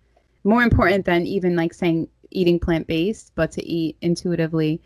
more 0.45 0.63
important 0.63 1.05
than 1.05 1.27
even 1.27 1.57
like 1.57 1.75
saying 1.75 2.09
eating 2.31 2.61
plant 2.61 2.87
based, 2.87 3.33
but 3.35 3.51
to 3.53 3.67
eat 3.67 3.97
intuitively 4.03 4.81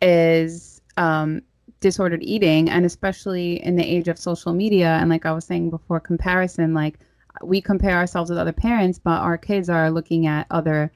is 0.00 0.80
um, 0.96 1.42
disordered 1.80 2.22
eating. 2.22 2.68
And 2.68 2.84
especially 2.84 3.62
in 3.64 3.76
the 3.76 3.84
age 3.84 4.08
of 4.08 4.18
social 4.18 4.52
media. 4.52 4.98
And 5.00 5.08
like 5.10 5.26
I 5.26 5.32
was 5.32 5.44
saying 5.44 5.70
before, 5.70 6.00
comparison, 6.00 6.74
like 6.74 6.98
we 7.42 7.60
compare 7.60 7.96
ourselves 7.96 8.30
with 8.30 8.38
other 8.38 8.52
parents, 8.52 8.98
but 8.98 9.20
our 9.20 9.38
kids 9.38 9.70
are 9.70 9.90
looking 9.90 10.26
at 10.26 10.46
other 10.50 10.90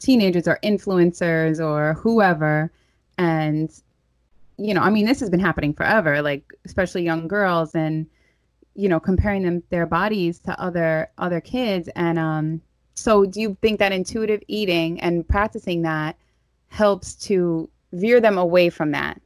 teenagers 0.00 0.48
or 0.48 0.58
influencers 0.64 1.64
or 1.64 1.94
whoever. 1.94 2.72
And, 3.16 3.70
you 4.58 4.74
know, 4.74 4.80
I 4.80 4.90
mean, 4.90 5.06
this 5.06 5.20
has 5.20 5.30
been 5.30 5.40
happening 5.40 5.72
forever, 5.72 6.20
like, 6.20 6.52
especially 6.64 7.04
young 7.04 7.28
girls 7.28 7.74
and, 7.74 8.06
you 8.74 8.88
know, 8.88 8.98
comparing 9.00 9.42
them 9.42 9.62
their 9.70 9.86
bodies 9.86 10.40
to 10.40 10.60
other 10.60 11.08
other 11.18 11.40
kids. 11.40 11.88
And 11.94 12.18
um, 12.18 12.60
so 12.94 13.24
do 13.24 13.40
you 13.40 13.56
think 13.62 13.78
that 13.78 13.92
intuitive 13.92 14.42
eating 14.48 15.00
and 15.00 15.26
practicing 15.26 15.82
that 15.82 16.16
helps 16.68 17.14
to 17.14 17.70
veer 17.92 18.20
them 18.20 18.36
away 18.36 18.68
from 18.68 18.90
that? 18.90 19.20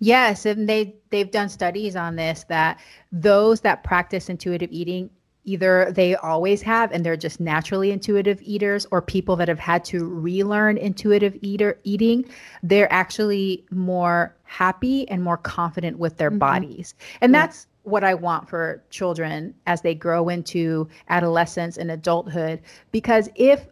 Yes, 0.00 0.46
and 0.46 0.68
they 0.68 0.96
they've 1.10 1.30
done 1.30 1.48
studies 1.48 1.94
on 1.94 2.16
this 2.16 2.44
that 2.48 2.80
those 3.12 3.60
that 3.60 3.84
practice 3.84 4.28
intuitive 4.28 4.70
eating 4.72 5.10
either 5.50 5.92
they 5.92 6.14
always 6.16 6.62
have 6.62 6.92
and 6.92 7.04
they're 7.04 7.16
just 7.16 7.40
naturally 7.40 7.90
intuitive 7.90 8.40
eaters 8.42 8.86
or 8.90 9.02
people 9.02 9.36
that 9.36 9.48
have 9.48 9.58
had 9.58 9.84
to 9.84 10.04
relearn 10.04 10.76
intuitive 10.78 11.36
eater 11.42 11.78
eating 11.84 12.24
they're 12.62 12.92
actually 12.92 13.64
more 13.70 14.34
happy 14.44 15.08
and 15.08 15.22
more 15.22 15.36
confident 15.36 15.98
with 15.98 16.16
their 16.16 16.30
mm-hmm. 16.30 16.38
bodies 16.38 16.94
and 17.20 17.32
yeah. 17.32 17.40
that's 17.40 17.66
what 17.82 18.04
I 18.04 18.14
want 18.14 18.48
for 18.48 18.82
children 18.90 19.54
as 19.66 19.80
they 19.80 19.94
grow 19.94 20.28
into 20.28 20.86
adolescence 21.08 21.78
and 21.78 21.90
adulthood 21.90 22.60
because 22.92 23.28
if 23.34 23.66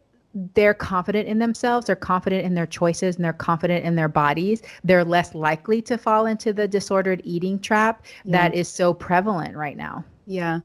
they're 0.55 0.75
confident 0.75 1.27
in 1.27 1.39
themselves, 1.39 1.87
they're 1.87 1.97
confident 1.97 2.45
in 2.45 2.55
their 2.55 2.67
choices, 2.67 3.17
and 3.17 3.25
they're 3.25 3.33
confident 3.33 3.85
in 3.85 3.97
their 3.97 4.09
bodies, 4.09 4.63
they're 4.85 5.05
less 5.05 5.35
likely 5.35 5.81
to 5.83 5.97
fall 5.97 6.27
into 6.27 6.53
the 6.53 6.69
disordered 6.69 7.21
eating 7.25 7.59
trap 7.59 8.05
yeah. 8.25 8.33
that 8.33 8.55
is 8.55 8.69
so 8.69 8.93
prevalent 8.93 9.57
right 9.57 9.77
now. 9.77 10.05
Yeah. 10.27 10.61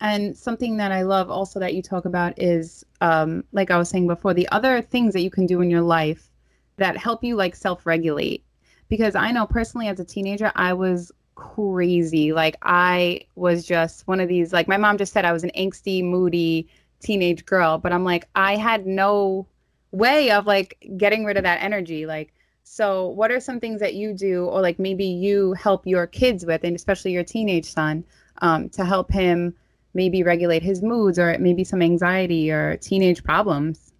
And 0.00 0.36
something 0.36 0.76
that 0.76 0.92
I 0.92 1.02
love 1.02 1.30
also 1.30 1.58
that 1.60 1.74
you 1.74 1.82
talk 1.82 2.04
about 2.04 2.40
is, 2.40 2.84
um, 3.00 3.44
like 3.52 3.70
I 3.70 3.78
was 3.78 3.88
saying 3.88 4.06
before, 4.06 4.32
the 4.32 4.48
other 4.50 4.80
things 4.80 5.12
that 5.14 5.22
you 5.22 5.30
can 5.30 5.46
do 5.46 5.60
in 5.60 5.70
your 5.70 5.82
life 5.82 6.30
that 6.76 6.96
help 6.96 7.24
you 7.24 7.34
like 7.34 7.56
self 7.56 7.84
regulate. 7.84 8.44
Because 8.88 9.14
I 9.14 9.32
know 9.32 9.46
personally 9.46 9.88
as 9.88 10.00
a 10.00 10.04
teenager, 10.04 10.52
I 10.54 10.72
was 10.72 11.12
crazy. 11.34 12.32
Like 12.32 12.56
I 12.62 13.22
was 13.34 13.66
just 13.66 14.06
one 14.06 14.20
of 14.20 14.28
these, 14.28 14.52
like 14.52 14.68
my 14.68 14.76
mom 14.76 14.98
just 14.98 15.12
said, 15.12 15.24
I 15.24 15.32
was 15.32 15.44
an 15.44 15.50
angsty, 15.56 16.02
moody 16.02 16.68
teenage 17.00 17.44
girl, 17.44 17.78
but 17.78 17.92
I'm 17.92 18.04
like, 18.04 18.28
I 18.34 18.56
had 18.56 18.86
no 18.86 19.46
way 19.90 20.30
of 20.30 20.46
like 20.46 20.76
getting 20.96 21.24
rid 21.24 21.36
of 21.36 21.44
that 21.44 21.62
energy. 21.62 22.06
Like, 22.06 22.32
so 22.64 23.08
what 23.08 23.30
are 23.30 23.40
some 23.40 23.60
things 23.60 23.80
that 23.80 23.94
you 23.94 24.12
do, 24.12 24.44
or 24.44 24.60
like 24.60 24.78
maybe 24.78 25.06
you 25.06 25.54
help 25.54 25.86
your 25.86 26.06
kids 26.06 26.44
with, 26.44 26.64
and 26.64 26.76
especially 26.76 27.12
your 27.12 27.24
teenage 27.24 27.72
son, 27.72 28.04
um, 28.42 28.68
to 28.70 28.84
help 28.84 29.10
him? 29.10 29.54
Maybe 29.94 30.22
regulate 30.22 30.62
his 30.62 30.82
moods 30.82 31.18
or 31.18 31.36
maybe 31.38 31.64
some 31.64 31.82
anxiety 31.82 32.50
or 32.50 32.76
teenage 32.76 33.22
problems? 33.24 33.92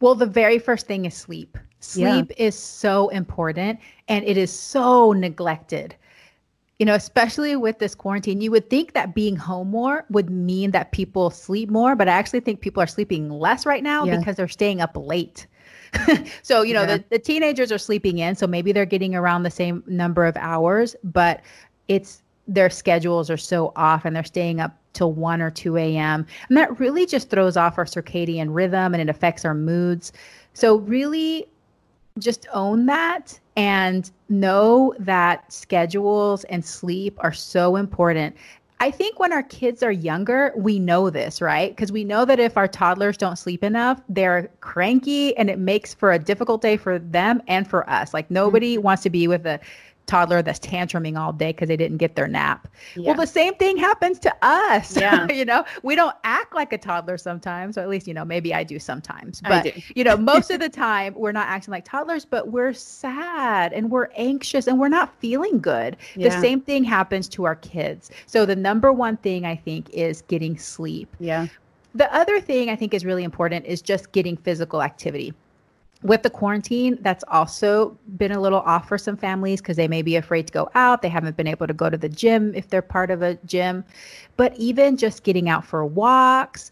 Well, 0.00 0.14
the 0.14 0.26
very 0.26 0.58
first 0.58 0.86
thing 0.86 1.04
is 1.04 1.14
sleep. 1.14 1.56
Sleep 1.80 2.30
yeah. 2.30 2.46
is 2.46 2.58
so 2.58 3.08
important 3.10 3.78
and 4.08 4.24
it 4.24 4.36
is 4.36 4.50
so 4.50 5.12
neglected. 5.12 5.94
You 6.78 6.86
know, 6.86 6.94
especially 6.94 7.54
with 7.54 7.78
this 7.78 7.94
quarantine, 7.94 8.40
you 8.40 8.50
would 8.50 8.68
think 8.68 8.94
that 8.94 9.14
being 9.14 9.36
home 9.36 9.70
more 9.70 10.04
would 10.10 10.28
mean 10.28 10.72
that 10.72 10.90
people 10.90 11.30
sleep 11.30 11.70
more, 11.70 11.94
but 11.94 12.08
I 12.08 12.12
actually 12.12 12.40
think 12.40 12.60
people 12.60 12.82
are 12.82 12.86
sleeping 12.86 13.30
less 13.30 13.64
right 13.64 13.82
now 13.82 14.04
yeah. 14.04 14.18
because 14.18 14.36
they're 14.36 14.48
staying 14.48 14.80
up 14.80 14.96
late. 14.96 15.46
so, 16.42 16.62
you 16.62 16.74
know, 16.74 16.80
yeah. 16.80 16.96
the, 16.96 17.04
the 17.10 17.18
teenagers 17.20 17.70
are 17.70 17.78
sleeping 17.78 18.18
in, 18.18 18.34
so 18.34 18.48
maybe 18.48 18.72
they're 18.72 18.84
getting 18.84 19.14
around 19.14 19.44
the 19.44 19.50
same 19.50 19.84
number 19.86 20.24
of 20.26 20.36
hours, 20.36 20.96
but 21.04 21.42
it's 21.86 22.23
their 22.46 22.70
schedules 22.70 23.30
are 23.30 23.36
so 23.36 23.72
off 23.76 24.04
and 24.04 24.14
they're 24.14 24.24
staying 24.24 24.60
up 24.60 24.76
till 24.92 25.12
1 25.12 25.42
or 25.42 25.50
2 25.50 25.76
a.m. 25.76 26.26
And 26.48 26.56
that 26.56 26.78
really 26.78 27.06
just 27.06 27.30
throws 27.30 27.56
off 27.56 27.78
our 27.78 27.84
circadian 27.84 28.48
rhythm 28.50 28.94
and 28.94 29.00
it 29.00 29.08
affects 29.08 29.44
our 29.44 29.54
moods. 29.54 30.12
So, 30.52 30.76
really 30.76 31.46
just 32.18 32.46
own 32.52 32.86
that 32.86 33.38
and 33.56 34.10
know 34.28 34.94
that 35.00 35.52
schedules 35.52 36.44
and 36.44 36.64
sleep 36.64 37.18
are 37.20 37.32
so 37.32 37.76
important. 37.76 38.36
I 38.80 38.90
think 38.90 39.18
when 39.18 39.32
our 39.32 39.42
kids 39.42 39.82
are 39.82 39.92
younger, 39.92 40.52
we 40.56 40.78
know 40.78 41.08
this, 41.08 41.40
right? 41.40 41.70
Because 41.70 41.90
we 41.90 42.04
know 42.04 42.24
that 42.24 42.38
if 42.38 42.56
our 42.56 42.68
toddlers 42.68 43.16
don't 43.16 43.36
sleep 43.36 43.64
enough, 43.64 44.00
they're 44.08 44.50
cranky 44.60 45.36
and 45.36 45.48
it 45.48 45.58
makes 45.58 45.94
for 45.94 46.12
a 46.12 46.18
difficult 46.18 46.60
day 46.60 46.76
for 46.76 46.98
them 46.98 47.40
and 47.48 47.68
for 47.68 47.88
us. 47.88 48.12
Like 48.12 48.30
nobody 48.30 48.74
mm-hmm. 48.74 48.84
wants 48.84 49.02
to 49.04 49.10
be 49.10 49.26
with 49.28 49.46
a 49.46 49.60
toddler 50.06 50.42
that's 50.42 50.60
tantruming 50.60 51.18
all 51.18 51.32
day 51.32 51.50
because 51.50 51.68
they 51.68 51.76
didn't 51.76 51.98
get 51.98 52.16
their 52.16 52.28
nap. 52.28 52.68
Yeah. 52.94 53.08
Well, 53.08 53.16
the 53.16 53.26
same 53.26 53.54
thing 53.54 53.76
happens 53.76 54.18
to 54.20 54.34
us. 54.42 54.96
Yeah. 55.04 55.30
you 55.30 55.44
know, 55.44 55.64
we 55.82 55.96
don't 55.96 56.16
act 56.24 56.54
like 56.54 56.72
a 56.72 56.78
toddler 56.78 57.18
sometimes, 57.18 57.76
or 57.76 57.82
at 57.82 57.90
least, 57.90 58.06
you 58.06 58.14
know, 58.14 58.24
maybe 58.24 58.54
I 58.54 58.64
do 58.64 58.78
sometimes. 58.78 59.42
But, 59.42 59.64
do. 59.64 59.72
you 59.94 60.02
know, 60.02 60.16
most 60.16 60.50
of 60.50 60.60
the 60.60 60.68
time 60.68 61.12
we're 61.14 61.32
not 61.32 61.48
acting 61.48 61.72
like 61.72 61.84
toddlers, 61.84 62.24
but 62.24 62.48
we're 62.48 62.72
sad 62.72 63.72
and 63.72 63.90
we're 63.90 64.08
anxious 64.16 64.66
and 64.66 64.78
we're 64.78 64.88
not 64.88 65.14
feeling 65.18 65.58
good. 65.58 65.96
Yeah. 66.16 66.28
The 66.28 66.40
same 66.40 66.60
thing 66.60 66.84
happens 66.84 67.28
to 67.30 67.44
our 67.44 67.56
kids. 67.56 68.10
So 68.26 68.46
the 68.46 68.56
number 68.56 68.92
one 68.92 69.18
thing 69.18 69.44
I 69.44 69.56
think 69.56 69.90
is 69.90 70.22
getting 70.22 70.56
sleep. 70.56 71.14
Yeah. 71.18 71.48
The 71.94 72.12
other 72.14 72.40
thing 72.40 72.70
I 72.70 72.76
think 72.76 72.94
is 72.94 73.04
really 73.04 73.24
important 73.24 73.66
is 73.66 73.82
just 73.82 74.12
getting 74.12 74.36
physical 74.38 74.82
activity 74.82 75.34
with 76.04 76.22
the 76.22 76.30
quarantine, 76.30 76.98
that's 77.00 77.24
also 77.28 77.96
been 78.18 78.30
a 78.30 78.40
little 78.40 78.60
off 78.60 78.86
for 78.86 78.98
some 78.98 79.16
families 79.16 79.62
because 79.62 79.78
they 79.78 79.88
may 79.88 80.02
be 80.02 80.16
afraid 80.16 80.46
to 80.46 80.52
go 80.52 80.70
out. 80.74 81.00
They 81.00 81.08
haven't 81.08 81.34
been 81.36 81.46
able 81.46 81.66
to 81.66 81.72
go 81.72 81.88
to 81.88 81.96
the 81.96 82.10
gym 82.10 82.54
if 82.54 82.68
they're 82.68 82.82
part 82.82 83.10
of 83.10 83.22
a 83.22 83.36
gym. 83.46 83.82
But 84.36 84.54
even 84.56 84.98
just 84.98 85.24
getting 85.24 85.48
out 85.48 85.64
for 85.64 85.84
walks, 85.86 86.70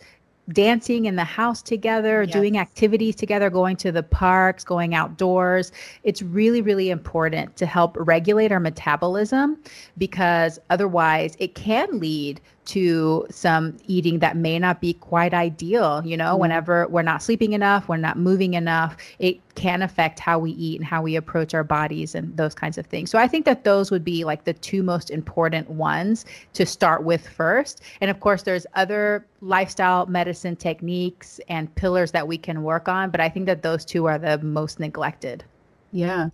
dancing 0.51 1.07
in 1.07 1.17
the 1.17 1.25
house 1.25 1.63
together, 1.63 2.25
yes. 2.25 2.33
doing 2.33 2.59
activities 2.59 3.17
together, 3.17 3.49
going 3.49 3.77
to 3.77 3.91
the 3.91 4.03
parks, 4.03 4.65
going 4.65 4.95
outdoors. 4.95 5.73
It's 6.03 6.21
really, 6.21 6.61
really 6.61 6.91
important 6.91 7.57
to 7.57 7.65
help 7.65 7.97
regulate 7.99 8.53
our 8.53 8.61
metabolism 8.61 9.63
because 9.97 10.59
otherwise 10.69 11.37
it 11.39 11.55
can 11.55 11.99
lead 11.99 12.39
to 12.65 13.27
some 13.31 13.77
eating 13.87 14.21
that 14.21 14.37
may 14.37 14.59
not 14.59 14.81
be 14.81 14.95
quite 14.95 15.35
ideal. 15.35 16.03
You 16.05 16.17
know, 16.17 16.33
mm-hmm. 16.33 16.41
whenever 16.41 16.87
we're 16.89 17.03
not 17.03 17.23
sleeping 17.23 17.53
enough, 17.53 17.89
we're 17.89 17.97
not 17.97 18.19
moving 18.19 18.55
enough, 18.55 18.97
it 19.19 19.41
can 19.55 19.83
affect 19.83 20.21
how 20.21 20.39
we 20.39 20.53
eat 20.53 20.79
and 20.81 20.87
how 20.87 21.03
we 21.03 21.17
approach 21.17 21.55
our 21.55 21.65
bodies 21.65 22.15
and 22.15 22.37
those 22.37 22.55
kinds 22.55 22.79
of 22.79 22.87
things. 22.87 23.11
So 23.11 23.19
I 23.19 23.27
think 23.27 23.45
that 23.45 23.65
those 23.65 23.91
would 23.91 24.05
be 24.05 24.25
like 24.25 24.45
the 24.45 24.55
two 24.55 24.83
most 24.83 25.11
important 25.11 25.69
ones 25.71 26.25
to 26.55 26.65
start 26.65 27.03
with 27.03 27.29
first. 27.29 27.83
And 28.01 28.11
of 28.11 28.21
course, 28.21 28.43
there's 28.43 28.67
other 28.75 29.27
lifestyle 29.41 30.07
medicine 30.07 30.57
techniques 30.57 31.41
and 31.49 31.75
pillars 31.75 32.13
that 32.13 32.29
we 32.29 32.39
can 32.39 32.63
work 32.63 32.89
on, 32.89 33.11
but 33.11 33.21
I 33.21 33.29
think 33.29 33.47
that 33.47 33.63
those 33.63 33.85
two 33.85 34.07
are 34.07 34.19
the 34.19 34.39
most 34.39 34.79
neglected. 34.79 35.45
Yeah. 35.93 36.29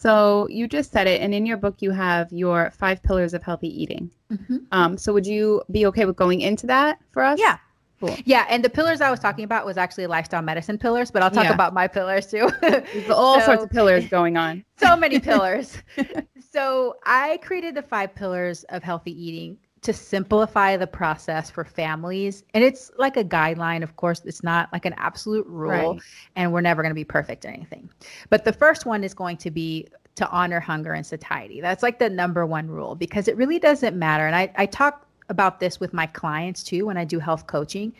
So 0.00 0.46
you 0.50 0.66
just 0.66 0.92
said 0.92 1.06
it, 1.06 1.20
and 1.20 1.34
in 1.34 1.46
your 1.46 1.56
book 1.56 1.76
you 1.80 1.90
have 1.90 2.32
your 2.32 2.70
five 2.72 3.02
pillars 3.02 3.34
of 3.34 3.42
healthy 3.42 3.68
eating. 3.68 4.10
Mm-hmm. 4.32 4.56
Um, 4.72 4.98
so 4.98 5.12
would 5.12 5.26
you 5.26 5.62
be 5.70 5.86
okay 5.86 6.04
with 6.04 6.16
going 6.16 6.40
into 6.40 6.66
that 6.66 6.98
for 7.10 7.22
us? 7.22 7.38
Yeah. 7.38 7.58
Cool. 8.00 8.16
Yeah, 8.24 8.44
and 8.50 8.64
the 8.64 8.68
pillars 8.68 9.00
I 9.00 9.10
was 9.10 9.20
talking 9.20 9.44
about 9.44 9.64
was 9.64 9.78
actually 9.78 10.08
lifestyle 10.08 10.42
medicine 10.42 10.78
pillars, 10.78 11.10
but 11.10 11.22
I'll 11.22 11.30
talk 11.30 11.44
yeah. 11.44 11.54
about 11.54 11.72
my 11.72 11.86
pillars 11.86 12.26
too. 12.26 12.50
all 13.10 13.38
so, 13.40 13.46
sorts 13.46 13.62
of 13.62 13.70
pillars 13.70 14.08
going 14.08 14.36
on. 14.36 14.64
So 14.76 14.96
many 14.96 15.20
pillars. 15.20 15.78
so 16.52 16.96
I 17.06 17.38
created 17.38 17.74
the 17.76 17.82
five 17.82 18.14
pillars 18.14 18.64
of 18.64 18.82
healthy 18.82 19.12
eating 19.12 19.56
to 19.84 19.92
simplify 19.92 20.76
the 20.76 20.86
process 20.86 21.50
for 21.50 21.64
families. 21.64 22.42
And 22.54 22.64
it's 22.64 22.90
like 22.98 23.16
a 23.16 23.24
guideline. 23.24 23.82
Of 23.82 23.96
course, 23.96 24.22
it's 24.24 24.42
not 24.42 24.72
like 24.72 24.84
an 24.84 24.94
absolute 24.96 25.46
rule, 25.46 25.94
right. 25.94 26.02
and 26.36 26.52
we're 26.52 26.62
never 26.62 26.82
going 26.82 26.90
to 26.90 26.94
be 26.94 27.04
perfect 27.04 27.44
at 27.44 27.54
anything. 27.54 27.88
But 28.30 28.44
the 28.44 28.52
first 28.52 28.86
one 28.86 29.04
is 29.04 29.14
going 29.14 29.36
to 29.38 29.50
be 29.50 29.88
to 30.16 30.28
honor 30.30 30.60
hunger 30.60 30.92
and 30.92 31.04
satiety. 31.04 31.60
That's 31.60 31.82
like 31.82 31.98
the 31.98 32.08
number 32.08 32.46
one 32.46 32.68
rule 32.68 32.94
because 32.94 33.28
it 33.28 33.36
really 33.36 33.58
doesn't 33.58 33.96
matter. 33.96 34.26
And 34.26 34.34
I, 34.34 34.52
I 34.56 34.66
talk 34.66 35.06
about 35.28 35.60
this 35.60 35.80
with 35.80 35.92
my 35.92 36.06
clients 36.06 36.62
too 36.62 36.86
when 36.86 36.96
I 36.96 37.04
do 37.04 37.18
health 37.18 37.46
coaching. 37.46 37.92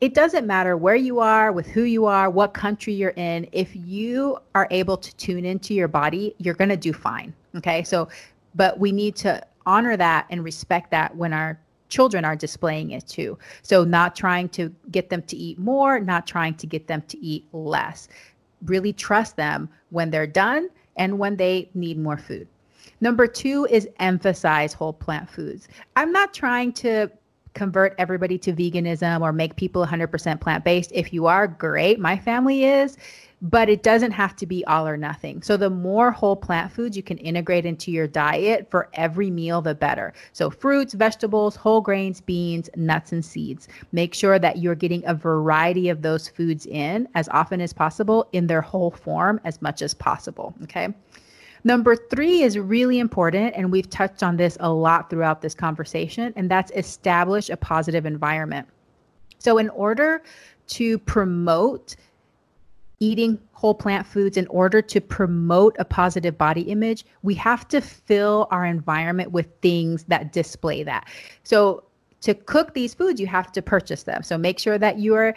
It 0.00 0.14
doesn't 0.14 0.46
matter 0.46 0.76
where 0.76 0.96
you 0.96 1.18
are, 1.18 1.50
with 1.50 1.66
who 1.66 1.82
you 1.82 2.06
are, 2.06 2.30
what 2.30 2.54
country 2.54 2.94
you're 2.94 3.10
in. 3.10 3.48
If 3.52 3.74
you 3.74 4.38
are 4.54 4.68
able 4.70 4.96
to 4.96 5.14
tune 5.16 5.44
into 5.44 5.74
your 5.74 5.88
body, 5.88 6.34
you're 6.38 6.54
going 6.54 6.70
to 6.70 6.76
do 6.76 6.92
fine. 6.92 7.34
Okay. 7.56 7.82
So, 7.82 8.08
but 8.54 8.78
we 8.78 8.92
need 8.92 9.16
to 9.16 9.44
honor 9.68 9.96
that 9.96 10.26
and 10.30 10.42
respect 10.42 10.90
that 10.90 11.14
when 11.14 11.32
our 11.32 11.60
children 11.90 12.24
are 12.24 12.34
displaying 12.34 12.90
it 12.90 13.06
too. 13.06 13.38
So, 13.62 13.84
not 13.84 14.16
trying 14.16 14.48
to 14.50 14.74
get 14.90 15.10
them 15.10 15.22
to 15.22 15.36
eat 15.36 15.58
more, 15.58 16.00
not 16.00 16.26
trying 16.26 16.54
to 16.54 16.66
get 16.66 16.86
them 16.86 17.02
to 17.08 17.18
eat 17.18 17.44
less. 17.52 18.08
Really 18.64 18.92
trust 18.92 19.36
them 19.36 19.68
when 19.90 20.10
they're 20.10 20.26
done 20.26 20.68
and 20.96 21.18
when 21.18 21.36
they 21.36 21.70
need 21.74 21.98
more 21.98 22.16
food. 22.16 22.48
Number 23.00 23.26
two 23.26 23.66
is 23.70 23.88
emphasize 24.00 24.72
whole 24.72 24.92
plant 24.92 25.30
foods. 25.30 25.68
I'm 25.96 26.12
not 26.12 26.34
trying 26.34 26.72
to 26.74 27.10
convert 27.54 27.94
everybody 27.98 28.38
to 28.38 28.52
veganism 28.52 29.20
or 29.20 29.32
make 29.32 29.56
people 29.56 29.84
100% 29.84 30.40
plant 30.40 30.64
based. 30.64 30.90
If 30.94 31.12
you 31.12 31.26
are, 31.26 31.46
great. 31.46 31.98
My 32.00 32.16
family 32.16 32.64
is 32.64 32.96
but 33.40 33.68
it 33.68 33.82
doesn't 33.82 34.10
have 34.10 34.34
to 34.36 34.46
be 34.46 34.64
all 34.64 34.86
or 34.86 34.96
nothing. 34.96 35.42
So 35.42 35.56
the 35.56 35.70
more 35.70 36.10
whole 36.10 36.36
plant 36.36 36.72
foods 36.72 36.96
you 36.96 37.02
can 37.02 37.18
integrate 37.18 37.64
into 37.64 37.90
your 37.90 38.06
diet 38.06 38.68
for 38.70 38.88
every 38.94 39.30
meal, 39.30 39.62
the 39.62 39.74
better. 39.74 40.12
So 40.32 40.50
fruits, 40.50 40.94
vegetables, 40.94 41.54
whole 41.54 41.80
grains, 41.80 42.20
beans, 42.20 42.68
nuts, 42.76 43.12
and 43.12 43.24
seeds. 43.24 43.68
Make 43.92 44.14
sure 44.14 44.38
that 44.38 44.58
you're 44.58 44.74
getting 44.74 45.04
a 45.06 45.14
variety 45.14 45.88
of 45.88 46.02
those 46.02 46.28
foods 46.28 46.66
in 46.66 47.08
as 47.14 47.28
often 47.28 47.60
as 47.60 47.72
possible 47.72 48.28
in 48.32 48.46
their 48.48 48.62
whole 48.62 48.90
form 48.90 49.40
as 49.44 49.62
much 49.62 49.82
as 49.82 49.94
possible. 49.94 50.54
Okay. 50.64 50.88
Number 51.64 51.96
three 51.96 52.42
is 52.42 52.56
really 52.56 52.98
important, 52.98 53.54
and 53.56 53.72
we've 53.72 53.90
touched 53.90 54.22
on 54.22 54.36
this 54.36 54.56
a 54.60 54.70
lot 54.70 55.10
throughout 55.10 55.42
this 55.42 55.54
conversation, 55.54 56.32
and 56.36 56.48
that's 56.48 56.70
establish 56.72 57.50
a 57.50 57.56
positive 57.56 58.06
environment. 58.06 58.68
So, 59.38 59.58
in 59.58 59.68
order 59.70 60.22
to 60.68 60.98
promote 61.00 61.96
eating 63.00 63.38
whole 63.52 63.74
plant 63.74 64.06
foods 64.06 64.36
in 64.36 64.46
order 64.48 64.82
to 64.82 65.00
promote 65.00 65.76
a 65.78 65.84
positive 65.84 66.36
body 66.36 66.62
image, 66.62 67.04
we 67.22 67.34
have 67.34 67.66
to 67.68 67.80
fill 67.80 68.48
our 68.50 68.64
environment 68.64 69.32
with 69.32 69.46
things 69.62 70.04
that 70.04 70.32
display 70.32 70.82
that. 70.82 71.06
So, 71.42 71.84
to 72.20 72.34
cook 72.34 72.74
these 72.74 72.94
foods, 72.94 73.20
you 73.20 73.28
have 73.28 73.52
to 73.52 73.62
purchase 73.62 74.02
them. 74.02 74.24
So, 74.24 74.36
make 74.36 74.58
sure 74.58 74.76
that 74.76 74.98
you 74.98 75.14
are 75.14 75.36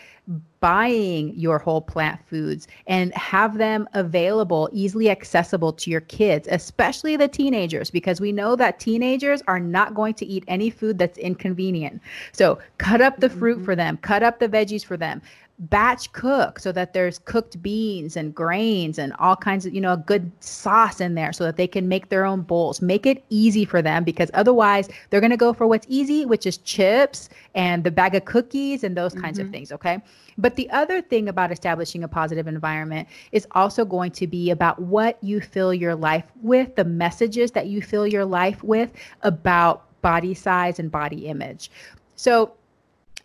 buying 0.62 1.34
your 1.36 1.60
whole 1.60 1.82
plant 1.82 2.20
foods 2.28 2.68
and 2.88 3.14
have 3.14 3.60
them 3.60 3.88
available, 3.94 4.68
easily 4.72 5.10
accessible 5.10 5.74
to 5.74 5.92
your 5.92 6.02
kids, 6.02 6.48
especially 6.50 7.16
the 7.16 7.28
teenagers, 7.28 7.92
because 7.92 8.20
we 8.20 8.32
know 8.32 8.56
that 8.56 8.80
teenagers 8.80 9.44
are 9.48 9.60
not 9.60 9.94
going 9.94 10.16
to 10.16 10.26
eat 10.26 10.44
any 10.48 10.72
food 10.72 10.98
that's 10.98 11.20
inconvenient. 11.20 12.02
So, 12.32 12.58
cut 12.80 13.00
up 13.00 13.20
the 13.20 13.30
fruit 13.30 13.58
mm-hmm. 13.58 13.66
for 13.66 13.76
them, 13.76 13.98
cut 13.98 14.24
up 14.24 14.40
the 14.40 14.50
veggies 14.50 14.84
for 14.84 14.98
them 14.98 15.22
batch 15.62 16.12
cook 16.12 16.58
so 16.58 16.72
that 16.72 16.94
there's 16.94 17.20
cooked 17.20 17.62
beans 17.62 18.18
and 18.18 18.34
grains 18.34 18.98
and 18.98 19.14
all 19.20 19.36
kinds 19.36 19.66
of 19.66 19.74
you 19.74 19.80
know 19.80 19.94
a 19.94 19.98
good 19.98 20.32
sauce 20.40 21.00
in 21.00 21.14
there 21.14 21.32
so 21.32 21.44
that 21.44 21.56
they 21.56 21.68
can 21.68 21.88
make 21.88 22.10
their 22.10 22.26
own 22.26 22.42
bowls. 22.42 22.82
Make 22.82 23.06
it 23.06 23.24
easy 23.30 23.64
for 23.64 23.82
them 23.82 24.04
because 24.04 24.32
otherwise 24.34 24.90
they're 25.10 25.20
going 25.20 25.32
to 25.32 25.38
go 25.38 25.54
for 25.54 25.68
what's 25.68 25.86
easy 25.88 26.26
which 26.26 26.48
is 26.48 26.58
chips 26.58 27.30
and 27.54 27.84
the 27.84 27.92
bag 27.92 28.16
of 28.16 28.26
cookies 28.26 28.84
and 28.84 28.98
those 28.98 29.14
kinds 29.14 29.38
mm-hmm. 29.38 29.48
of 29.48 29.54
things 29.54 29.72
okay? 29.72 30.02
But 30.38 30.56
the 30.56 30.70
other 30.72 31.02
thing 31.02 31.30
about 31.30 31.52
establishing 31.52 32.04
a 32.04 32.08
positive 32.08 32.48
environment 32.48 33.08
is 33.32 33.46
also 33.52 33.86
going 33.86 34.12
to 34.14 34.26
be 34.26 34.50
about 34.50 34.82
what 34.82 35.24
you 35.24 35.42
fill 35.42 35.74
your 35.74 35.94
life 35.94 36.26
with 36.42 36.76
the 36.76 36.86
messages 36.86 37.52
that 37.52 37.68
you 37.68 37.84
fill 37.84 38.08
your 38.08 38.26
life 38.26 38.64
with 38.64 38.92
about 39.22 39.86
body 40.02 40.34
size 40.34 40.80
and 40.80 40.90
body 40.90 41.28
image. 41.28 41.70
So 42.16 42.54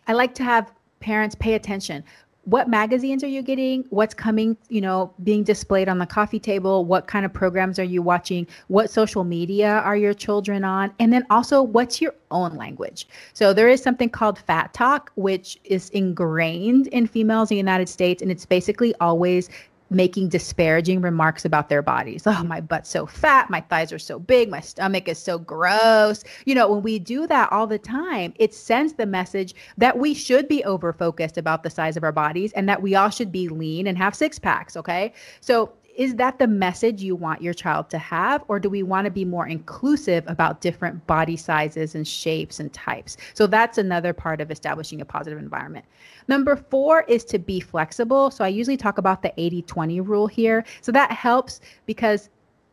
I 0.07 0.13
like 0.13 0.35
to 0.35 0.45
have 0.45 0.71
parents 1.01 1.35
pay 1.35 1.55
attention 1.55 2.03
what 2.47 2.69
magazines 2.69 3.25
are 3.25 3.29
you 3.29 3.43
getting? 3.43 3.85
What's 3.91 4.15
coming 4.15 4.57
you 4.69 4.81
know 4.81 5.13
being 5.23 5.43
displayed 5.43 5.89
on 5.89 5.99
the 5.99 6.07
coffee 6.07 6.39
table? 6.39 6.85
What 6.85 7.09
kind 7.09 7.27
of 7.27 7.33
programs 7.33 7.79
are 7.79 7.85
you 7.85 8.03
watching? 8.03 8.47
What 8.69 8.89
social 8.89 9.25
media 9.25 9.81
are 9.85 9.97
your 9.97 10.15
children 10.15 10.65
on? 10.65 10.93
And 10.99 11.13
then 11.13 11.27
also 11.29 11.63
what's 11.63 12.01
your 12.01 12.15
own 12.31 12.57
language? 12.57 13.09
So 13.35 13.53
there 13.53 13.69
is 13.69 13.83
something 13.83 14.09
called 14.09 14.39
fat 14.39 14.73
talk 14.73 15.11
which 15.17 15.59
is 15.65 15.91
ingrained 15.91 16.87
in 16.89 17.07
females 17.07 17.51
in 17.51 17.57
the 17.57 17.59
united 17.59 17.89
states 17.89 18.23
and 18.23 18.31
it's 18.31 18.47
basically 18.47 18.95
always 19.01 19.51
making 19.91 20.29
disparaging 20.29 21.01
remarks 21.01 21.45
about 21.45 21.69
their 21.69 21.83
bodies. 21.83 22.25
Oh, 22.27 22.43
my 22.43 22.61
butt's 22.61 22.91
so 22.91 23.07
fat, 23.07 23.51
my 23.51 23.61
thighs 23.61 23.93
are 23.93 23.99
so 23.99 24.19
big, 24.19 24.51
my 24.51 24.61
stomach 24.61 25.09
is 25.09 25.19
so 25.19 25.39
gross. 25.39 26.25
You 26.45 26.55
know, 26.55 26.71
when 26.71 26.83
we 26.83 26.99
do 26.99 27.27
that 27.27 27.51
all 27.53 27.67
the 27.67 27.79
time, 27.79 28.35
it 28.37 28.55
sends 28.55 28.95
the 28.95 29.07
message 29.07 29.55
that 29.79 29.99
we 29.99 30.15
should 30.15 30.49
be 30.49 30.65
over 30.65 30.93
focused 30.93 31.39
about 31.39 31.63
the 31.63 31.71
size 31.71 31.97
of 31.97 32.05
our 32.05 32.13
bodies 32.13 32.53
and 32.53 32.69
that 32.69 32.83
we 32.83 32.95
all 32.95 33.11
should 33.11 33.31
be 33.31 33.49
lean 33.49 33.87
and 33.87 33.97
have 33.99 34.15
six 34.15 34.39
packs. 34.39 34.77
Okay. 34.77 35.13
So 35.41 35.73
is 35.97 36.15
that 36.17 36.39
the 36.39 36.47
message 36.47 37.03
you 37.03 37.17
want 37.17 37.43
your 37.43 37.55
child 37.55 37.91
to 37.91 37.99
have 37.99 38.45
or 38.49 38.61
do 38.61 38.69
we 38.69 38.83
want 38.83 39.07
to 39.07 39.11
be 39.11 39.25
more 39.25 39.47
inclusive 39.47 40.25
about 40.27 40.61
different 40.61 41.07
body 41.07 41.37
sizes 41.37 41.95
and 41.95 42.07
shapes 42.07 42.61
and 42.61 42.73
types? 42.73 43.17
So 43.35 43.47
that's 43.47 43.79
another 43.79 44.13
part 44.13 44.41
of 44.41 44.51
establishing 44.51 45.01
a 45.01 45.05
positive 45.05 45.39
environment. 45.39 45.87
Number 46.29 46.57
four 46.57 47.03
is 47.09 47.25
to 47.27 47.39
be 47.39 47.61
flexible. 47.61 48.31
So 48.31 48.45
i 48.45 48.49
usually 48.49 48.77
talk 48.77 48.99
about 48.99 49.23
the 49.23 49.33
80-20 49.39 50.07
rule 50.07 50.27
here. 50.27 50.65
So 50.83 50.93
that 50.93 51.11
helps 51.11 51.61
because 51.87 52.29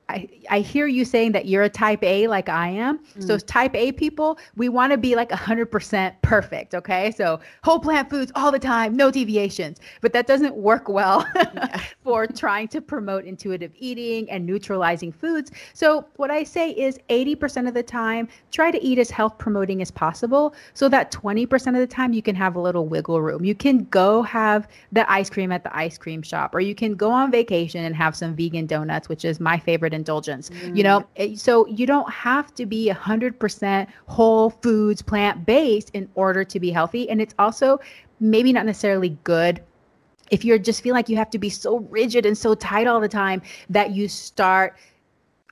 I, 0.10 0.28
I 0.50 0.60
hear 0.60 0.86
you 0.86 1.06
saying 1.06 1.32
that 1.32 1.46
you're 1.46 1.64
a 1.64 1.70
type 1.70 2.04
A 2.04 2.28
like 2.28 2.50
I 2.50 2.68
am. 2.68 3.00
Mm. 3.00 3.26
So 3.26 3.38
type 3.38 3.74
A 3.76 3.92
people, 3.94 4.38
we 4.56 4.68
want 4.68 4.92
to 4.92 4.98
be 4.98 5.16
like 5.16 5.30
100% 5.30 6.14
perfect, 6.22 6.76
okay? 6.76 7.12
So 7.12 7.40
whole 7.64 7.80
plant 7.80 8.10
foods 8.10 8.32
all 8.36 8.52
the 8.52 8.60
time, 8.60 8.96
no 8.96 9.10
deviations. 9.10 9.80
But 10.02 10.12
that 10.14 10.28
doesn't 10.28 10.56
work 10.56 10.90
well 10.90 11.26
for 12.04 12.28
trying 12.28 12.68
to 12.70 12.82
promote 12.82 13.24
intuitive 13.26 13.72
eating 13.78 14.30
and 14.30 14.46
neutralizing 14.46 15.12
foods. 15.12 15.52
So 15.74 16.06
what 16.18 16.30
I 16.30 16.44
say 16.44 16.72
is 16.72 17.00
80% 17.10 17.68
of 17.68 17.74
the 17.74 17.84
time, 17.84 18.28
try 18.52 18.72
to 18.72 18.84
eat 18.84 19.00
as 19.00 19.10
health 19.10 19.38
promoting 19.38 19.82
as 19.82 19.90
possible 19.90 20.54
so 20.74 20.90
that 20.90 21.12
20% 21.12 21.68
of 21.68 21.76
the 21.76 21.88
time 21.88 22.12
you 22.14 22.22
can 22.22 22.36
have 22.36 22.56
a 22.56 22.60
little 22.60 22.88
wiggle 22.88 23.22
room. 23.22 23.46
You 23.46 23.56
can 23.56 23.86
go 23.86 24.22
have 24.24 24.68
the 24.92 25.10
ice 25.10 25.30
cream 25.30 25.52
at 25.52 25.64
the 25.64 25.76
ice 25.76 25.98
cream 25.98 26.22
shop 26.22 26.54
or 26.54 26.60
you 26.60 26.76
can 26.76 26.96
go 26.96 27.10
on 27.10 27.32
vacation 27.32 27.86
and 27.86 27.96
have 27.96 28.16
some 28.16 28.36
vegan 28.36 28.66
donuts, 28.66 29.08
which 29.08 29.24
is 29.24 29.40
my 29.40 29.58
favorite 29.58 29.93
indulgence 29.94 30.50
mm. 30.50 30.76
you 30.76 30.84
know 30.84 31.06
so 31.36 31.66
you 31.68 31.86
don't 31.86 32.12
have 32.12 32.54
to 32.54 32.66
be 32.66 32.90
100% 32.92 33.88
whole 34.08 34.50
foods 34.50 35.02
plant 35.02 35.46
based 35.46 35.90
in 35.94 36.10
order 36.16 36.44
to 36.44 36.60
be 36.60 36.72
healthy 36.72 37.10
and 37.10 37.22
it's 37.22 37.36
also 37.40 37.80
maybe 38.20 38.52
not 38.54 38.66
necessarily 38.66 39.18
good 39.24 39.62
if 40.32 40.44
you're 40.44 40.58
just 40.58 40.82
feel 40.82 40.94
like 40.94 41.10
you 41.10 41.18
have 41.18 41.30
to 41.30 41.38
be 41.38 41.50
so 41.50 41.80
rigid 41.90 42.26
and 42.26 42.38
so 42.38 42.56
tight 42.56 42.88
all 42.88 43.00
the 43.00 43.08
time 43.08 43.42
that 43.70 43.92
you 43.92 44.08
start 44.08 44.76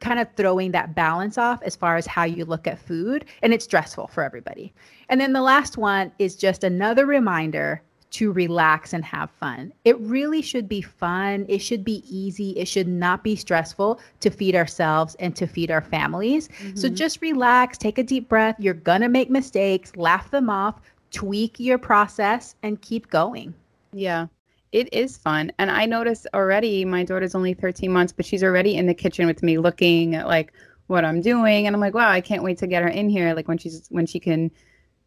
kind 0.01 0.19
of 0.19 0.27
throwing 0.35 0.71
that 0.71 0.93
balance 0.95 1.37
off 1.37 1.61
as 1.63 1.75
far 1.75 1.95
as 1.95 2.05
how 2.05 2.23
you 2.23 2.43
look 2.43 2.67
at 2.67 2.79
food 2.79 3.25
and 3.43 3.53
it's 3.53 3.63
stressful 3.63 4.07
for 4.07 4.23
everybody. 4.23 4.73
And 5.07 5.21
then 5.21 5.31
the 5.31 5.41
last 5.41 5.77
one 5.77 6.11
is 6.19 6.35
just 6.35 6.63
another 6.63 7.05
reminder 7.05 7.81
to 8.11 8.31
relax 8.33 8.93
and 8.93 9.05
have 9.05 9.31
fun. 9.31 9.71
It 9.85 9.97
really 9.99 10.41
should 10.41 10.67
be 10.67 10.81
fun. 10.81 11.45
It 11.47 11.59
should 11.59 11.85
be 11.85 12.03
easy. 12.07 12.51
It 12.51 12.67
should 12.67 12.87
not 12.87 13.23
be 13.23 13.37
stressful 13.37 14.01
to 14.19 14.29
feed 14.29 14.53
ourselves 14.53 15.15
and 15.15 15.35
to 15.37 15.47
feed 15.47 15.71
our 15.71 15.81
families. 15.81 16.49
Mm-hmm. 16.49 16.75
So 16.75 16.89
just 16.89 17.21
relax, 17.21 17.77
take 17.77 17.97
a 17.97 18.03
deep 18.03 18.27
breath. 18.27 18.55
You're 18.59 18.73
going 18.73 19.01
to 19.01 19.07
make 19.07 19.29
mistakes, 19.29 19.95
laugh 19.95 20.29
them 20.29 20.49
off, 20.49 20.81
tweak 21.11 21.59
your 21.59 21.77
process, 21.77 22.55
and 22.63 22.81
keep 22.81 23.09
going. 23.09 23.53
Yeah. 23.93 24.27
It 24.73 24.93
is 24.93 25.17
fun. 25.17 25.51
And 25.57 25.71
I 25.71 25.85
notice 25.85 26.27
already 26.33 26.83
my 26.83 27.03
daughter's 27.03 27.35
only 27.35 27.53
13 27.53 27.91
months, 27.91 28.13
but 28.13 28.25
she's 28.25 28.43
already 28.43 28.75
in 28.75 28.87
the 28.87 28.93
kitchen 28.93 29.25
with 29.25 29.41
me 29.41 29.57
looking 29.57 30.15
at 30.15 30.27
like 30.27 30.51
what 30.87 31.05
I'm 31.05 31.21
doing. 31.21 31.65
And 31.65 31.75
I'm 31.75 31.81
like, 31.81 31.93
wow, 31.93 32.09
I 32.09 32.19
can't 32.19 32.43
wait 32.43 32.57
to 32.57 32.67
get 32.67 32.83
her 32.83 32.89
in 32.89 33.09
here. 33.09 33.33
Like 33.33 33.47
when 33.47 33.57
she's, 33.57 33.87
when 33.89 34.05
she 34.05 34.19
can, 34.19 34.51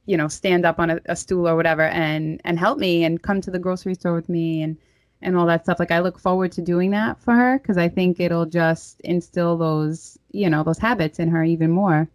you 0.07 0.17
know 0.17 0.29
stand 0.29 0.65
up 0.65 0.79
on 0.79 0.91
a, 0.91 1.01
a, 1.07 1.17
stool 1.17 1.49
or 1.49 1.57
whatever 1.57 1.83
and 1.83 2.41
and 2.45 2.59
help 2.59 2.79
me 2.79 3.05
and 3.05 3.23
come 3.23 3.41
to 3.41 3.51
the 3.51 3.59
grocery 3.59 3.95
store 3.95 4.15
with 4.15 4.29
me 4.29 4.63
and 4.63 4.77
and 5.23 5.37
all 5.37 5.47
that 5.47 5.65
stuff. 5.65 5.79
Like 5.79 5.91
i 5.91 6.01
look 6.01 6.19
forward 6.19 6.53
to 6.53 6.63
doing 6.63 6.91
that 6.91 7.21
for 7.21 7.35
her 7.35 7.59
because 7.59 7.79
i 7.79 7.89
think 7.89 8.21
it'll 8.21 8.47
just 8.47 9.01
instill 9.01 9.57
those 9.57 10.19
you 10.31 10.49
know 10.51 10.63
those 10.63 10.79
habits 10.79 11.19
in 11.19 11.29
her 11.29 11.45
even 11.45 11.71
more. 11.71 12.09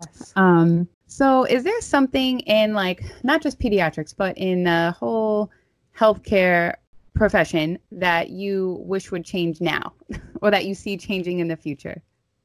Yes. 0.00 0.32
um 0.36 0.88
so 1.08 1.44
is 1.44 1.64
there 1.64 1.80
something 1.80 2.40
in 2.40 2.72
like 2.72 3.02
not 3.24 3.42
just 3.42 3.58
pediatrics 3.58 4.14
but 4.16 4.38
in 4.38 4.64
the 4.64 4.94
whole 4.96 5.50
healthcare 5.98 6.76
profession 7.14 7.78
that 7.90 8.30
you 8.30 8.78
wish 8.84 9.10
would 9.10 9.24
change 9.24 9.60
now 9.60 9.92
or 10.40 10.52
that 10.52 10.64
you 10.66 10.74
see 10.74 10.96
changing 10.96 11.40
in 11.40 11.48
the 11.48 11.56
future 11.56 12.00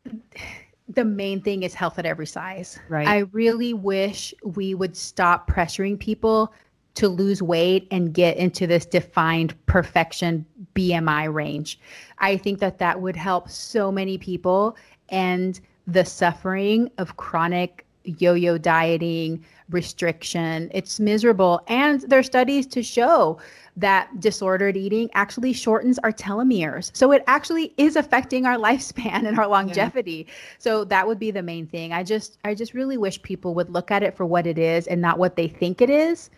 the 0.87 1.05
main 1.05 1.41
thing 1.41 1.63
is 1.63 1.73
health 1.73 1.99
at 1.99 2.05
every 2.05 2.27
size. 2.27 2.79
Right. 2.89 3.07
I 3.07 3.19
really 3.31 3.73
wish 3.73 4.33
we 4.43 4.73
would 4.73 4.95
stop 4.95 5.49
pressuring 5.49 5.99
people 5.99 6.53
to 6.95 7.07
lose 7.07 7.43
weight 7.43 7.87
and 7.91 8.13
get 8.13 8.37
into 8.37 8.65
this 8.65 8.85
defined 8.85 9.53
perfection 9.67 10.45
BMI 10.75 11.31
range. 11.31 11.79
I 12.17 12.37
think 12.37 12.59
that 12.59 12.79
that 12.79 13.01
would 13.01 13.15
help 13.15 13.49
so 13.49 13.91
many 13.91 14.17
people 14.17 14.75
and 15.09 15.59
the 15.85 16.03
suffering 16.03 16.89
of 16.97 17.17
chronic 17.17 17.85
yo-yo 18.03 18.57
dieting, 18.57 19.43
restriction. 19.69 20.71
It's 20.73 20.99
miserable 20.99 21.61
and 21.67 22.01
there 22.01 22.19
are 22.19 22.23
studies 22.23 22.65
to 22.67 22.81
show 22.81 23.37
that 23.77 24.19
disordered 24.19 24.75
eating 24.75 25.09
actually 25.13 25.53
shortens 25.53 25.99
our 25.99 26.11
telomeres. 26.11 26.89
So 26.93 27.11
it 27.11 27.23
actually 27.27 27.73
is 27.77 27.95
affecting 27.95 28.45
our 28.45 28.57
lifespan 28.57 29.27
and 29.27 29.39
our 29.39 29.47
longevity. 29.47 30.25
Yeah. 30.27 30.33
So 30.59 30.83
that 30.85 31.07
would 31.07 31.19
be 31.19 31.31
the 31.31 31.43
main 31.43 31.67
thing. 31.67 31.93
I 31.93 32.03
just 32.03 32.39
I 32.43 32.55
just 32.55 32.73
really 32.73 32.97
wish 32.97 33.21
people 33.21 33.53
would 33.53 33.69
look 33.69 33.91
at 33.91 34.03
it 34.03 34.17
for 34.17 34.25
what 34.25 34.47
it 34.47 34.57
is 34.57 34.87
and 34.87 34.99
not 34.99 35.19
what 35.19 35.35
they 35.35 35.47
think 35.47 35.81
it 35.81 35.89
is 35.89 36.29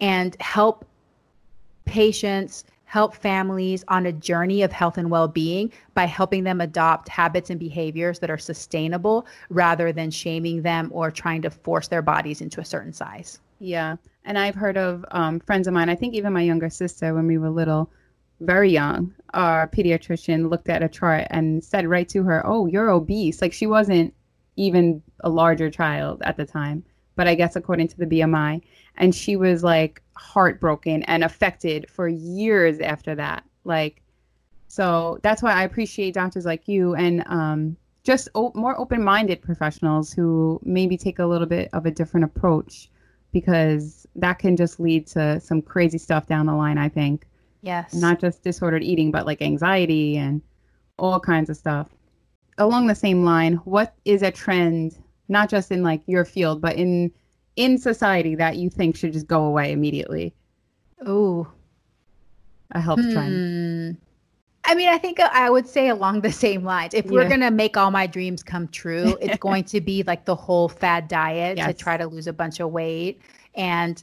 and 0.00 0.36
help 0.40 0.86
patients 1.84 2.64
help 2.84 3.14
families 3.14 3.84
on 3.88 4.04
a 4.04 4.12
journey 4.12 4.62
of 4.62 4.70
health 4.70 4.98
and 4.98 5.10
well-being 5.10 5.72
by 5.94 6.04
helping 6.04 6.44
them 6.44 6.60
adopt 6.60 7.08
habits 7.08 7.48
and 7.48 7.58
behaviors 7.58 8.18
that 8.18 8.30
are 8.30 8.36
sustainable 8.36 9.26
rather 9.48 9.92
than 9.92 10.10
shaming 10.10 10.60
them 10.60 10.90
or 10.92 11.10
trying 11.10 11.40
to 11.40 11.48
force 11.48 11.88
their 11.88 12.02
bodies 12.02 12.42
into 12.42 12.60
a 12.60 12.64
certain 12.64 12.92
size. 12.92 13.40
Yeah. 13.62 13.94
And 14.24 14.36
I've 14.36 14.56
heard 14.56 14.76
of 14.76 15.04
um, 15.12 15.38
friends 15.38 15.68
of 15.68 15.74
mine, 15.74 15.88
I 15.88 15.94
think 15.94 16.14
even 16.14 16.32
my 16.32 16.42
younger 16.42 16.68
sister 16.68 17.14
when 17.14 17.28
we 17.28 17.38
were 17.38 17.48
little, 17.48 17.92
very 18.40 18.72
young, 18.72 19.14
our 19.34 19.68
pediatrician 19.68 20.50
looked 20.50 20.68
at 20.68 20.82
a 20.82 20.88
chart 20.88 21.28
and 21.30 21.62
said 21.62 21.86
right 21.86 22.08
to 22.08 22.24
her, 22.24 22.44
Oh, 22.44 22.66
you're 22.66 22.90
obese. 22.90 23.40
Like 23.40 23.52
she 23.52 23.68
wasn't 23.68 24.12
even 24.56 25.00
a 25.20 25.28
larger 25.28 25.70
child 25.70 26.22
at 26.24 26.36
the 26.36 26.44
time, 26.44 26.82
but 27.14 27.28
I 27.28 27.36
guess 27.36 27.54
according 27.54 27.86
to 27.88 27.98
the 27.98 28.06
BMI. 28.06 28.62
And 28.96 29.14
she 29.14 29.36
was 29.36 29.62
like 29.62 30.02
heartbroken 30.16 31.04
and 31.04 31.22
affected 31.22 31.88
for 31.88 32.08
years 32.08 32.80
after 32.80 33.14
that. 33.14 33.44
Like, 33.62 34.02
so 34.66 35.20
that's 35.22 35.40
why 35.40 35.52
I 35.52 35.62
appreciate 35.62 36.14
doctors 36.14 36.44
like 36.44 36.66
you 36.66 36.96
and 36.96 37.22
um, 37.26 37.76
just 38.02 38.28
o- 38.34 38.50
more 38.56 38.76
open 38.80 39.04
minded 39.04 39.40
professionals 39.40 40.12
who 40.12 40.60
maybe 40.64 40.96
take 40.96 41.20
a 41.20 41.26
little 41.26 41.46
bit 41.46 41.68
of 41.72 41.86
a 41.86 41.92
different 41.92 42.24
approach 42.24 42.88
because 43.32 44.06
that 44.16 44.38
can 44.38 44.56
just 44.56 44.78
lead 44.78 45.06
to 45.08 45.40
some 45.40 45.62
crazy 45.62 45.98
stuff 45.98 46.26
down 46.26 46.46
the 46.46 46.54
line, 46.54 46.78
I 46.78 46.88
think. 46.88 47.26
Yes. 47.62 47.94
Not 47.94 48.20
just 48.20 48.42
disordered 48.42 48.82
eating, 48.82 49.10
but 49.10 49.26
like 49.26 49.40
anxiety 49.40 50.16
and 50.16 50.42
all 50.98 51.20
kinds 51.20 51.48
of 51.48 51.56
stuff. 51.56 51.88
Along 52.58 52.86
the 52.86 52.94
same 52.94 53.24
line, 53.24 53.54
what 53.64 53.94
is 54.04 54.22
a 54.22 54.30
trend, 54.30 54.98
not 55.28 55.48
just 55.48 55.70
in 55.70 55.82
like 55.82 56.02
your 56.06 56.24
field, 56.24 56.60
but 56.60 56.76
in 56.76 57.10
in 57.56 57.76
society 57.78 58.34
that 58.34 58.56
you 58.56 58.70
think 58.70 58.96
should 58.96 59.12
just 59.12 59.26
go 59.26 59.44
away 59.44 59.72
immediately? 59.72 60.34
Oh, 61.06 61.46
a 62.72 62.80
health 62.80 63.00
hmm. 63.00 63.12
trend. 63.12 63.96
I 64.64 64.74
mean, 64.74 64.88
I 64.88 64.98
think 64.98 65.18
uh, 65.18 65.28
I 65.32 65.50
would 65.50 65.66
say 65.66 65.88
along 65.88 66.20
the 66.20 66.32
same 66.32 66.64
lines. 66.64 66.94
If 66.94 67.06
we're 67.06 67.28
gonna 67.28 67.50
make 67.50 67.76
all 67.76 67.90
my 67.90 68.06
dreams 68.06 68.42
come 68.42 68.68
true, 68.68 69.16
it's 69.20 69.38
going 69.38 69.64
to 69.64 69.80
be 69.80 70.02
like 70.04 70.24
the 70.24 70.36
whole 70.36 70.68
fad 70.68 71.08
diet 71.08 71.58
yes. 71.58 71.66
to 71.66 71.74
try 71.74 71.96
to 71.96 72.06
lose 72.06 72.26
a 72.26 72.32
bunch 72.32 72.60
of 72.60 72.70
weight. 72.70 73.20
And 73.54 74.02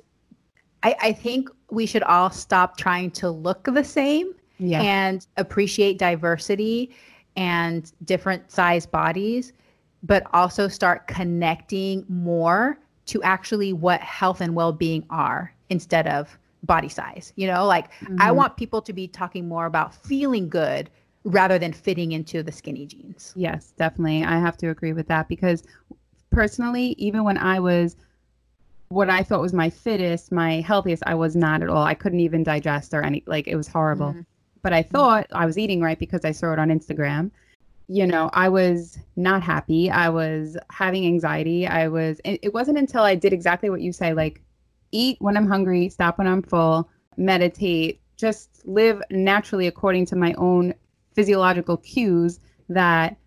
I, 0.84 0.95
I 1.01 1.14
think 1.14 1.49
we 1.72 1.86
should 1.86 2.03
all 2.03 2.30
stop 2.30 2.78
trying 2.78 3.12
to 3.12 3.30
look 3.30 3.66
the 3.66 3.84
same 3.84 4.34
yeah. 4.57 4.82
and 4.82 5.26
appreciate 5.38 5.97
diversity 5.97 6.91
and 7.36 7.91
different 8.05 8.51
size 8.51 8.86
bodies, 8.86 9.53
but 10.03 10.24
also 10.34 10.68
start 10.68 11.07
connecting 11.07 12.05
more 12.10 12.80
to 13.05 13.24
actually 13.24 13.74
what 13.74 14.01
health 14.01 14.41
and 14.41 14.55
well-being 14.55 15.05
are 15.10 15.53
instead 15.70 16.07
of 16.07 16.38
body 16.64 16.89
size. 16.89 17.34
You 17.36 17.47
know, 17.47 17.66
like 17.66 17.91
mm-hmm. 17.93 18.18
I 18.20 18.32
want 18.32 18.57
people 18.57 18.82
to 18.82 18.93
be 18.93 19.07
talking 19.07 19.47
more 19.47 19.66
about 19.66 19.93
feeling 19.93 20.49
good 20.49 20.89
rather 21.24 21.60
than 21.60 21.74
fitting 21.74 22.12
into 22.12 22.43
the 22.43 22.51
skinny 22.51 22.86
jeans. 22.86 23.34
Yes, 23.36 23.74
definitely. 23.78 24.24
I 24.24 24.39
have 24.39 24.57
to 24.57 24.70
agree 24.70 24.93
with 24.93 25.07
that 25.07 25.28
because 25.28 25.64
personally, 26.32 26.95
even 26.97 27.24
when 27.24 27.38
I 27.38 27.60
was 27.60 27.95
what 28.89 29.10
I 29.10 29.22
thought 29.22 29.41
was 29.41 29.53
my 29.53 29.70
fittest, 29.70 30.32
my 30.32 30.62
healthiest, 30.62 31.03
I 31.05 31.14
was 31.14 31.36
not 31.36 31.62
at 31.62 31.70
all. 31.70 31.84
I 31.84 31.93
couldn't 31.93 32.22
even 32.22 32.43
digest 32.43 32.93
or 32.93 33.03
any 33.03 33.24
like 33.28 33.47
it 33.47 33.55
was 33.55 33.68
horrible. 33.68 34.10
Mm-hmm. 34.10 34.22
But 34.62 34.74
I 34.74 34.84
thought 34.84 35.28
I 35.32 35.45
was 35.45 35.57
eating 35.57 35.80
right 35.80 35.97
because 35.97 36.26
I 36.26 36.32
saw 36.32 36.51
it 36.51 36.60
on 36.60 36.70
Instagram. 36.70 37.32
You 37.88 38.05
know, 38.05 38.30
I 38.34 38.49
was 38.49 38.99
not 39.16 39.41
happy. 39.41 39.89
I 39.89 40.10
was 40.10 40.57
having 40.70 41.05
anxiety. 41.05 41.66
I 41.66 41.88
was 41.88 42.20
it, 42.26 42.39
it 42.43 42.53
wasn't 42.53 42.78
until 42.78 43.03
I 43.03 43.16
did 43.16 43.34
exactly 43.34 43.70
what 43.70 43.82
you 43.82 43.93
say 43.93 44.14
like 44.14 44.41
eat 44.92 45.18
when 45.20 45.38
I'm 45.38 45.48
hungry, 45.48 45.90
stop 45.90 46.18
when 46.18 46.28
I'm 46.28 46.42
full, 46.42 46.90
meditate, 47.18 48.02
just 48.18 48.66
live 48.66 49.02
naturally 49.10 49.68
according 49.68 50.06
to 50.08 50.16
my 50.16 50.34
own 50.34 50.74
physiological 51.14 51.78
cues 51.78 52.40
that 52.68 53.18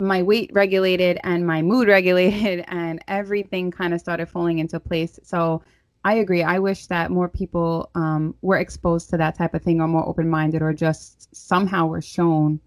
my 0.00 0.22
weight 0.22 0.50
regulated 0.52 1.18
and 1.22 1.46
my 1.46 1.62
mood 1.62 1.88
regulated 1.96 2.64
and 2.68 3.02
everything 3.08 3.70
kind 3.70 3.94
of 3.94 4.00
started 4.00 4.26
falling 4.26 4.58
into 4.58 4.80
place. 4.80 5.18
So 5.22 5.62
I 6.04 6.14
agree. 6.14 6.42
I 6.42 6.58
wish 6.58 6.86
that 6.88 7.10
more 7.10 7.28
people 7.28 7.90
um, 7.94 8.34
were 8.42 8.58
exposed 8.58 9.08
to 9.10 9.16
that 9.16 9.36
type 9.36 9.54
of 9.54 9.62
thing 9.62 9.80
or 9.80 9.88
more 9.88 10.06
open 10.06 10.28
minded 10.28 10.60
or 10.60 10.72
just 10.72 11.34
somehow 11.34 11.86
were 11.86 12.02
shown 12.02 12.60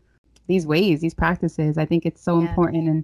these 0.47 0.65
ways, 0.65 1.01
these 1.01 1.13
practices. 1.13 1.77
I 1.77 1.85
think 1.85 2.05
it's 2.05 2.21
so 2.21 2.39
yeah. 2.39 2.49
important. 2.49 2.87
And, 2.87 3.03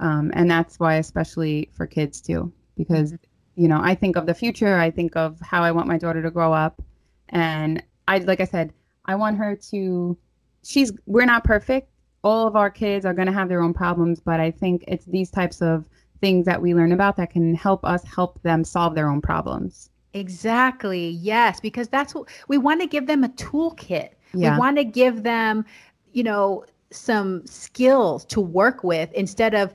um, 0.00 0.30
and 0.34 0.50
that's 0.50 0.78
why, 0.78 0.94
especially 0.94 1.68
for 1.72 1.86
kids 1.86 2.20
too, 2.20 2.52
because 2.76 3.12
mm-hmm 3.12 3.24
you 3.56 3.68
know, 3.68 3.80
I 3.82 3.94
think 3.94 4.16
of 4.16 4.26
the 4.26 4.34
future. 4.34 4.76
I 4.78 4.90
think 4.90 5.16
of 5.16 5.40
how 5.40 5.62
I 5.62 5.72
want 5.72 5.88
my 5.88 5.98
daughter 5.98 6.22
to 6.22 6.30
grow 6.30 6.52
up. 6.52 6.82
And 7.30 7.82
I, 8.06 8.18
like 8.18 8.40
I 8.40 8.44
said, 8.44 8.72
I 9.06 9.14
want 9.16 9.38
her 9.38 9.56
to, 9.70 10.16
she's, 10.62 10.92
we're 11.06 11.24
not 11.24 11.42
perfect. 11.42 11.88
All 12.22 12.46
of 12.46 12.54
our 12.54 12.70
kids 12.70 13.04
are 13.06 13.14
going 13.14 13.26
to 13.26 13.32
have 13.32 13.48
their 13.48 13.62
own 13.62 13.72
problems, 13.72 14.20
but 14.20 14.40
I 14.40 14.50
think 14.50 14.84
it's 14.86 15.06
these 15.06 15.30
types 15.30 15.62
of 15.62 15.88
things 16.20 16.46
that 16.46 16.60
we 16.60 16.74
learn 16.74 16.92
about 16.92 17.16
that 17.16 17.30
can 17.30 17.54
help 17.54 17.84
us 17.84 18.02
help 18.04 18.42
them 18.42 18.64
solve 18.64 18.94
their 18.94 19.08
own 19.08 19.20
problems. 19.20 19.90
Exactly. 20.12 21.10
Yes, 21.10 21.60
because 21.60 21.88
that's 21.88 22.14
what 22.14 22.28
we 22.48 22.58
want 22.58 22.80
to 22.80 22.86
give 22.86 23.06
them 23.06 23.22
a 23.24 23.28
toolkit. 23.30 24.10
Yeah. 24.34 24.54
We 24.54 24.58
want 24.58 24.76
to 24.76 24.84
give 24.84 25.22
them, 25.22 25.64
you 26.12 26.22
know, 26.22 26.64
some 26.90 27.44
skills 27.46 28.24
to 28.26 28.40
work 28.40 28.82
with 28.82 29.12
instead 29.12 29.54
of 29.54 29.72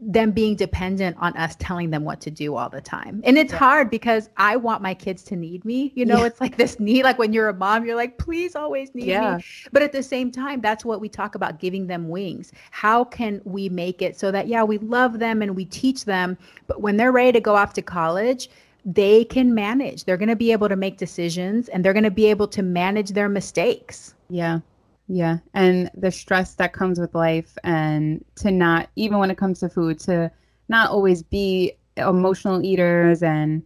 them 0.00 0.30
being 0.30 0.54
dependent 0.54 1.16
on 1.18 1.36
us 1.36 1.56
telling 1.58 1.90
them 1.90 2.04
what 2.04 2.20
to 2.20 2.30
do 2.30 2.54
all 2.54 2.68
the 2.68 2.80
time. 2.80 3.20
And 3.24 3.36
it's 3.36 3.52
yeah. 3.52 3.58
hard 3.58 3.90
because 3.90 4.30
I 4.36 4.56
want 4.56 4.80
my 4.80 4.94
kids 4.94 5.24
to 5.24 5.36
need 5.36 5.64
me. 5.64 5.92
You 5.96 6.06
know, 6.06 6.18
yeah. 6.18 6.26
it's 6.26 6.40
like 6.40 6.56
this 6.56 6.78
need, 6.78 7.02
like 7.02 7.18
when 7.18 7.32
you're 7.32 7.48
a 7.48 7.54
mom, 7.54 7.84
you're 7.84 7.96
like, 7.96 8.16
please 8.16 8.54
always 8.54 8.94
need 8.94 9.06
yeah. 9.06 9.38
me. 9.38 9.44
But 9.72 9.82
at 9.82 9.92
the 9.92 10.02
same 10.02 10.30
time, 10.30 10.60
that's 10.60 10.84
what 10.84 11.00
we 11.00 11.08
talk 11.08 11.34
about 11.34 11.58
giving 11.58 11.88
them 11.88 12.08
wings. 12.08 12.52
How 12.70 13.04
can 13.04 13.40
we 13.44 13.68
make 13.68 14.00
it 14.00 14.18
so 14.18 14.30
that, 14.30 14.46
yeah, 14.46 14.62
we 14.62 14.78
love 14.78 15.18
them 15.18 15.42
and 15.42 15.56
we 15.56 15.64
teach 15.64 16.04
them, 16.04 16.38
but 16.68 16.80
when 16.80 16.96
they're 16.96 17.12
ready 17.12 17.32
to 17.32 17.40
go 17.40 17.56
off 17.56 17.72
to 17.74 17.82
college, 17.82 18.50
they 18.84 19.24
can 19.24 19.52
manage. 19.54 20.04
They're 20.04 20.16
going 20.16 20.28
to 20.28 20.36
be 20.36 20.52
able 20.52 20.68
to 20.68 20.76
make 20.76 20.96
decisions 20.96 21.68
and 21.68 21.84
they're 21.84 21.92
going 21.92 22.04
to 22.04 22.10
be 22.10 22.26
able 22.26 22.48
to 22.48 22.62
manage 22.62 23.10
their 23.10 23.28
mistakes. 23.28 24.14
Yeah. 24.30 24.60
Yeah. 25.08 25.38
And 25.54 25.90
the 25.94 26.10
stress 26.10 26.54
that 26.56 26.72
comes 26.72 27.00
with 27.00 27.14
life, 27.14 27.56
and 27.64 28.24
to 28.36 28.50
not, 28.50 28.90
even 28.96 29.18
when 29.18 29.30
it 29.30 29.38
comes 29.38 29.60
to 29.60 29.68
food, 29.68 29.98
to 30.00 30.30
not 30.68 30.90
always 30.90 31.22
be 31.22 31.72
emotional 31.96 32.62
eaters 32.62 33.22
and, 33.22 33.62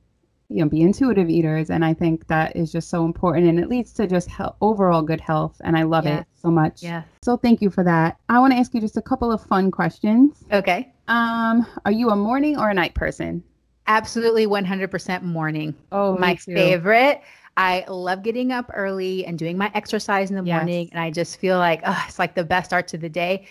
you 0.48 0.62
know, 0.62 0.68
be 0.68 0.80
intuitive 0.80 1.28
eaters. 1.28 1.68
And 1.68 1.84
I 1.84 1.94
think 1.94 2.28
that 2.28 2.54
is 2.56 2.70
just 2.70 2.88
so 2.88 3.04
important. 3.04 3.48
And 3.48 3.58
it 3.58 3.68
leads 3.68 3.92
to 3.94 4.06
just 4.06 4.30
he- 4.30 4.44
overall 4.60 5.02
good 5.02 5.20
health. 5.20 5.60
And 5.64 5.76
I 5.76 5.82
love 5.82 6.04
yes. 6.04 6.20
it 6.20 6.26
so 6.40 6.50
much. 6.50 6.82
Yeah. 6.82 7.02
So 7.22 7.36
thank 7.36 7.60
you 7.60 7.70
for 7.70 7.82
that. 7.84 8.18
I 8.28 8.38
want 8.38 8.52
to 8.52 8.58
ask 8.58 8.72
you 8.72 8.80
just 8.80 8.96
a 8.96 9.02
couple 9.02 9.32
of 9.32 9.44
fun 9.44 9.70
questions. 9.70 10.44
Okay. 10.52 10.92
Um, 11.08 11.66
are 11.84 11.92
you 11.92 12.10
a 12.10 12.16
morning 12.16 12.58
or 12.58 12.70
a 12.70 12.74
night 12.74 12.94
person? 12.94 13.42
Absolutely 13.88 14.46
100% 14.46 15.22
morning. 15.22 15.74
Oh, 15.90 16.16
my 16.16 16.36
favorite. 16.36 17.20
I 17.56 17.84
love 17.88 18.22
getting 18.22 18.50
up 18.50 18.70
early 18.72 19.26
and 19.26 19.38
doing 19.38 19.58
my 19.58 19.70
exercise 19.74 20.30
in 20.30 20.36
the 20.36 20.44
yes. 20.44 20.56
morning. 20.56 20.88
And 20.92 21.00
I 21.00 21.10
just 21.10 21.38
feel 21.38 21.58
like, 21.58 21.82
oh, 21.84 22.04
it's 22.08 22.18
like 22.18 22.34
the 22.34 22.44
best 22.44 22.70
start 22.70 22.88
to 22.88 22.98
the 22.98 23.08
day. 23.08 23.46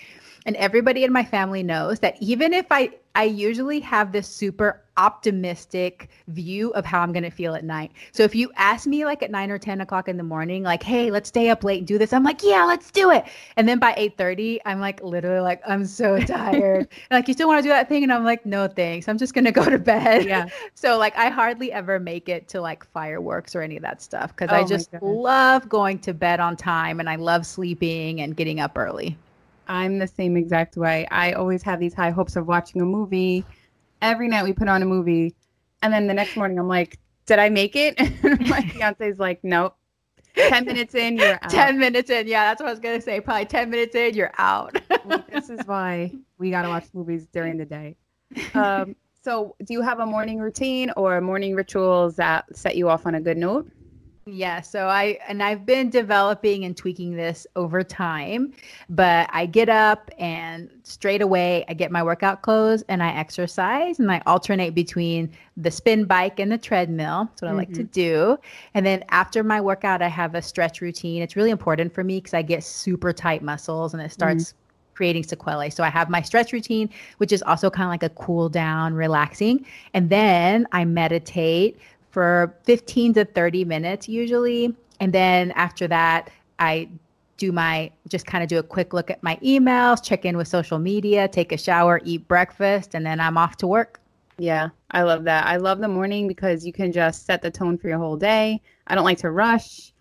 And 0.45 0.55
everybody 0.55 1.03
in 1.03 1.13
my 1.13 1.23
family 1.23 1.63
knows 1.63 1.99
that 1.99 2.15
even 2.19 2.53
if 2.53 2.65
I 2.71 2.91
I 3.13 3.23
usually 3.25 3.79
have 3.81 4.11
this 4.11 4.27
super 4.27 4.81
optimistic 4.95 6.09
view 6.27 6.69
of 6.73 6.85
how 6.85 7.01
I'm 7.01 7.11
going 7.11 7.23
to 7.23 7.29
feel 7.29 7.55
at 7.55 7.63
night. 7.63 7.91
So 8.13 8.23
if 8.23 8.33
you 8.33 8.51
ask 8.55 8.87
me 8.87 9.03
like 9.03 9.21
at 9.21 9.31
nine 9.31 9.51
or 9.51 9.57
10 9.57 9.81
o'clock 9.81 10.07
in 10.07 10.15
the 10.15 10.23
morning, 10.23 10.63
like, 10.63 10.81
hey, 10.81 11.11
let's 11.11 11.27
stay 11.27 11.49
up 11.49 11.63
late 11.63 11.79
and 11.79 11.87
do 11.87 11.97
this, 11.97 12.13
I'm 12.13 12.23
like, 12.23 12.41
yeah, 12.41 12.63
let's 12.63 12.89
do 12.89 13.11
it. 13.11 13.25
And 13.57 13.67
then 13.67 13.79
by 13.79 13.93
8.30, 13.93 14.59
I'm 14.65 14.79
like, 14.79 15.03
literally 15.03 15.41
like, 15.41 15.61
I'm 15.67 15.85
so 15.85 16.19
tired. 16.25 16.87
like, 17.09 17.27
you 17.27 17.33
still 17.33 17.49
want 17.49 17.59
to 17.59 17.63
do 17.63 17.69
that 17.69 17.89
thing? 17.89 18.03
And 18.03 18.13
I'm 18.13 18.23
like, 18.23 18.45
no, 18.45 18.67
thanks. 18.67 19.09
I'm 19.09 19.17
just 19.17 19.33
going 19.33 19.45
to 19.45 19.51
go 19.51 19.69
to 19.69 19.79
bed. 19.79 20.25
Yeah. 20.25 20.47
so 20.75 20.97
like, 20.97 21.15
I 21.17 21.29
hardly 21.29 21.73
ever 21.73 21.99
make 21.99 22.29
it 22.29 22.47
to 22.49 22.61
like 22.61 22.85
fireworks 22.85 23.55
or 23.55 23.61
any 23.61 23.75
of 23.75 23.83
that 23.83 24.01
stuff 24.01 24.33
because 24.35 24.49
oh 24.51 24.55
I 24.55 24.63
just 24.63 24.93
love 25.01 25.67
going 25.67 25.99
to 25.99 26.13
bed 26.13 26.39
on 26.39 26.55
time 26.55 27.01
and 27.01 27.09
I 27.09 27.17
love 27.17 27.45
sleeping 27.45 28.21
and 28.21 28.37
getting 28.37 28.61
up 28.61 28.77
early. 28.77 29.17
I'm 29.67 29.99
the 29.99 30.07
same 30.07 30.35
exact 30.37 30.75
way. 30.77 31.07
I 31.11 31.33
always 31.33 31.63
have 31.63 31.79
these 31.79 31.93
high 31.93 32.09
hopes 32.11 32.35
of 32.35 32.47
watching 32.47 32.81
a 32.81 32.85
movie. 32.85 33.45
Every 34.01 34.27
night 34.27 34.43
we 34.43 34.53
put 34.53 34.67
on 34.67 34.81
a 34.81 34.85
movie, 34.85 35.35
and 35.81 35.93
then 35.93 36.07
the 36.07 36.13
next 36.13 36.35
morning 36.35 36.57
I'm 36.59 36.67
like, 36.67 36.97
"Did 37.25 37.39
I 37.39 37.49
make 37.49 37.75
it?" 37.75 37.95
And 38.23 38.47
my 38.49 38.61
fiance's 38.73 39.19
like, 39.19 39.39
"Nope." 39.43 39.75
Ten 40.35 40.65
minutes 40.65 40.95
in, 40.95 41.17
you're 41.17 41.33
out. 41.41 41.49
Ten 41.49 41.77
minutes 41.77 42.09
in, 42.09 42.27
yeah, 42.27 42.45
that's 42.45 42.61
what 42.61 42.67
I 42.67 42.71
was 42.71 42.79
gonna 42.79 43.01
say. 43.01 43.19
Probably 43.19 43.45
ten 43.45 43.69
minutes 43.69 43.95
in, 43.95 44.15
you're 44.15 44.31
out. 44.37 44.81
well, 45.05 45.23
this 45.31 45.49
is 45.49 45.59
why 45.65 46.11
we 46.37 46.49
gotta 46.51 46.69
watch 46.69 46.85
movies 46.93 47.27
during 47.31 47.57
the 47.57 47.65
day. 47.65 47.95
Um, 48.53 48.95
so, 49.23 49.55
do 49.63 49.73
you 49.73 49.81
have 49.81 49.99
a 49.99 50.05
morning 50.05 50.39
routine 50.39 50.91
or 50.97 51.19
morning 51.21 51.53
rituals 51.53 52.15
that 52.15 52.45
set 52.55 52.75
you 52.75 52.89
off 52.89 53.05
on 53.05 53.15
a 53.15 53.21
good 53.21 53.37
note? 53.37 53.69
Yeah, 54.33 54.61
so 54.61 54.87
I 54.87 55.19
and 55.27 55.43
I've 55.43 55.65
been 55.65 55.89
developing 55.89 56.63
and 56.63 56.75
tweaking 56.75 57.17
this 57.17 57.45
over 57.57 57.83
time, 57.83 58.53
but 58.89 59.29
I 59.33 59.45
get 59.45 59.67
up 59.67 60.09
and 60.17 60.69
straight 60.83 61.21
away 61.21 61.65
I 61.67 61.73
get 61.73 61.91
my 61.91 62.01
workout 62.01 62.41
clothes 62.41 62.81
and 62.87 63.03
I 63.03 63.11
exercise 63.11 63.99
and 63.99 64.09
I 64.09 64.21
alternate 64.25 64.73
between 64.73 65.29
the 65.57 65.69
spin 65.69 66.05
bike 66.05 66.39
and 66.39 66.49
the 66.49 66.57
treadmill. 66.57 67.25
That's 67.25 67.41
what 67.41 67.49
mm-hmm. 67.49 67.55
I 67.55 67.59
like 67.59 67.73
to 67.73 67.81
mm-hmm. 67.81 67.91
do. 67.91 68.37
And 68.73 68.85
then 68.85 69.03
after 69.09 69.43
my 69.43 69.59
workout 69.59 70.01
I 70.01 70.07
have 70.07 70.33
a 70.33 70.41
stretch 70.41 70.79
routine. 70.79 71.21
It's 71.21 71.35
really 71.35 71.51
important 71.51 71.93
for 71.93 72.03
me 72.03 72.21
cuz 72.21 72.33
I 72.33 72.41
get 72.41 72.63
super 72.63 73.11
tight 73.11 73.43
muscles 73.43 73.93
and 73.93 74.01
it 74.01 74.13
starts 74.13 74.45
mm-hmm 74.45 74.57
creating 74.93 75.23
sequelae. 75.23 75.71
So 75.71 75.83
I 75.83 75.89
have 75.89 76.11
my 76.11 76.21
stretch 76.21 76.53
routine, 76.53 76.87
which 77.17 77.31
is 77.31 77.41
also 77.41 77.71
kind 77.71 77.85
of 77.85 77.89
like 77.89 78.03
a 78.03 78.13
cool 78.13 78.49
down, 78.49 78.93
relaxing. 78.93 79.65
And 79.95 80.11
then 80.11 80.67
I 80.73 80.85
meditate 80.85 81.79
for 82.11 82.55
15 82.63 83.13
to 83.15 83.25
30 83.25 83.65
minutes 83.65 84.07
usually. 84.07 84.75
And 84.99 85.13
then 85.13 85.51
after 85.51 85.87
that, 85.87 86.29
I 86.59 86.89
do 87.37 87.51
my 87.51 87.91
just 88.07 88.27
kind 88.27 88.43
of 88.43 88.49
do 88.49 88.59
a 88.59 88.63
quick 88.63 88.93
look 88.93 89.09
at 89.09 89.23
my 89.23 89.35
emails, 89.37 90.03
check 90.03 90.25
in 90.25 90.37
with 90.37 90.47
social 90.47 90.77
media, 90.77 91.27
take 91.27 91.51
a 91.51 91.57
shower, 91.57 91.99
eat 92.03 92.27
breakfast, 92.27 92.93
and 92.93 93.03
then 93.03 93.19
I'm 93.19 93.37
off 93.37 93.57
to 93.57 93.67
work. 93.67 93.99
Yeah, 94.37 94.69
I 94.91 95.01
love 95.03 95.23
that. 95.23 95.47
I 95.47 95.57
love 95.57 95.79
the 95.79 95.87
morning 95.87 96.27
because 96.27 96.65
you 96.65 96.73
can 96.73 96.91
just 96.91 97.25
set 97.25 97.41
the 97.41 97.49
tone 97.49 97.77
for 97.77 97.87
your 97.87 97.97
whole 97.97 98.17
day. 98.17 98.61
I 98.87 98.95
don't 98.95 99.05
like 99.05 99.17
to 99.19 99.31
rush. 99.31 99.91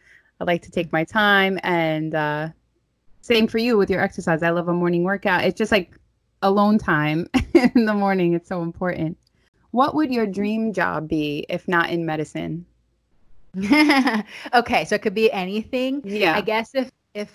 I 0.40 0.44
like 0.44 0.62
to 0.62 0.70
take 0.70 0.92
my 0.92 1.04
time 1.04 1.58
and 1.62 2.14
uh, 2.14 2.48
same 3.20 3.46
for 3.46 3.58
you 3.58 3.76
with 3.76 3.90
your 3.90 4.00
exercise. 4.00 4.42
I 4.42 4.50
love 4.50 4.68
a 4.68 4.72
morning 4.72 5.04
workout. 5.04 5.44
It's 5.44 5.56
just 5.58 5.72
like 5.72 5.96
alone 6.42 6.78
time 6.78 7.28
in 7.54 7.84
the 7.86 7.94
morning. 7.94 8.34
It's 8.34 8.48
so 8.48 8.62
important. 8.62 9.16
What 9.70 9.94
would 9.94 10.12
your 10.12 10.26
dream 10.26 10.72
job 10.72 11.08
be 11.08 11.46
if 11.48 11.68
not 11.68 11.90
in 11.90 12.04
medicine? 12.04 12.66
okay, 14.54 14.84
so 14.84 14.94
it 14.94 15.02
could 15.02 15.14
be 15.14 15.30
anything. 15.32 16.02
Yeah. 16.04 16.36
I 16.36 16.40
guess 16.40 16.74
if 16.74 16.90
if 17.14 17.30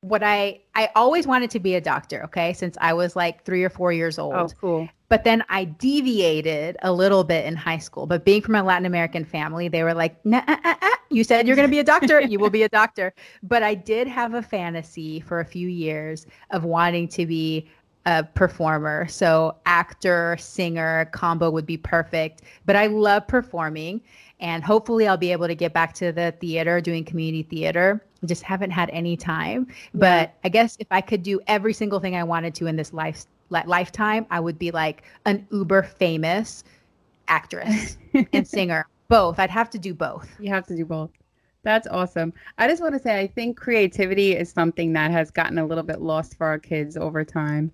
what 0.00 0.22
I 0.22 0.60
I 0.74 0.90
always 0.94 1.26
wanted 1.26 1.50
to 1.50 1.60
be 1.60 1.74
a 1.74 1.80
doctor, 1.80 2.22
okay, 2.24 2.52
since 2.52 2.76
I 2.80 2.92
was 2.92 3.16
like 3.16 3.44
3 3.44 3.64
or 3.64 3.70
4 3.70 3.92
years 3.92 4.18
old. 4.18 4.34
Oh, 4.34 4.48
cool. 4.60 4.88
But 5.08 5.24
then 5.24 5.44
I 5.48 5.64
deviated 5.64 6.76
a 6.82 6.92
little 6.92 7.22
bit 7.22 7.44
in 7.46 7.54
high 7.54 7.78
school. 7.78 8.06
But 8.06 8.24
being 8.24 8.42
from 8.42 8.56
a 8.56 8.62
Latin 8.62 8.86
American 8.86 9.24
family, 9.24 9.68
they 9.68 9.84
were 9.84 9.94
like, 9.94 10.24
nah, 10.24 10.42
uh, 10.48 10.56
uh, 10.64 10.74
uh. 10.82 10.90
you 11.10 11.22
said 11.22 11.46
you're 11.46 11.54
going 11.54 11.68
to 11.68 11.70
be 11.70 11.78
a 11.78 11.84
doctor, 11.84 12.20
you 12.20 12.40
will 12.40 12.50
be 12.50 12.64
a 12.64 12.68
doctor. 12.68 13.12
But 13.42 13.62
I 13.62 13.74
did 13.74 14.08
have 14.08 14.34
a 14.34 14.42
fantasy 14.42 15.20
for 15.20 15.40
a 15.40 15.44
few 15.44 15.68
years 15.68 16.26
of 16.50 16.64
wanting 16.64 17.08
to 17.08 17.26
be 17.26 17.68
a 18.06 18.22
performer. 18.22 19.06
So 19.08 19.56
actor, 19.66 20.36
singer 20.38 21.06
combo 21.06 21.50
would 21.50 21.66
be 21.66 21.76
perfect. 21.76 22.42
But 22.64 22.76
I 22.76 22.86
love 22.86 23.26
performing 23.26 24.00
and 24.38 24.62
hopefully 24.62 25.08
I'll 25.08 25.16
be 25.16 25.32
able 25.32 25.48
to 25.48 25.54
get 25.54 25.72
back 25.72 25.92
to 25.94 26.12
the 26.12 26.32
theater 26.40 26.80
doing 26.80 27.04
community 27.04 27.42
theater. 27.42 28.02
I 28.22 28.26
Just 28.26 28.42
haven't 28.42 28.70
had 28.70 28.90
any 28.90 29.16
time. 29.16 29.66
But 29.92 30.34
I 30.44 30.48
guess 30.48 30.76
if 30.78 30.86
I 30.90 31.00
could 31.00 31.22
do 31.22 31.40
every 31.48 31.72
single 31.72 31.98
thing 32.00 32.14
I 32.14 32.22
wanted 32.22 32.54
to 32.56 32.66
in 32.66 32.76
this 32.76 32.92
life 32.92 33.26
lifetime, 33.50 34.26
I 34.30 34.40
would 34.40 34.58
be 34.58 34.70
like 34.70 35.02
an 35.24 35.46
uber 35.50 35.82
famous 35.82 36.64
actress 37.28 37.96
and 38.32 38.46
singer. 38.46 38.86
Both. 39.08 39.38
I'd 39.38 39.50
have 39.50 39.70
to 39.70 39.78
do 39.78 39.94
both. 39.94 40.28
You 40.40 40.50
have 40.50 40.66
to 40.66 40.76
do 40.76 40.84
both. 40.84 41.10
That's 41.62 41.86
awesome. 41.88 42.32
I 42.58 42.68
just 42.68 42.80
want 42.80 42.94
to 42.94 43.00
say 43.00 43.18
I 43.18 43.26
think 43.26 43.56
creativity 43.56 44.36
is 44.36 44.50
something 44.50 44.92
that 44.92 45.10
has 45.10 45.30
gotten 45.32 45.58
a 45.58 45.66
little 45.66 45.82
bit 45.82 46.00
lost 46.00 46.36
for 46.36 46.46
our 46.46 46.58
kids 46.58 46.96
over 46.96 47.24
time. 47.24 47.72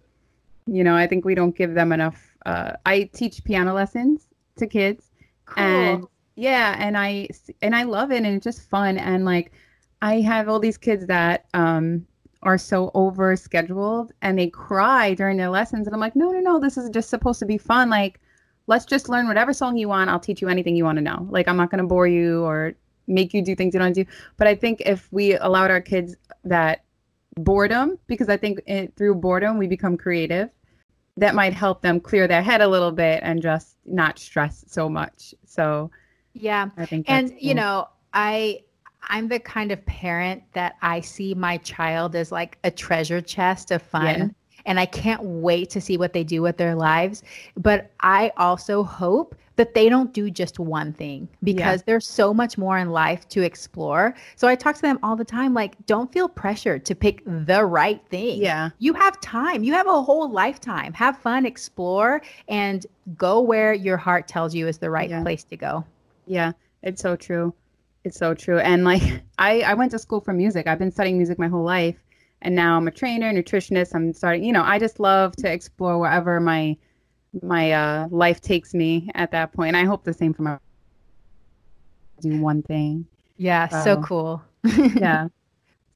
You 0.67 0.85
know, 0.85 0.95
I 0.95 1.07
think 1.07 1.25
we 1.25 1.35
don't 1.35 1.57
give 1.57 1.75
them 1.75 1.93
enough. 1.93 2.37
Uh, 2.47 2.73
I 2.87 3.11
teach 3.13 3.45
piano 3.45 3.75
lessons 3.75 4.29
to 4.57 4.67
kids, 4.67 5.11
cool. 5.47 5.63
and 5.63 6.07
yeah, 6.37 6.77
and 6.79 6.97
I 6.97 7.29
and 7.61 7.75
I 7.75 7.83
love 7.85 8.13
it, 8.13 8.19
and 8.19 8.27
it's 8.27 8.45
just 8.45 8.69
fun. 8.69 8.99
And 8.99 9.25
like, 9.25 9.53
I 10.01 10.21
have 10.21 10.49
all 10.49 10.61
these 10.61 10.79
kids 10.79 11.07
that 11.07 11.47
um, 11.55 12.07
are 12.43 12.59
so 12.59 12.91
over 12.95 13.37
scheduled, 13.37 14.13
and 14.23 14.39
they 14.39 14.49
cry 14.49 15.15
during 15.15 15.37
their 15.37 15.51
lessons, 15.51 15.87
and 15.87 15.95
I'm 15.95 16.01
like, 16.01 16.17
no, 16.17 16.31
no, 16.31 16.41
no, 16.41 16.61
this 16.61 16.77
is 16.77 16.91
just 16.91 17.11
supposed 17.11 17.39
to 17.41 17.47
be 17.47 17.59
fun. 17.59 17.91
Like, 17.91 18.21
let's 18.67 18.85
just 18.85 19.09
learn 19.09 19.29
whatever 19.29 19.53
song 19.53 19.77
you 19.77 19.89
want. 19.89 20.11
I'll 20.11 20.21
teach 20.21 20.41
you 20.41 20.49
anything 20.49 20.77
you 20.77 20.85
want 20.85 20.97
to 20.97 21.03
know. 21.03 21.27
Like, 21.31 21.49
I'm 21.49 21.57
not 21.57 21.71
going 21.71 21.83
to 21.83 21.89
bore 21.89 22.07
you 22.07 22.45
or 22.45 22.75
make 23.07 23.35
you 23.35 23.43
do 23.43 23.55
things 23.55 23.75
you 23.75 23.81
don't 23.81 23.93
do. 23.93 24.05
But 24.37 24.47
I 24.47 24.55
think 24.55 24.83
if 24.87 25.09
we 25.13 25.37
allowed 25.37 25.71
our 25.71 25.81
kids 25.81 26.17
that 26.45 26.85
boredom 27.37 27.99
because 28.07 28.29
I 28.29 28.37
think 28.37 28.61
it, 28.67 28.95
through 28.97 29.17
boredom 29.17 29.59
we 29.59 29.67
become 29.67 29.97
creative. 29.97 30.51
That 31.19 31.35
might 31.35 31.53
help 31.53 31.83
them 31.83 32.01
clear 32.01 32.27
their 32.27 32.41
head 32.41 32.63
a 32.63 32.69
little 32.69 32.93
bit 32.93 33.21
and 33.23 33.43
just 33.43 33.77
not 33.85 34.19
stress 34.19 34.65
so 34.67 34.89
much. 34.89 35.35
So 35.45 35.91
yeah, 36.33 36.69
I 36.79 36.87
think 36.87 37.05
and 37.09 37.29
cool. 37.29 37.39
you 37.39 37.55
know 37.55 37.89
I 38.15 38.61
I'm 39.03 39.29
the 39.29 39.39
kind 39.39 39.73
of 39.73 39.85
parent 39.85 40.43
that 40.55 40.77
I 40.81 41.01
see 41.01 41.35
my 41.35 41.59
child 41.59 42.15
as 42.17 42.33
like 42.33 42.59
a 42.65 42.71
treasure 42.71 43.21
chest 43.21 43.71
of 43.71 43.83
fun. 43.83 44.35
And 44.67 44.79
I 44.81 44.87
can't 44.87 45.23
wait 45.23 45.71
to 45.71 45.81
see 45.81 45.97
what 45.97 46.13
they 46.13 46.25
do 46.25 46.43
with 46.43 46.57
their 46.57 46.75
lives. 46.75 47.23
But 47.57 47.91
I 48.01 48.33
also 48.37 48.83
hope 48.83 49.35
that 49.57 49.75
they 49.75 49.89
don't 49.89 50.13
do 50.13 50.31
just 50.31 50.59
one 50.59 50.93
thing 50.93 51.29
because 51.43 51.81
yeah. 51.81 51.85
there's 51.87 52.07
so 52.07 52.33
much 52.33 52.57
more 52.57 52.79
in 52.79 52.91
life 52.91 53.29
to 53.29 53.43
explore. 53.43 54.15
So 54.37 54.49
I 54.49 54.55
talk 54.55 54.77
to 54.77 54.83
them 54.83 54.99
all 55.03 55.15
the 55.15 55.25
time 55.25 55.53
like 55.53 55.75
don't 55.87 56.11
feel 56.13 56.29
pressured 56.29 56.85
to 56.87 56.95
pick 56.95 57.23
the 57.27 57.65
right 57.65 58.01
thing. 58.09 58.41
Yeah. 58.41 58.71
You 58.79 58.95
have 58.95 59.21
time. 59.21 59.63
You 59.63 59.73
have 59.75 59.87
a 59.87 60.03
whole 60.03 60.31
lifetime. 60.31 60.93
Have 60.95 61.19
fun, 61.19 61.45
explore 61.45 62.23
and 62.49 62.87
go 63.17 63.41
where 63.41 63.75
your 63.75 63.97
heart 63.97 64.27
tells 64.27 64.55
you 64.55 64.69
is 64.69 64.79
the 64.79 64.91
right 64.91 65.11
yeah. 65.11 65.23
place 65.23 65.45
to 65.45 65.57
go. 65.57 65.85
Yeah, 66.27 66.53
it's 66.83 67.03
so 67.03 67.17
true. 67.17 67.53
It's 68.05 68.17
so 68.17 68.35
true. 68.35 68.59
And 68.59 68.85
like 68.85 69.03
I 69.39 69.61
I 69.63 69.75
went 69.75 69.91
to 69.93 69.99
school 69.99 70.21
for 70.21 70.33
music. 70.33 70.67
I've 70.67 70.79
been 70.79 70.93
studying 70.93 71.19
music 71.19 71.39
my 71.39 71.49
whole 71.49 71.65
life 71.65 71.97
and 72.43 72.55
now 72.55 72.77
I'm 72.77 72.87
a 72.87 72.91
trainer, 72.91 73.33
nutritionist. 73.33 73.95
I'm 73.95 74.13
starting, 74.13 74.45
you 74.45 74.53
know, 74.53 74.63
I 74.63 74.79
just 74.79 75.01
love 75.01 75.35
to 75.37 75.51
explore 75.51 75.99
wherever 75.99 76.41
my 76.41 76.77
my 77.41 77.73
uh, 77.73 78.09
life 78.11 78.41
takes 78.41 78.75
me 78.75 79.11
at 79.15 79.31
that 79.31 79.53
point. 79.53 79.69
And 79.69 79.77
I 79.77 79.85
hope 79.85 80.05
the 80.05 80.13
same 80.13 80.35
for 80.35 80.43
my 80.43 80.59
do 82.21 82.41
one 82.41 82.63
thing. 82.63 83.07
Yeah, 83.37 83.69
so, 83.69 83.83
so 83.83 84.03
cool. 84.03 84.43
yeah. 84.95 85.29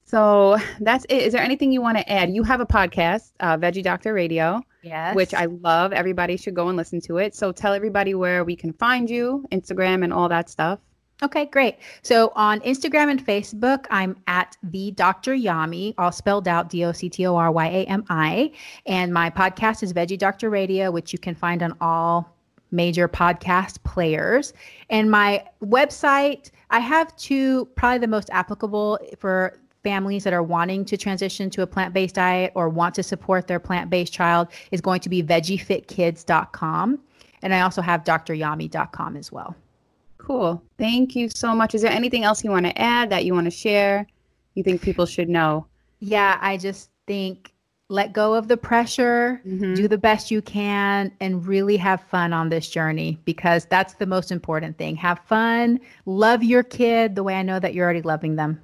So 0.04 0.56
that's 0.80 1.04
it. 1.08 1.22
Is 1.22 1.32
there 1.32 1.42
anything 1.42 1.72
you 1.72 1.82
want 1.82 1.98
to 1.98 2.10
add? 2.10 2.30
You 2.30 2.42
have 2.44 2.60
a 2.60 2.66
podcast, 2.66 3.32
uh, 3.40 3.56
Veggie 3.56 3.82
Doctor 3.82 4.12
Radio. 4.12 4.62
Yes. 4.82 5.16
Which 5.16 5.34
I 5.34 5.46
love. 5.46 5.92
Everybody 5.92 6.36
should 6.36 6.54
go 6.54 6.68
and 6.68 6.76
listen 6.76 7.00
to 7.02 7.18
it. 7.18 7.34
So 7.34 7.50
tell 7.50 7.74
everybody 7.74 8.14
where 8.14 8.44
we 8.44 8.54
can 8.54 8.72
find 8.72 9.10
you, 9.10 9.44
Instagram, 9.50 10.04
and 10.04 10.12
all 10.12 10.28
that 10.28 10.48
stuff. 10.48 10.78
Okay, 11.22 11.46
great. 11.46 11.76
So 12.02 12.30
on 12.36 12.60
Instagram 12.60 13.10
and 13.10 13.24
Facebook, 13.24 13.86
I'm 13.90 14.16
at 14.26 14.56
the 14.62 14.90
Dr. 14.90 15.34
Yami, 15.34 15.94
all 15.96 16.12
spelled 16.12 16.46
out 16.46 16.68
D 16.68 16.84
O 16.84 16.92
C 16.92 17.08
T 17.08 17.26
O 17.26 17.36
R 17.36 17.50
Y 17.50 17.66
A 17.66 17.84
M 17.86 18.04
I. 18.10 18.52
And 18.84 19.14
my 19.14 19.30
podcast 19.30 19.82
is 19.82 19.94
Veggie 19.94 20.18
Doctor 20.18 20.50
Radio, 20.50 20.90
which 20.90 21.14
you 21.14 21.18
can 21.18 21.34
find 21.34 21.62
on 21.62 21.74
all 21.80 22.36
major 22.70 23.08
podcast 23.08 23.82
players. 23.82 24.52
And 24.90 25.10
my 25.10 25.42
website, 25.64 26.50
I 26.70 26.80
have 26.80 27.16
two, 27.16 27.64
probably 27.76 27.98
the 27.98 28.08
most 28.08 28.28
applicable 28.30 28.98
for 29.18 29.58
families 29.82 30.24
that 30.24 30.34
are 30.34 30.42
wanting 30.42 30.84
to 30.84 30.98
transition 30.98 31.48
to 31.48 31.62
a 31.62 31.66
plant-based 31.66 32.16
diet 32.16 32.52
or 32.54 32.68
want 32.68 32.94
to 32.96 33.02
support 33.02 33.46
their 33.46 33.60
plant-based 33.60 34.12
child 34.12 34.48
is 34.70 34.82
going 34.82 35.00
to 35.00 35.08
be 35.08 35.22
veggiefitkids.com. 35.22 36.98
And 37.42 37.54
I 37.54 37.60
also 37.60 37.80
have 37.80 38.04
dryami.com 38.04 39.16
as 39.16 39.32
well. 39.32 39.54
Cool. 40.26 40.60
Thank 40.76 41.14
you 41.14 41.28
so 41.28 41.54
much. 41.54 41.76
Is 41.76 41.82
there 41.82 41.92
anything 41.92 42.24
else 42.24 42.42
you 42.42 42.50
want 42.50 42.66
to 42.66 42.76
add 42.76 43.10
that 43.10 43.24
you 43.24 43.32
want 43.32 43.44
to 43.44 43.50
share? 43.52 44.08
You 44.54 44.64
think 44.64 44.82
people 44.82 45.06
should 45.06 45.28
know? 45.28 45.66
Yeah, 46.00 46.36
I 46.40 46.56
just 46.56 46.90
think 47.06 47.52
let 47.88 48.12
go 48.12 48.34
of 48.34 48.48
the 48.48 48.56
pressure, 48.56 49.40
mm-hmm. 49.46 49.74
do 49.74 49.86
the 49.86 49.96
best 49.96 50.32
you 50.32 50.42
can, 50.42 51.12
and 51.20 51.46
really 51.46 51.76
have 51.76 52.00
fun 52.00 52.32
on 52.32 52.48
this 52.48 52.68
journey 52.68 53.20
because 53.24 53.66
that's 53.66 53.94
the 53.94 54.06
most 54.06 54.32
important 54.32 54.76
thing. 54.78 54.96
Have 54.96 55.20
fun, 55.20 55.78
love 56.06 56.42
your 56.42 56.64
kid 56.64 57.14
the 57.14 57.22
way 57.22 57.36
I 57.36 57.42
know 57.42 57.60
that 57.60 57.72
you're 57.72 57.84
already 57.84 58.02
loving 58.02 58.34
them. 58.34 58.60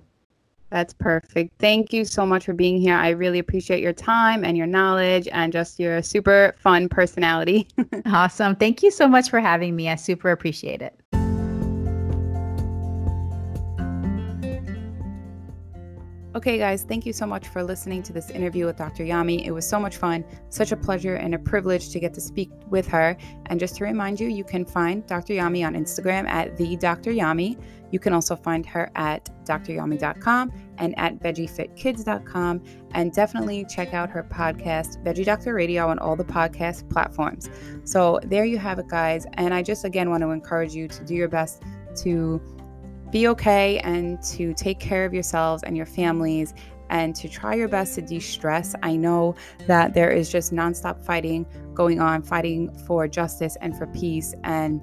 That's 0.70 0.94
perfect. 0.94 1.52
Thank 1.60 1.92
you 1.92 2.04
so 2.04 2.26
much 2.26 2.46
for 2.46 2.54
being 2.54 2.80
here. 2.80 2.96
I 2.96 3.10
really 3.10 3.38
appreciate 3.38 3.82
your 3.82 3.92
time 3.92 4.44
and 4.44 4.56
your 4.56 4.66
knowledge 4.66 5.28
and 5.30 5.52
just 5.52 5.78
your 5.78 6.02
super 6.02 6.56
fun 6.58 6.88
personality. 6.88 7.68
awesome. 8.06 8.56
Thank 8.56 8.82
you 8.82 8.90
so 8.90 9.06
much 9.06 9.30
for 9.30 9.38
having 9.38 9.76
me. 9.76 9.88
I 9.88 9.94
super 9.94 10.32
appreciate 10.32 10.82
it. 10.82 10.98
Okay, 16.34 16.56
guys, 16.56 16.84
thank 16.84 17.04
you 17.04 17.12
so 17.12 17.26
much 17.26 17.48
for 17.48 17.62
listening 17.62 18.02
to 18.04 18.12
this 18.14 18.30
interview 18.30 18.64
with 18.64 18.76
Dr. 18.76 19.04
Yami. 19.04 19.44
It 19.44 19.50
was 19.50 19.68
so 19.68 19.78
much 19.78 19.98
fun, 19.98 20.24
such 20.48 20.72
a 20.72 20.76
pleasure 20.78 21.16
and 21.16 21.34
a 21.34 21.38
privilege 21.38 21.90
to 21.90 22.00
get 22.00 22.14
to 22.14 22.22
speak 22.22 22.50
with 22.70 22.88
her. 22.88 23.18
And 23.46 23.60
just 23.60 23.76
to 23.76 23.84
remind 23.84 24.18
you, 24.18 24.28
you 24.28 24.42
can 24.42 24.64
find 24.64 25.06
Dr. 25.06 25.34
Yami 25.34 25.66
on 25.66 25.74
Instagram 25.74 26.26
at 26.26 26.56
the 26.56 26.76
Dr. 26.76 27.10
Yami. 27.10 27.62
You 27.90 27.98
can 27.98 28.14
also 28.14 28.34
find 28.34 28.64
her 28.64 28.90
at 28.94 29.28
dryami.com 29.44 30.52
and 30.78 30.98
at 30.98 31.18
veggiefitkids.com. 31.18 32.62
And 32.92 33.12
definitely 33.12 33.66
check 33.66 33.92
out 33.92 34.08
her 34.08 34.22
podcast, 34.22 35.04
Veggie 35.04 35.26
Doctor 35.26 35.52
Radio, 35.52 35.88
on 35.88 35.98
all 35.98 36.16
the 36.16 36.24
podcast 36.24 36.88
platforms. 36.88 37.50
So 37.84 38.18
there 38.24 38.46
you 38.46 38.56
have 38.56 38.78
it, 38.78 38.88
guys. 38.88 39.26
And 39.34 39.52
I 39.52 39.62
just 39.62 39.84
again 39.84 40.08
want 40.08 40.22
to 40.22 40.30
encourage 40.30 40.72
you 40.72 40.88
to 40.88 41.04
do 41.04 41.14
your 41.14 41.28
best 41.28 41.62
to 41.96 42.40
be 43.12 43.28
okay 43.28 43.78
and 43.80 44.20
to 44.22 44.54
take 44.54 44.80
care 44.80 45.04
of 45.04 45.14
yourselves 45.14 45.62
and 45.62 45.76
your 45.76 45.86
families 45.86 46.54
and 46.90 47.14
to 47.16 47.28
try 47.28 47.54
your 47.54 47.68
best 47.68 47.94
to 47.94 48.02
de 48.02 48.18
stress. 48.18 48.74
I 48.82 48.96
know 48.96 49.34
that 49.66 49.94
there 49.94 50.10
is 50.10 50.30
just 50.30 50.52
nonstop 50.52 51.00
fighting 51.04 51.46
going 51.74 52.00
on, 52.00 52.22
fighting 52.22 52.74
for 52.86 53.06
justice 53.06 53.56
and 53.60 53.76
for 53.76 53.86
peace. 53.88 54.34
And 54.44 54.80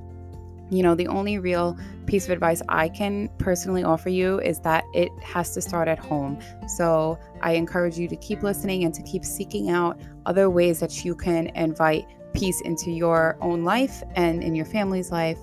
you 0.71 0.83
know, 0.83 0.93
the 0.93 1.07
only 1.07 1.39
real 1.39 1.77
piece 2.05 2.25
of 2.25 2.31
advice 2.31 2.61
I 2.69 2.89
can 2.89 3.27
personally 3.39 3.83
offer 3.83 4.09
you 4.09 4.39
is 4.41 4.59
that 4.59 4.83
it 4.93 5.09
has 5.23 5.53
to 5.55 5.61
start 5.61 5.87
at 5.87 5.97
home. 5.97 6.39
So 6.67 7.17
I 7.41 7.53
encourage 7.53 7.97
you 7.97 8.07
to 8.07 8.15
keep 8.15 8.43
listening 8.43 8.83
and 8.83 8.93
to 8.93 9.01
keep 9.01 9.25
seeking 9.25 9.71
out 9.71 9.99
other 10.27 10.49
ways 10.49 10.79
that 10.79 11.03
you 11.03 11.15
can 11.15 11.47
invite 11.55 12.07
peace 12.33 12.61
into 12.61 12.91
your 12.91 13.35
own 13.41 13.63
life 13.63 14.03
and 14.15 14.43
in 14.43 14.53
your 14.53 14.65
family's 14.65 15.11
life. 15.11 15.39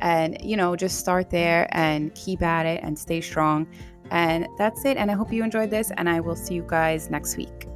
And, 0.00 0.36
you 0.40 0.56
know, 0.56 0.76
just 0.76 0.98
start 0.98 1.30
there 1.30 1.68
and 1.70 2.14
keep 2.14 2.42
at 2.42 2.66
it 2.66 2.80
and 2.82 2.98
stay 2.98 3.20
strong. 3.20 3.66
And 4.10 4.48
that's 4.58 4.84
it. 4.84 4.96
And 4.96 5.10
I 5.10 5.14
hope 5.14 5.32
you 5.32 5.44
enjoyed 5.44 5.70
this, 5.70 5.92
and 5.96 6.08
I 6.08 6.20
will 6.20 6.36
see 6.36 6.54
you 6.54 6.64
guys 6.66 7.10
next 7.10 7.36
week. 7.36 7.66